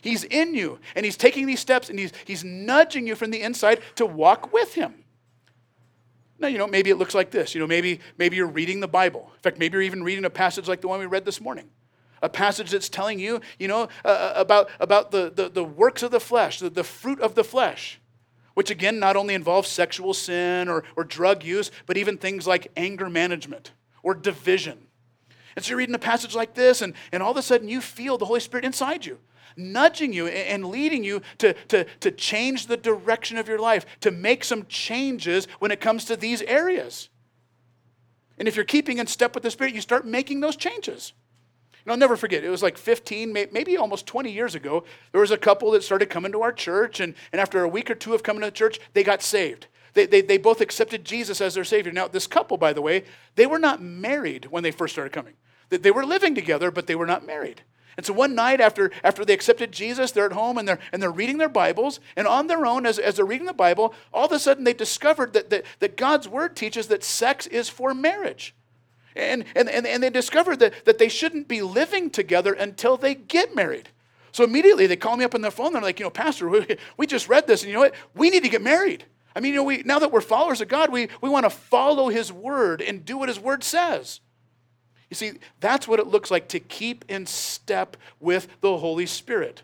He's 0.00 0.22
in 0.22 0.54
you, 0.54 0.78
and 0.94 1.04
He's 1.04 1.16
taking 1.16 1.46
these 1.46 1.58
steps, 1.58 1.90
and 1.90 1.98
he's, 1.98 2.12
he's 2.24 2.44
nudging 2.44 3.08
you 3.08 3.16
from 3.16 3.32
the 3.32 3.42
inside 3.42 3.80
to 3.96 4.06
walk 4.06 4.52
with 4.52 4.74
Him. 4.74 4.94
Now, 6.38 6.48
you 6.48 6.58
know, 6.58 6.66
maybe 6.66 6.90
it 6.90 6.96
looks 6.96 7.14
like 7.14 7.30
this. 7.30 7.54
You 7.54 7.60
know, 7.60 7.66
maybe, 7.66 8.00
maybe 8.16 8.36
you're 8.36 8.46
reading 8.46 8.80
the 8.80 8.88
Bible. 8.88 9.30
In 9.34 9.40
fact, 9.40 9.58
maybe 9.58 9.74
you're 9.74 9.82
even 9.82 10.04
reading 10.04 10.24
a 10.24 10.30
passage 10.30 10.68
like 10.68 10.80
the 10.80 10.88
one 10.88 11.00
we 11.00 11.06
read 11.06 11.24
this 11.24 11.40
morning. 11.40 11.70
A 12.22 12.28
passage 12.28 12.70
that's 12.70 12.88
telling 12.88 13.18
you, 13.18 13.40
you 13.58 13.68
know, 13.68 13.88
uh, 14.04 14.08
uh, 14.08 14.32
about, 14.36 14.70
about 14.80 15.10
the, 15.10 15.32
the, 15.34 15.48
the, 15.48 15.64
works 15.64 16.02
of 16.02 16.10
the 16.10 16.20
flesh, 16.20 16.58
the, 16.58 16.70
the 16.70 16.84
fruit 16.84 17.20
of 17.20 17.34
the 17.34 17.44
flesh, 17.44 18.00
which 18.54 18.70
again 18.70 18.98
not 18.98 19.14
only 19.14 19.34
involves 19.34 19.68
sexual 19.68 20.12
sin 20.14 20.68
or, 20.68 20.82
or 20.96 21.04
drug 21.04 21.44
use, 21.44 21.70
but 21.86 21.96
even 21.96 22.18
things 22.18 22.44
like 22.44 22.72
anger 22.76 23.08
management 23.08 23.70
or 24.02 24.14
division 24.14 24.87
And 25.58 25.64
so 25.64 25.70
you're 25.70 25.78
reading 25.78 25.94
a 25.96 25.98
passage 25.98 26.36
like 26.36 26.54
this, 26.54 26.82
and, 26.82 26.94
and 27.10 27.20
all 27.20 27.32
of 27.32 27.36
a 27.36 27.42
sudden 27.42 27.68
you 27.68 27.80
feel 27.80 28.16
the 28.16 28.26
Holy 28.26 28.38
Spirit 28.38 28.64
inside 28.64 29.04
you, 29.04 29.18
nudging 29.56 30.12
you 30.12 30.28
and 30.28 30.64
leading 30.64 31.02
you 31.02 31.20
to, 31.38 31.52
to, 31.52 31.84
to 31.98 32.12
change 32.12 32.68
the 32.68 32.76
direction 32.76 33.36
of 33.38 33.48
your 33.48 33.58
life, 33.58 33.84
to 34.02 34.12
make 34.12 34.44
some 34.44 34.66
changes 34.68 35.48
when 35.58 35.72
it 35.72 35.80
comes 35.80 36.04
to 36.04 36.14
these 36.14 36.42
areas. 36.42 37.08
And 38.38 38.46
if 38.46 38.54
you're 38.54 38.64
keeping 38.64 38.98
in 38.98 39.08
step 39.08 39.34
with 39.34 39.42
the 39.42 39.50
Spirit, 39.50 39.74
you 39.74 39.80
start 39.80 40.06
making 40.06 40.38
those 40.38 40.54
changes. 40.54 41.12
And 41.84 41.90
I'll 41.90 41.98
never 41.98 42.16
forget, 42.16 42.44
it 42.44 42.50
was 42.50 42.62
like 42.62 42.78
15, 42.78 43.32
maybe 43.32 43.76
almost 43.76 44.06
20 44.06 44.30
years 44.30 44.54
ago, 44.54 44.84
there 45.10 45.20
was 45.20 45.32
a 45.32 45.36
couple 45.36 45.72
that 45.72 45.82
started 45.82 46.08
coming 46.08 46.30
to 46.30 46.42
our 46.42 46.52
church, 46.52 47.00
and, 47.00 47.16
and 47.32 47.40
after 47.40 47.64
a 47.64 47.68
week 47.68 47.90
or 47.90 47.96
two 47.96 48.14
of 48.14 48.22
coming 48.22 48.42
to 48.42 48.46
the 48.46 48.52
church, 48.52 48.78
they 48.92 49.02
got 49.02 49.22
saved. 49.22 49.66
They, 49.94 50.06
they, 50.06 50.20
they 50.20 50.38
both 50.38 50.60
accepted 50.60 51.04
Jesus 51.04 51.40
as 51.40 51.54
their 51.54 51.64
Savior. 51.64 51.90
Now, 51.90 52.06
this 52.06 52.28
couple, 52.28 52.56
by 52.56 52.72
the 52.72 52.80
way, 52.80 53.02
they 53.34 53.46
were 53.46 53.58
not 53.58 53.82
married 53.82 54.44
when 54.46 54.62
they 54.62 54.70
first 54.70 54.94
started 54.94 55.12
coming. 55.12 55.34
They 55.70 55.90
were 55.90 56.04
living 56.04 56.34
together, 56.34 56.70
but 56.70 56.86
they 56.86 56.94
were 56.94 57.06
not 57.06 57.26
married. 57.26 57.62
And 57.96 58.06
so 58.06 58.12
one 58.12 58.36
night 58.36 58.60
after, 58.60 58.92
after 59.02 59.24
they 59.24 59.34
accepted 59.34 59.72
Jesus, 59.72 60.12
they're 60.12 60.26
at 60.26 60.32
home 60.32 60.56
and 60.56 60.68
they're, 60.68 60.78
and 60.92 61.02
they're 61.02 61.10
reading 61.10 61.38
their 61.38 61.48
Bibles. 61.48 61.98
And 62.16 62.28
on 62.28 62.46
their 62.46 62.64
own, 62.64 62.86
as, 62.86 62.98
as 62.98 63.16
they're 63.16 63.24
reading 63.24 63.48
the 63.48 63.52
Bible, 63.52 63.92
all 64.12 64.26
of 64.26 64.32
a 64.32 64.38
sudden 64.38 64.62
they 64.62 64.72
discovered 64.72 65.32
that, 65.32 65.50
that, 65.50 65.64
that 65.80 65.96
God's 65.96 66.28
Word 66.28 66.54
teaches 66.54 66.86
that 66.86 67.02
sex 67.02 67.48
is 67.48 67.68
for 67.68 67.92
marriage. 67.94 68.54
And, 69.16 69.44
and, 69.56 69.68
and, 69.68 69.84
and 69.84 70.00
they 70.00 70.10
discovered 70.10 70.60
that, 70.60 70.84
that 70.84 70.98
they 70.98 71.08
shouldn't 71.08 71.48
be 71.48 71.60
living 71.60 72.08
together 72.08 72.52
until 72.52 72.96
they 72.96 73.16
get 73.16 73.56
married. 73.56 73.88
So 74.30 74.44
immediately 74.44 74.86
they 74.86 74.94
call 74.94 75.16
me 75.16 75.24
up 75.24 75.34
on 75.34 75.40
the 75.40 75.50
phone. 75.50 75.72
They're 75.72 75.82
like, 75.82 75.98
you 75.98 76.06
know, 76.06 76.10
Pastor, 76.10 76.48
we, 76.48 76.76
we 76.96 77.06
just 77.08 77.28
read 77.28 77.48
this, 77.48 77.62
and 77.62 77.68
you 77.68 77.74
know 77.74 77.80
what? 77.80 77.94
We 78.14 78.30
need 78.30 78.44
to 78.44 78.48
get 78.48 78.62
married. 78.62 79.04
I 79.34 79.40
mean, 79.40 79.54
you 79.54 79.58
know, 79.58 79.64
we, 79.64 79.82
now 79.84 79.98
that 79.98 80.12
we're 80.12 80.20
followers 80.20 80.60
of 80.60 80.68
God, 80.68 80.92
we, 80.92 81.08
we 81.20 81.28
want 81.28 81.46
to 81.46 81.50
follow 81.50 82.10
His 82.10 82.32
Word 82.32 82.80
and 82.80 83.04
do 83.04 83.18
what 83.18 83.28
His 83.28 83.40
Word 83.40 83.64
says. 83.64 84.20
You 85.10 85.14
see, 85.14 85.32
that's 85.60 85.88
what 85.88 86.00
it 86.00 86.06
looks 86.06 86.30
like 86.30 86.48
to 86.48 86.60
keep 86.60 87.04
in 87.08 87.26
step 87.26 87.96
with 88.20 88.48
the 88.60 88.78
Holy 88.78 89.06
Spirit. 89.06 89.62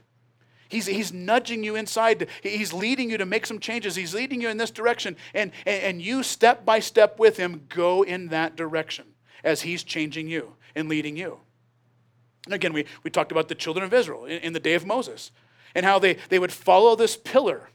He's, 0.68 0.86
he's 0.86 1.12
nudging 1.12 1.62
you 1.62 1.76
inside. 1.76 2.26
He's 2.42 2.72
leading 2.72 3.10
you 3.10 3.18
to 3.18 3.26
make 3.26 3.46
some 3.46 3.60
changes. 3.60 3.94
He's 3.94 4.14
leading 4.14 4.40
you 4.40 4.48
in 4.48 4.56
this 4.56 4.70
direction. 4.70 5.16
And, 5.34 5.52
and, 5.66 5.82
and 5.82 6.02
you, 6.02 6.22
step 6.22 6.64
by 6.64 6.80
step 6.80 7.18
with 7.18 7.36
Him, 7.36 7.66
go 7.68 8.02
in 8.02 8.28
that 8.28 8.56
direction 8.56 9.04
as 9.44 9.62
He's 9.62 9.84
changing 9.84 10.28
you 10.28 10.54
and 10.74 10.88
leading 10.88 11.16
you. 11.16 11.38
And 12.46 12.54
again, 12.54 12.72
we, 12.72 12.86
we 13.02 13.10
talked 13.10 13.30
about 13.30 13.48
the 13.48 13.54
children 13.54 13.84
of 13.84 13.92
Israel 13.94 14.24
in, 14.24 14.38
in 14.38 14.52
the 14.52 14.60
day 14.60 14.74
of 14.74 14.86
Moses 14.86 15.30
and 15.74 15.84
how 15.84 15.98
they, 15.98 16.16
they 16.28 16.38
would 16.38 16.52
follow 16.52 16.96
this 16.96 17.16
pillar 17.16 17.68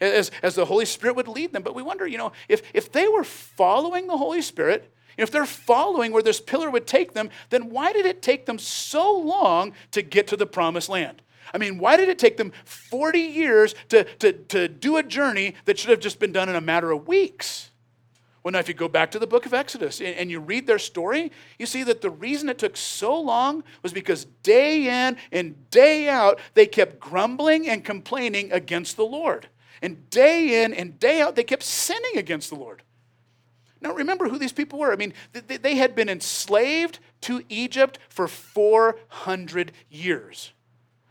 as, 0.00 0.30
as 0.42 0.54
the 0.54 0.64
Holy 0.64 0.84
Spirit 0.84 1.16
would 1.16 1.28
lead 1.28 1.52
them. 1.52 1.62
But 1.62 1.74
we 1.74 1.82
wonder, 1.82 2.06
you 2.06 2.18
know, 2.18 2.32
if, 2.48 2.62
if 2.74 2.90
they 2.90 3.08
were 3.08 3.24
following 3.24 4.08
the 4.08 4.16
Holy 4.16 4.42
Spirit, 4.42 4.92
if 5.16 5.30
they're 5.30 5.46
following 5.46 6.12
where 6.12 6.22
this 6.22 6.40
pillar 6.40 6.70
would 6.70 6.86
take 6.86 7.12
them, 7.12 7.30
then 7.50 7.70
why 7.70 7.92
did 7.92 8.06
it 8.06 8.22
take 8.22 8.46
them 8.46 8.58
so 8.58 9.16
long 9.16 9.72
to 9.90 10.02
get 10.02 10.26
to 10.28 10.36
the 10.36 10.46
promised 10.46 10.88
land? 10.88 11.22
I 11.54 11.58
mean, 11.58 11.78
why 11.78 11.96
did 11.96 12.08
it 12.08 12.18
take 12.18 12.36
them 12.36 12.52
40 12.64 13.18
years 13.18 13.74
to, 13.88 14.04
to, 14.04 14.32
to 14.32 14.68
do 14.68 14.96
a 14.96 15.02
journey 15.02 15.54
that 15.64 15.78
should 15.78 15.90
have 15.90 16.00
just 16.00 16.18
been 16.18 16.32
done 16.32 16.48
in 16.48 16.56
a 16.56 16.60
matter 16.60 16.90
of 16.90 17.06
weeks? 17.06 17.70
Well, 18.42 18.52
now, 18.52 18.58
if 18.58 18.66
you 18.66 18.74
go 18.74 18.88
back 18.88 19.12
to 19.12 19.20
the 19.20 19.26
book 19.26 19.46
of 19.46 19.54
Exodus 19.54 20.00
and 20.00 20.28
you 20.28 20.40
read 20.40 20.66
their 20.66 20.80
story, 20.80 21.30
you 21.60 21.66
see 21.66 21.84
that 21.84 22.00
the 22.00 22.10
reason 22.10 22.48
it 22.48 22.58
took 22.58 22.76
so 22.76 23.20
long 23.20 23.62
was 23.82 23.92
because 23.92 24.24
day 24.42 25.06
in 25.06 25.16
and 25.30 25.70
day 25.70 26.08
out, 26.08 26.40
they 26.54 26.66
kept 26.66 26.98
grumbling 26.98 27.68
and 27.68 27.84
complaining 27.84 28.50
against 28.50 28.96
the 28.96 29.04
Lord. 29.04 29.48
And 29.80 30.10
day 30.10 30.64
in 30.64 30.74
and 30.74 30.98
day 30.98 31.20
out, 31.20 31.36
they 31.36 31.44
kept 31.44 31.62
sinning 31.62 32.16
against 32.16 32.50
the 32.50 32.56
Lord. 32.56 32.82
Now, 33.82 33.92
remember 33.92 34.28
who 34.28 34.38
these 34.38 34.52
people 34.52 34.78
were. 34.78 34.92
I 34.92 34.96
mean, 34.96 35.12
they 35.32 35.74
had 35.74 35.94
been 35.94 36.08
enslaved 36.08 37.00
to 37.22 37.42
Egypt 37.48 37.98
for 38.08 38.28
400 38.28 39.72
years. 39.90 40.52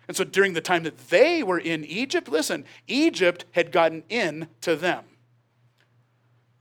And 0.07 0.15
so 0.15 0.23
during 0.23 0.53
the 0.53 0.62
time 0.62 0.84
that 0.84 1.10
they 1.10 1.43
were 1.43 1.60
in 1.60 1.86
Egypt, 1.86 2.29
listen, 2.29 2.65
Egypt 2.88 3.45
had 3.51 3.71
gotten 3.71 4.03
in 4.10 4.47
to 4.62 4.75
them. 4.75 5.05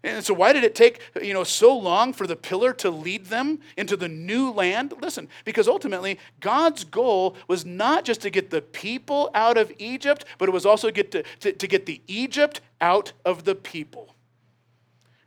And 0.02 0.24
so 0.24 0.32
why 0.32 0.52
did 0.52 0.64
it 0.64 0.74
take, 0.74 1.00
you 1.22 1.34
know, 1.34 1.44
so 1.44 1.76
long 1.76 2.12
for 2.12 2.26
the 2.26 2.36
pillar 2.36 2.72
to 2.74 2.90
lead 2.90 3.26
them 3.26 3.60
into 3.76 3.96
the 3.96 4.08
new 4.08 4.50
land? 4.50 4.94
Listen, 5.00 5.28
because 5.44 5.68
ultimately 5.68 6.18
God's 6.40 6.84
goal 6.84 7.36
was 7.48 7.66
not 7.66 8.04
just 8.04 8.22
to 8.22 8.30
get 8.30 8.50
the 8.50 8.62
people 8.62 9.30
out 9.34 9.58
of 9.58 9.70
Egypt, 9.78 10.24
but 10.38 10.48
it 10.48 10.52
was 10.52 10.64
also 10.64 10.90
get 10.90 11.10
to, 11.12 11.22
to, 11.40 11.52
to 11.52 11.66
get 11.66 11.84
the 11.84 12.00
Egypt 12.06 12.62
out 12.80 13.12
of 13.26 13.44
the 13.44 13.54
people. 13.54 14.14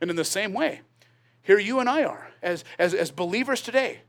And 0.04 0.10
in 0.10 0.16
the 0.16 0.22
same 0.26 0.52
way, 0.52 0.82
here 1.40 1.58
you 1.58 1.80
and 1.80 1.88
I 1.88 2.04
are 2.04 2.28
as, 2.42 2.62
as, 2.78 2.92
as 2.92 3.10
believers 3.10 3.62
today, 3.62 4.02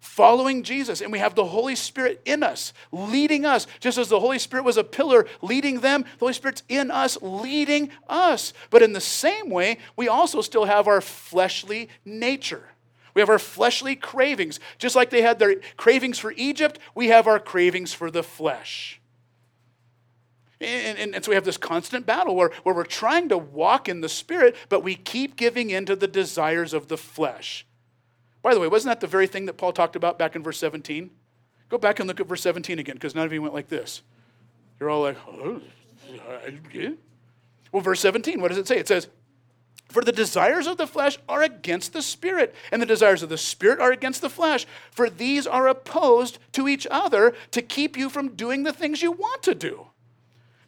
following 0.00 0.62
Jesus, 0.62 1.02
and 1.02 1.12
we 1.12 1.18
have 1.18 1.34
the 1.34 1.44
Holy 1.44 1.76
Spirit 1.76 2.22
in 2.24 2.42
us, 2.42 2.72
leading 2.92 3.44
us. 3.44 3.66
Just 3.78 3.98
as 3.98 4.08
the 4.08 4.20
Holy 4.20 4.38
Spirit 4.38 4.64
was 4.64 4.78
a 4.78 4.82
pillar 4.82 5.26
leading 5.42 5.80
them, 5.80 6.04
the 6.04 6.20
Holy 6.20 6.32
Spirit's 6.32 6.62
in 6.70 6.90
us, 6.90 7.18
leading 7.20 7.90
us. 8.08 8.54
But 8.70 8.80
in 8.80 8.94
the 8.94 9.02
same 9.02 9.50
way, 9.50 9.76
we 9.96 10.08
also 10.08 10.40
still 10.40 10.64
have 10.64 10.88
our 10.88 11.02
fleshly 11.02 11.90
nature. 12.06 12.70
We 13.12 13.20
have 13.20 13.28
our 13.28 13.38
fleshly 13.38 13.96
cravings. 13.96 14.60
Just 14.78 14.96
like 14.96 15.10
they 15.10 15.20
had 15.20 15.38
their 15.38 15.56
cravings 15.76 16.18
for 16.18 16.32
Egypt, 16.38 16.78
we 16.94 17.08
have 17.08 17.26
our 17.26 17.38
cravings 17.38 17.92
for 17.92 18.10
the 18.10 18.22
flesh. 18.22 18.98
And, 20.64 20.98
and, 20.98 21.14
and, 21.14 21.24
so 21.24 21.30
we 21.30 21.34
have 21.34 21.44
this 21.44 21.56
constant 21.56 22.06
battle 22.06 22.34
where, 22.34 22.50
where 22.62 22.74
we're 22.74 22.84
trying 22.84 23.28
to 23.28 23.38
walk 23.38 23.88
in 23.88 24.00
the 24.00 24.08
Spirit, 24.08 24.56
but 24.68 24.82
we 24.82 24.94
keep 24.94 25.36
giving 25.36 25.70
in 25.70 25.86
to 25.86 25.96
the 25.96 26.08
desires 26.08 26.72
of 26.72 26.88
the 26.88 26.96
flesh. 26.96 27.66
By 28.42 28.54
the 28.54 28.60
way, 28.60 28.68
wasn't 28.68 28.90
that 28.90 29.00
the 29.00 29.06
very 29.06 29.26
thing 29.26 29.46
that 29.46 29.54
Paul 29.54 29.72
talked 29.72 29.96
about 29.96 30.18
back 30.18 30.36
in 30.36 30.42
verse 30.42 30.58
17? 30.58 31.10
Go 31.68 31.78
back 31.78 31.98
and 31.98 32.06
look 32.06 32.20
at 32.20 32.26
verse 32.26 32.42
17 32.42 32.78
again, 32.78 32.94
because 32.94 33.14
none 33.14 33.24
of 33.24 33.32
you 33.32 33.40
went 33.40 33.54
like 33.54 33.68
this. 33.68 34.02
You're 34.78 34.90
all 34.90 35.02
like, 35.02 35.16
oh, 35.28 35.60
yeah. 36.72 36.90
Well, 37.72 37.82
verse 37.82 38.00
17, 38.00 38.40
what 38.40 38.48
does 38.48 38.58
it 38.58 38.68
say? 38.68 38.78
It 38.78 38.86
says, 38.86 39.08
For 39.88 40.04
the 40.04 40.12
desires 40.12 40.66
of 40.66 40.76
the 40.76 40.86
flesh 40.86 41.18
are 41.28 41.42
against 41.42 41.92
the 41.92 42.02
Spirit, 42.02 42.54
and 42.70 42.80
the 42.82 42.86
desires 42.86 43.22
of 43.22 43.28
the 43.28 43.38
Spirit 43.38 43.80
are 43.80 43.92
against 43.92 44.20
the 44.20 44.30
flesh. 44.30 44.66
For 44.90 45.08
these 45.08 45.46
are 45.46 45.66
opposed 45.66 46.38
to 46.52 46.68
each 46.68 46.86
other 46.90 47.34
to 47.50 47.62
keep 47.62 47.96
you 47.96 48.10
from 48.10 48.36
doing 48.36 48.62
the 48.62 48.72
things 48.72 49.02
you 49.02 49.10
want 49.10 49.42
to 49.44 49.54
do. 49.54 49.86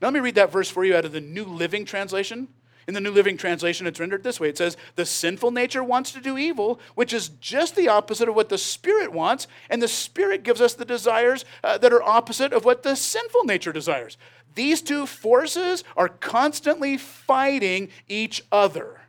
Now, 0.01 0.09
let 0.09 0.15
me 0.15 0.21
read 0.21 0.35
that 0.35 0.53
verse 0.53 0.71
for 0.71 0.85
you 0.85 0.95
out 0.97 1.05
of 1.05 1.13
the 1.13 1.21
New 1.21 1.45
Living 1.45 1.85
Translation. 1.85 2.49
In 2.87 2.95
the 2.95 3.01
New 3.01 3.11
Living 3.11 3.37
Translation, 3.37 3.87
it's 3.87 3.99
rendered 3.99 4.23
this 4.23 4.39
way 4.39 4.49
it 4.49 4.59
says, 4.59 4.77
The 4.95 5.07
sinful 5.07 5.51
nature 5.51 5.83
wants 5.83 6.13
to 6.13 6.21
do 6.21 6.39
evil, 6.39 6.79
which 6.95 7.13
is 7.13 7.29
just 7.29 7.75
the 7.75 7.89
opposite 7.89 8.29
of 8.29 8.37
what 8.37 8.49
the 8.49 8.59
Spirit 8.59 9.13
wants, 9.13 9.49
and 9.69 9.83
the 9.83 9.89
Spirit 9.89 10.45
gives 10.45 10.61
us 10.61 10.75
the 10.75 10.85
desires 10.85 11.45
uh, 11.65 11.79
that 11.79 11.93
are 11.93 12.03
opposite 12.03 12.53
of 12.53 12.65
what 12.65 12.85
the 12.85 12.95
sinful 12.95 13.45
nature 13.45 13.73
desires. 13.73 14.17
These 14.55 14.83
two 14.83 15.05
forces 15.05 15.83
are 15.97 16.09
constantly 16.09 16.97
fighting 16.97 17.89
each 18.09 18.43
other. 18.53 19.01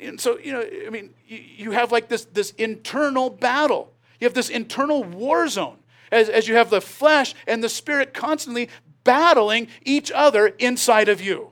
And 0.00 0.20
so, 0.20 0.38
you 0.38 0.52
know, 0.52 0.64
I 0.86 0.90
mean, 0.90 1.14
you 1.26 1.72
have 1.72 1.92
like 1.92 2.08
this, 2.08 2.24
this 2.24 2.50
internal 2.52 3.30
battle. 3.30 3.92
You 4.20 4.26
have 4.26 4.34
this 4.34 4.48
internal 4.48 5.04
war 5.04 5.48
zone 5.48 5.78
as, 6.14 6.28
as 6.28 6.48
you 6.48 6.54
have 6.54 6.70
the 6.70 6.80
flesh 6.80 7.34
and 7.46 7.62
the 7.62 7.68
spirit 7.68 8.14
constantly 8.14 8.70
battling 9.02 9.68
each 9.84 10.10
other 10.12 10.46
inside 10.46 11.08
of 11.08 11.20
you. 11.20 11.50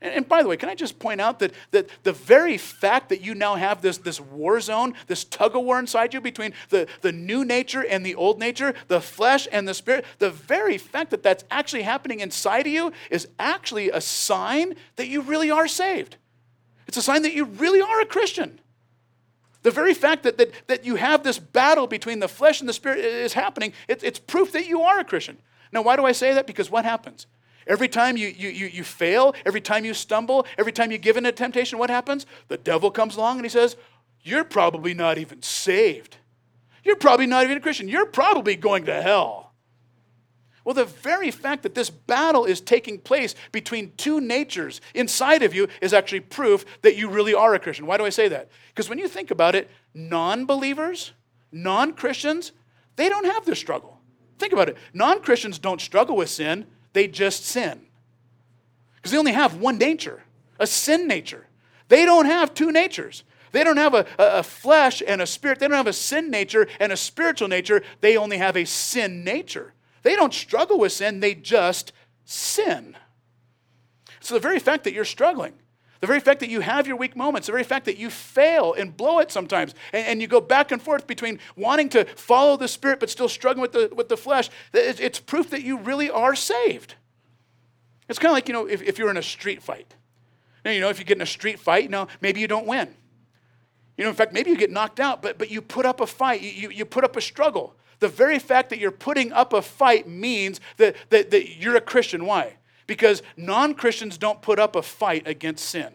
And, 0.00 0.28
by 0.28 0.42
the 0.42 0.48
way, 0.50 0.58
can 0.58 0.68
I 0.68 0.74
just 0.74 0.98
point 0.98 1.18
out 1.18 1.38
that, 1.38 1.52
that 1.70 1.88
the 2.02 2.12
very 2.12 2.58
fact 2.58 3.08
that 3.08 3.22
you 3.22 3.34
now 3.34 3.54
have 3.54 3.80
this, 3.80 3.96
this 3.96 4.20
war 4.20 4.60
zone, 4.60 4.92
this 5.06 5.24
tug 5.24 5.56
of 5.56 5.64
war 5.64 5.78
inside 5.78 6.12
you 6.12 6.20
between 6.20 6.52
the, 6.68 6.86
the 7.00 7.10
new 7.10 7.42
nature 7.42 7.82
and 7.82 8.04
the 8.04 8.14
old 8.14 8.38
nature, 8.38 8.74
the 8.88 9.00
flesh 9.00 9.48
and 9.50 9.66
the 9.66 9.72
spirit, 9.72 10.04
the 10.18 10.28
very 10.28 10.76
fact 10.76 11.10
that 11.10 11.22
that's 11.22 11.44
actually 11.50 11.82
happening 11.82 12.20
inside 12.20 12.66
of 12.66 12.72
you 12.72 12.92
is 13.10 13.28
actually 13.38 13.88
a 13.88 14.00
sign 14.00 14.74
that 14.96 15.08
you 15.08 15.22
really 15.22 15.50
are 15.50 15.66
saved. 15.66 16.18
It's 16.86 16.98
a 16.98 17.02
sign 17.02 17.22
that 17.22 17.32
you 17.32 17.46
really 17.46 17.80
are 17.80 18.02
a 18.02 18.06
Christian. 18.06 18.60
The 19.64 19.70
very 19.70 19.94
fact 19.94 20.22
that, 20.24 20.36
that, 20.36 20.52
that 20.66 20.84
you 20.84 20.96
have 20.96 21.24
this 21.24 21.38
battle 21.38 21.86
between 21.86 22.20
the 22.20 22.28
flesh 22.28 22.60
and 22.60 22.68
the 22.68 22.74
spirit 22.74 22.98
is 22.98 23.32
happening, 23.32 23.72
it, 23.88 24.04
it's 24.04 24.18
proof 24.18 24.52
that 24.52 24.68
you 24.68 24.82
are 24.82 25.00
a 25.00 25.04
Christian. 25.04 25.38
Now, 25.72 25.80
why 25.80 25.96
do 25.96 26.04
I 26.04 26.12
say 26.12 26.34
that? 26.34 26.46
Because 26.46 26.70
what 26.70 26.84
happens? 26.84 27.26
Every 27.66 27.88
time 27.88 28.18
you, 28.18 28.28
you, 28.28 28.50
you, 28.50 28.66
you 28.66 28.84
fail, 28.84 29.34
every 29.46 29.62
time 29.62 29.86
you 29.86 29.94
stumble, 29.94 30.46
every 30.58 30.70
time 30.70 30.92
you 30.92 30.98
give 30.98 31.16
in 31.16 31.24
to 31.24 31.32
temptation, 31.32 31.78
what 31.78 31.88
happens? 31.88 32.26
The 32.48 32.58
devil 32.58 32.90
comes 32.90 33.16
along 33.16 33.38
and 33.38 33.46
he 33.46 33.48
says, 33.48 33.76
You're 34.22 34.44
probably 34.44 34.92
not 34.92 35.16
even 35.16 35.40
saved. 35.40 36.18
You're 36.84 36.96
probably 36.96 37.26
not 37.26 37.44
even 37.44 37.56
a 37.56 37.60
Christian. 37.60 37.88
You're 37.88 38.04
probably 38.04 38.56
going 38.56 38.84
to 38.84 39.00
hell. 39.00 39.43
Well, 40.64 40.74
the 40.74 40.86
very 40.86 41.30
fact 41.30 41.62
that 41.62 41.74
this 41.74 41.90
battle 41.90 42.46
is 42.46 42.60
taking 42.60 42.98
place 42.98 43.34
between 43.52 43.92
two 43.98 44.20
natures 44.20 44.80
inside 44.94 45.42
of 45.42 45.54
you 45.54 45.68
is 45.82 45.92
actually 45.92 46.20
proof 46.20 46.64
that 46.80 46.96
you 46.96 47.08
really 47.10 47.34
are 47.34 47.54
a 47.54 47.58
Christian. 47.58 47.86
Why 47.86 47.98
do 47.98 48.06
I 48.06 48.10
say 48.10 48.28
that? 48.28 48.48
Because 48.68 48.88
when 48.88 48.98
you 48.98 49.06
think 49.06 49.30
about 49.30 49.54
it, 49.54 49.70
non 49.92 50.46
believers, 50.46 51.12
non 51.52 51.92
Christians, 51.92 52.52
they 52.96 53.10
don't 53.10 53.26
have 53.26 53.44
this 53.44 53.58
struggle. 53.58 54.00
Think 54.38 54.54
about 54.54 54.70
it. 54.70 54.78
Non 54.94 55.20
Christians 55.20 55.58
don't 55.58 55.80
struggle 55.80 56.16
with 56.16 56.30
sin, 56.30 56.66
they 56.94 57.08
just 57.08 57.44
sin. 57.44 57.82
Because 58.96 59.12
they 59.12 59.18
only 59.18 59.32
have 59.32 59.56
one 59.56 59.76
nature, 59.76 60.22
a 60.58 60.66
sin 60.66 61.06
nature. 61.06 61.46
They 61.88 62.06
don't 62.06 62.26
have 62.26 62.54
two 62.54 62.72
natures. 62.72 63.22
They 63.52 63.62
don't 63.62 63.76
have 63.76 63.94
a, 63.94 64.06
a, 64.18 64.42
flesh 64.42 65.02
and 65.06 65.20
a 65.20 65.26
spirit. 65.26 65.60
They 65.60 65.68
don't 65.68 65.76
have 65.76 65.86
a 65.86 65.92
sin 65.92 66.30
nature 66.30 66.66
and 66.80 66.90
a 66.90 66.96
spiritual 66.96 67.46
nature. 67.48 67.82
They 68.00 68.16
only 68.16 68.38
have 68.38 68.56
a 68.56 68.64
sin 68.64 69.22
nature. 69.22 69.74
They 70.04 70.14
don't 70.14 70.32
struggle 70.32 70.78
with 70.78 70.92
sin, 70.92 71.18
they 71.18 71.34
just 71.34 71.92
sin. 72.24 72.96
So 74.20 74.34
the 74.34 74.40
very 74.40 74.60
fact 74.60 74.84
that 74.84 74.92
you're 74.92 75.04
struggling, 75.04 75.54
the 76.00 76.06
very 76.06 76.20
fact 76.20 76.40
that 76.40 76.50
you 76.50 76.60
have 76.60 76.86
your 76.86 76.96
weak 76.96 77.16
moments, 77.16 77.46
the 77.46 77.52
very 77.52 77.64
fact 77.64 77.86
that 77.86 77.96
you 77.96 78.10
fail 78.10 78.74
and 78.74 78.94
blow 78.94 79.18
it 79.18 79.32
sometimes, 79.32 79.74
and, 79.92 80.06
and 80.06 80.20
you 80.22 80.28
go 80.28 80.40
back 80.40 80.70
and 80.70 80.80
forth 80.80 81.06
between 81.06 81.38
wanting 81.56 81.88
to 81.88 82.04
follow 82.16 82.56
the 82.56 82.68
Spirit 82.68 83.00
but 83.00 83.08
still 83.08 83.28
struggling 83.28 83.62
with 83.62 83.72
the, 83.72 83.90
with 83.94 84.08
the 84.08 84.16
flesh, 84.16 84.50
it's 84.72 85.18
proof 85.18 85.50
that 85.50 85.62
you 85.62 85.78
really 85.78 86.10
are 86.10 86.36
saved. 86.36 86.94
It's 88.08 88.18
kind 88.18 88.30
of 88.30 88.34
like, 88.34 88.48
you 88.48 88.52
know, 88.52 88.66
if, 88.66 88.82
if 88.82 88.98
you're 88.98 89.10
in 89.10 89.16
a 89.16 89.22
street 89.22 89.62
fight. 89.62 89.94
Now, 90.66 90.70
you 90.70 90.80
know, 90.80 90.90
if 90.90 90.98
you 90.98 91.06
get 91.06 91.16
in 91.16 91.22
a 91.22 91.26
street 91.26 91.58
fight, 91.58 91.84
you 91.84 91.88
know, 91.88 92.08
maybe 92.20 92.40
you 92.40 92.46
don't 92.46 92.66
win. 92.66 92.94
You 93.96 94.04
know, 94.04 94.10
in 94.10 94.16
fact, 94.16 94.34
maybe 94.34 94.50
you 94.50 94.56
get 94.56 94.70
knocked 94.70 95.00
out, 95.00 95.22
but, 95.22 95.38
but 95.38 95.50
you 95.50 95.62
put 95.62 95.86
up 95.86 96.00
a 96.00 96.06
fight, 96.06 96.42
you, 96.42 96.50
you, 96.50 96.70
you 96.70 96.84
put 96.84 97.04
up 97.04 97.16
a 97.16 97.22
struggle. 97.22 97.74
The 98.04 98.08
very 98.08 98.38
fact 98.38 98.68
that 98.68 98.78
you're 98.78 98.90
putting 98.90 99.32
up 99.32 99.54
a 99.54 99.62
fight 99.62 100.06
means 100.06 100.60
that, 100.76 100.94
that, 101.08 101.30
that 101.30 101.56
you're 101.56 101.74
a 101.74 101.80
Christian. 101.80 102.26
Why? 102.26 102.56
Because 102.86 103.22
non 103.34 103.72
Christians 103.72 104.18
don't 104.18 104.42
put 104.42 104.58
up 104.58 104.76
a 104.76 104.82
fight 104.82 105.26
against 105.26 105.64
sin, 105.64 105.90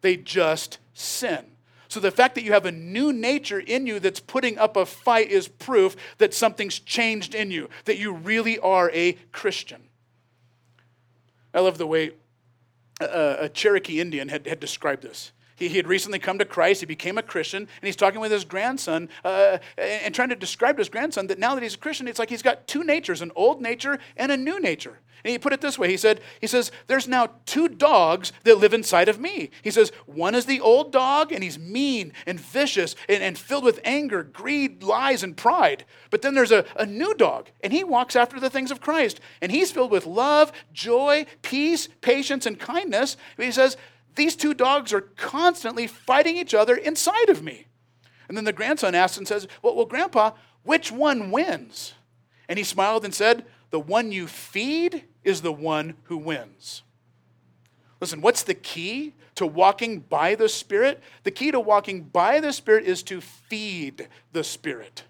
they 0.00 0.16
just 0.16 0.78
sin. 0.94 1.44
So 1.88 1.98
the 1.98 2.12
fact 2.12 2.36
that 2.36 2.44
you 2.44 2.52
have 2.52 2.66
a 2.66 2.70
new 2.70 3.12
nature 3.12 3.58
in 3.58 3.84
you 3.84 3.98
that's 3.98 4.20
putting 4.20 4.58
up 4.58 4.76
a 4.76 4.86
fight 4.86 5.28
is 5.28 5.48
proof 5.48 5.96
that 6.18 6.34
something's 6.34 6.78
changed 6.78 7.34
in 7.34 7.50
you, 7.50 7.68
that 7.86 7.98
you 7.98 8.12
really 8.12 8.60
are 8.60 8.88
a 8.94 9.14
Christian. 9.32 9.82
I 11.52 11.58
love 11.58 11.78
the 11.78 11.86
way 11.88 12.12
a, 13.00 13.38
a 13.40 13.48
Cherokee 13.48 13.98
Indian 13.98 14.28
had, 14.28 14.46
had 14.46 14.60
described 14.60 15.02
this. 15.02 15.32
He, 15.58 15.68
he 15.68 15.76
had 15.76 15.86
recently 15.86 16.18
come 16.18 16.38
to 16.38 16.44
Christ. 16.44 16.80
He 16.80 16.86
became 16.86 17.18
a 17.18 17.22
Christian, 17.22 17.62
and 17.62 17.86
he's 17.86 17.96
talking 17.96 18.20
with 18.20 18.32
his 18.32 18.44
grandson 18.44 19.08
uh, 19.24 19.58
and 19.76 20.14
trying 20.14 20.28
to 20.30 20.36
describe 20.36 20.76
to 20.76 20.80
his 20.80 20.88
grandson 20.88 21.26
that 21.26 21.38
now 21.38 21.54
that 21.54 21.62
he's 21.62 21.74
a 21.74 21.78
Christian, 21.78 22.08
it's 22.08 22.18
like 22.18 22.30
he's 22.30 22.42
got 22.42 22.66
two 22.66 22.84
natures 22.84 23.22
an 23.22 23.32
old 23.34 23.60
nature 23.60 23.98
and 24.16 24.32
a 24.32 24.36
new 24.36 24.60
nature. 24.60 25.00
And 25.24 25.32
he 25.32 25.38
put 25.38 25.52
it 25.52 25.60
this 25.60 25.78
way 25.78 25.90
he 25.90 25.96
said, 25.96 26.20
he 26.40 26.46
says, 26.46 26.70
There's 26.86 27.08
now 27.08 27.30
two 27.44 27.68
dogs 27.68 28.32
that 28.44 28.58
live 28.58 28.72
inside 28.72 29.08
of 29.08 29.18
me. 29.18 29.50
He 29.62 29.70
says, 29.70 29.90
One 30.06 30.34
is 30.34 30.46
the 30.46 30.60
old 30.60 30.92
dog, 30.92 31.32
and 31.32 31.42
he's 31.42 31.58
mean 31.58 32.12
and 32.26 32.38
vicious 32.38 32.94
and, 33.08 33.22
and 33.22 33.36
filled 33.36 33.64
with 33.64 33.80
anger, 33.84 34.22
greed, 34.22 34.82
lies, 34.82 35.22
and 35.22 35.36
pride. 35.36 35.84
But 36.10 36.22
then 36.22 36.34
there's 36.34 36.52
a, 36.52 36.64
a 36.76 36.86
new 36.86 37.14
dog, 37.14 37.50
and 37.62 37.72
he 37.72 37.82
walks 37.82 38.14
after 38.14 38.38
the 38.38 38.50
things 38.50 38.70
of 38.70 38.80
Christ. 38.80 39.20
And 39.42 39.50
he's 39.50 39.72
filled 39.72 39.90
with 39.90 40.06
love, 40.06 40.52
joy, 40.72 41.26
peace, 41.42 41.88
patience, 42.00 42.46
and 42.46 42.58
kindness. 42.58 43.16
He 43.36 43.50
says, 43.50 43.76
these 44.14 44.36
two 44.36 44.54
dogs 44.54 44.92
are 44.92 45.00
constantly 45.00 45.86
fighting 45.86 46.36
each 46.36 46.54
other 46.54 46.76
inside 46.76 47.28
of 47.28 47.42
me. 47.42 47.66
And 48.28 48.36
then 48.36 48.44
the 48.44 48.52
grandson 48.52 48.94
asks 48.94 49.16
and 49.16 49.26
says, 49.26 49.48
Well, 49.62 49.74
well 49.74 49.86
Grandpa, 49.86 50.32
which 50.62 50.92
one 50.92 51.30
wins? 51.30 51.94
And 52.48 52.58
he 52.58 52.64
smiled 52.64 53.04
and 53.04 53.14
said, 53.14 53.44
The 53.70 53.80
one 53.80 54.12
you 54.12 54.26
feed 54.26 55.04
is 55.24 55.42
the 55.42 55.52
one 55.52 55.94
who 56.04 56.16
wins. 56.16 56.82
Listen, 58.00 58.20
what's 58.20 58.42
the 58.42 58.54
key 58.54 59.14
to 59.34 59.46
walking 59.46 60.00
by 60.00 60.34
the 60.34 60.48
Spirit? 60.48 61.02
The 61.24 61.30
key 61.30 61.50
to 61.50 61.60
walking 61.60 62.02
by 62.02 62.40
the 62.40 62.52
Spirit 62.52 62.84
is 62.84 63.02
to 63.04 63.20
feed 63.20 64.08
the 64.32 64.44
Spirit. 64.44 65.04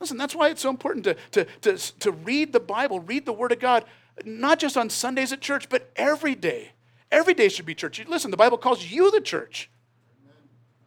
Listen, 0.00 0.16
that's 0.16 0.34
why 0.34 0.48
it's 0.48 0.62
so 0.62 0.70
important 0.70 1.04
to, 1.04 1.16
to, 1.32 1.44
to, 1.60 1.76
to 2.00 2.10
read 2.10 2.52
the 2.52 2.60
Bible, 2.60 3.00
read 3.00 3.26
the 3.26 3.34
Word 3.34 3.52
of 3.52 3.60
God, 3.60 3.84
not 4.24 4.58
just 4.58 4.76
on 4.76 4.88
Sundays 4.88 5.32
at 5.32 5.40
church, 5.40 5.68
but 5.68 5.90
every 5.94 6.34
day. 6.34 6.72
Every 7.10 7.34
day 7.34 7.48
should 7.48 7.66
be 7.66 7.74
church. 7.74 8.04
Listen, 8.08 8.30
the 8.30 8.36
Bible 8.36 8.58
calls 8.58 8.84
you 8.84 9.10
the 9.10 9.20
church. 9.20 9.70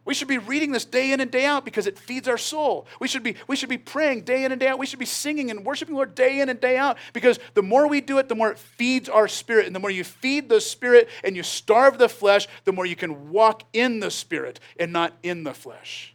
We 0.06 0.12
should 0.12 0.28
be 0.28 0.36
reading 0.36 0.70
this 0.70 0.84
day 0.84 1.12
in 1.12 1.20
and 1.20 1.30
day 1.30 1.46
out 1.46 1.64
because 1.64 1.86
it 1.86 1.98
feeds 1.98 2.28
our 2.28 2.36
soul. 2.36 2.86
We 3.00 3.08
should 3.08 3.22
be, 3.22 3.36
we 3.46 3.56
should 3.56 3.70
be 3.70 3.78
praying 3.78 4.22
day 4.22 4.44
in 4.44 4.52
and 4.52 4.60
day 4.60 4.68
out. 4.68 4.78
We 4.78 4.84
should 4.84 4.98
be 4.98 5.06
singing 5.06 5.50
and 5.50 5.64
worshiping 5.64 5.94
Lord 5.94 6.14
day 6.14 6.40
in 6.40 6.50
and 6.50 6.60
day 6.60 6.76
out 6.76 6.98
because 7.14 7.38
the 7.54 7.62
more 7.62 7.88
we 7.88 8.02
do 8.02 8.18
it, 8.18 8.28
the 8.28 8.34
more 8.34 8.50
it 8.50 8.58
feeds 8.58 9.08
our 9.08 9.28
spirit. 9.28 9.66
And 9.66 9.74
the 9.74 9.80
more 9.80 9.90
you 9.90 10.04
feed 10.04 10.50
the 10.50 10.60
spirit 10.60 11.08
and 11.22 11.34
you 11.34 11.42
starve 11.42 11.96
the 11.96 12.10
flesh, 12.10 12.48
the 12.64 12.72
more 12.72 12.84
you 12.84 12.96
can 12.96 13.30
walk 13.30 13.62
in 13.72 14.00
the 14.00 14.10
spirit 14.10 14.60
and 14.78 14.92
not 14.92 15.14
in 15.22 15.42
the 15.42 15.54
flesh. 15.54 16.14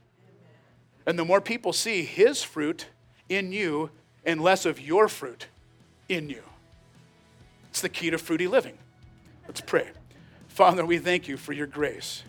And 1.07 1.18
the 1.18 1.26
more 1.26 1.41
people 1.41 1.74
see 1.74 2.03
his 2.03 2.43
fruit 2.43 2.86
in 3.28 3.51
you 3.51 3.89
and 4.24 4.39
less 4.39 4.68
of 4.68 4.80
your 4.80 5.07
fruit 5.07 5.47
in 6.07 6.30
you. 6.30 6.43
It's 7.72 7.82
the 7.82 7.89
key 7.89 8.12
to 8.12 8.20
fruity 8.20 8.47
living. 8.47 8.78
Let's 9.50 9.62
pray. 9.62 9.88
Father, 10.47 10.86
we 10.86 11.00
thank 11.00 11.28
you 11.28 11.36
for 11.36 11.54
your 11.54 11.66
grace. 11.66 12.22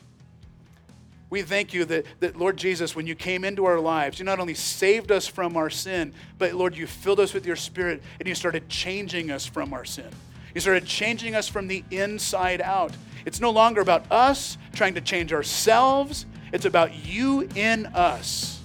We 1.29 1.43
thank 1.43 1.75
you 1.75 1.85
that, 1.85 2.07
that, 2.21 2.35
Lord 2.35 2.57
Jesus, 2.57 2.97
when 2.97 3.07
you 3.07 3.15
came 3.15 3.45
into 3.45 3.67
our 3.67 3.79
lives, 3.79 4.19
you 4.19 4.25
not 4.25 4.41
only 4.41 4.55
saved 4.55 5.13
us 5.13 5.27
from 5.27 5.55
our 5.55 5.69
sin, 5.69 6.15
but 6.39 6.55
Lord, 6.55 6.75
you 6.75 6.87
filled 6.87 7.21
us 7.21 7.35
with 7.35 7.45
your 7.45 7.57
spirit 7.57 8.03
and 8.19 8.27
you 8.27 8.35
started 8.35 8.71
changing 8.71 9.31
us 9.31 9.45
from 9.45 9.75
our 9.75 9.85
sin. 9.85 10.09
You 10.55 10.63
started 10.63 10.87
changing 10.87 11.35
us 11.35 11.47
from 11.47 11.69
the 11.69 11.85
inside 11.91 12.63
out. 12.63 12.97
It's 13.27 13.39
no 13.39 13.51
longer 13.51 13.83
about 13.83 14.11
us 14.11 14.57
trying 14.73 14.95
to 14.95 15.03
change 15.03 15.31
ourselves, 15.31 16.25
it's 16.55 16.65
about 16.65 17.05
you 17.05 17.51
in 17.55 17.85
us. 17.89 18.63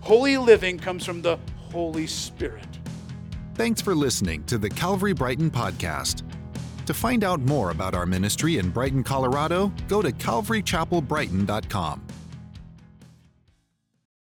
Holy 0.00 0.36
living 0.36 0.80
comes 0.80 1.06
from 1.06 1.22
the 1.22 1.38
Holy 1.70 2.08
Spirit. 2.08 2.66
Thanks 3.54 3.80
for 3.80 3.94
listening 3.94 4.42
to 4.46 4.58
the 4.58 4.68
Calvary 4.68 5.12
Brighton 5.12 5.48
podcast. 5.48 6.24
To 6.86 6.94
find 6.94 7.24
out 7.24 7.40
more 7.40 7.70
about 7.70 7.94
our 7.94 8.04
ministry 8.06 8.58
in 8.58 8.70
Brighton, 8.70 9.02
Colorado, 9.02 9.72
go 9.88 10.02
to 10.02 10.12
calvarychapelbrighton.com. 10.12 12.02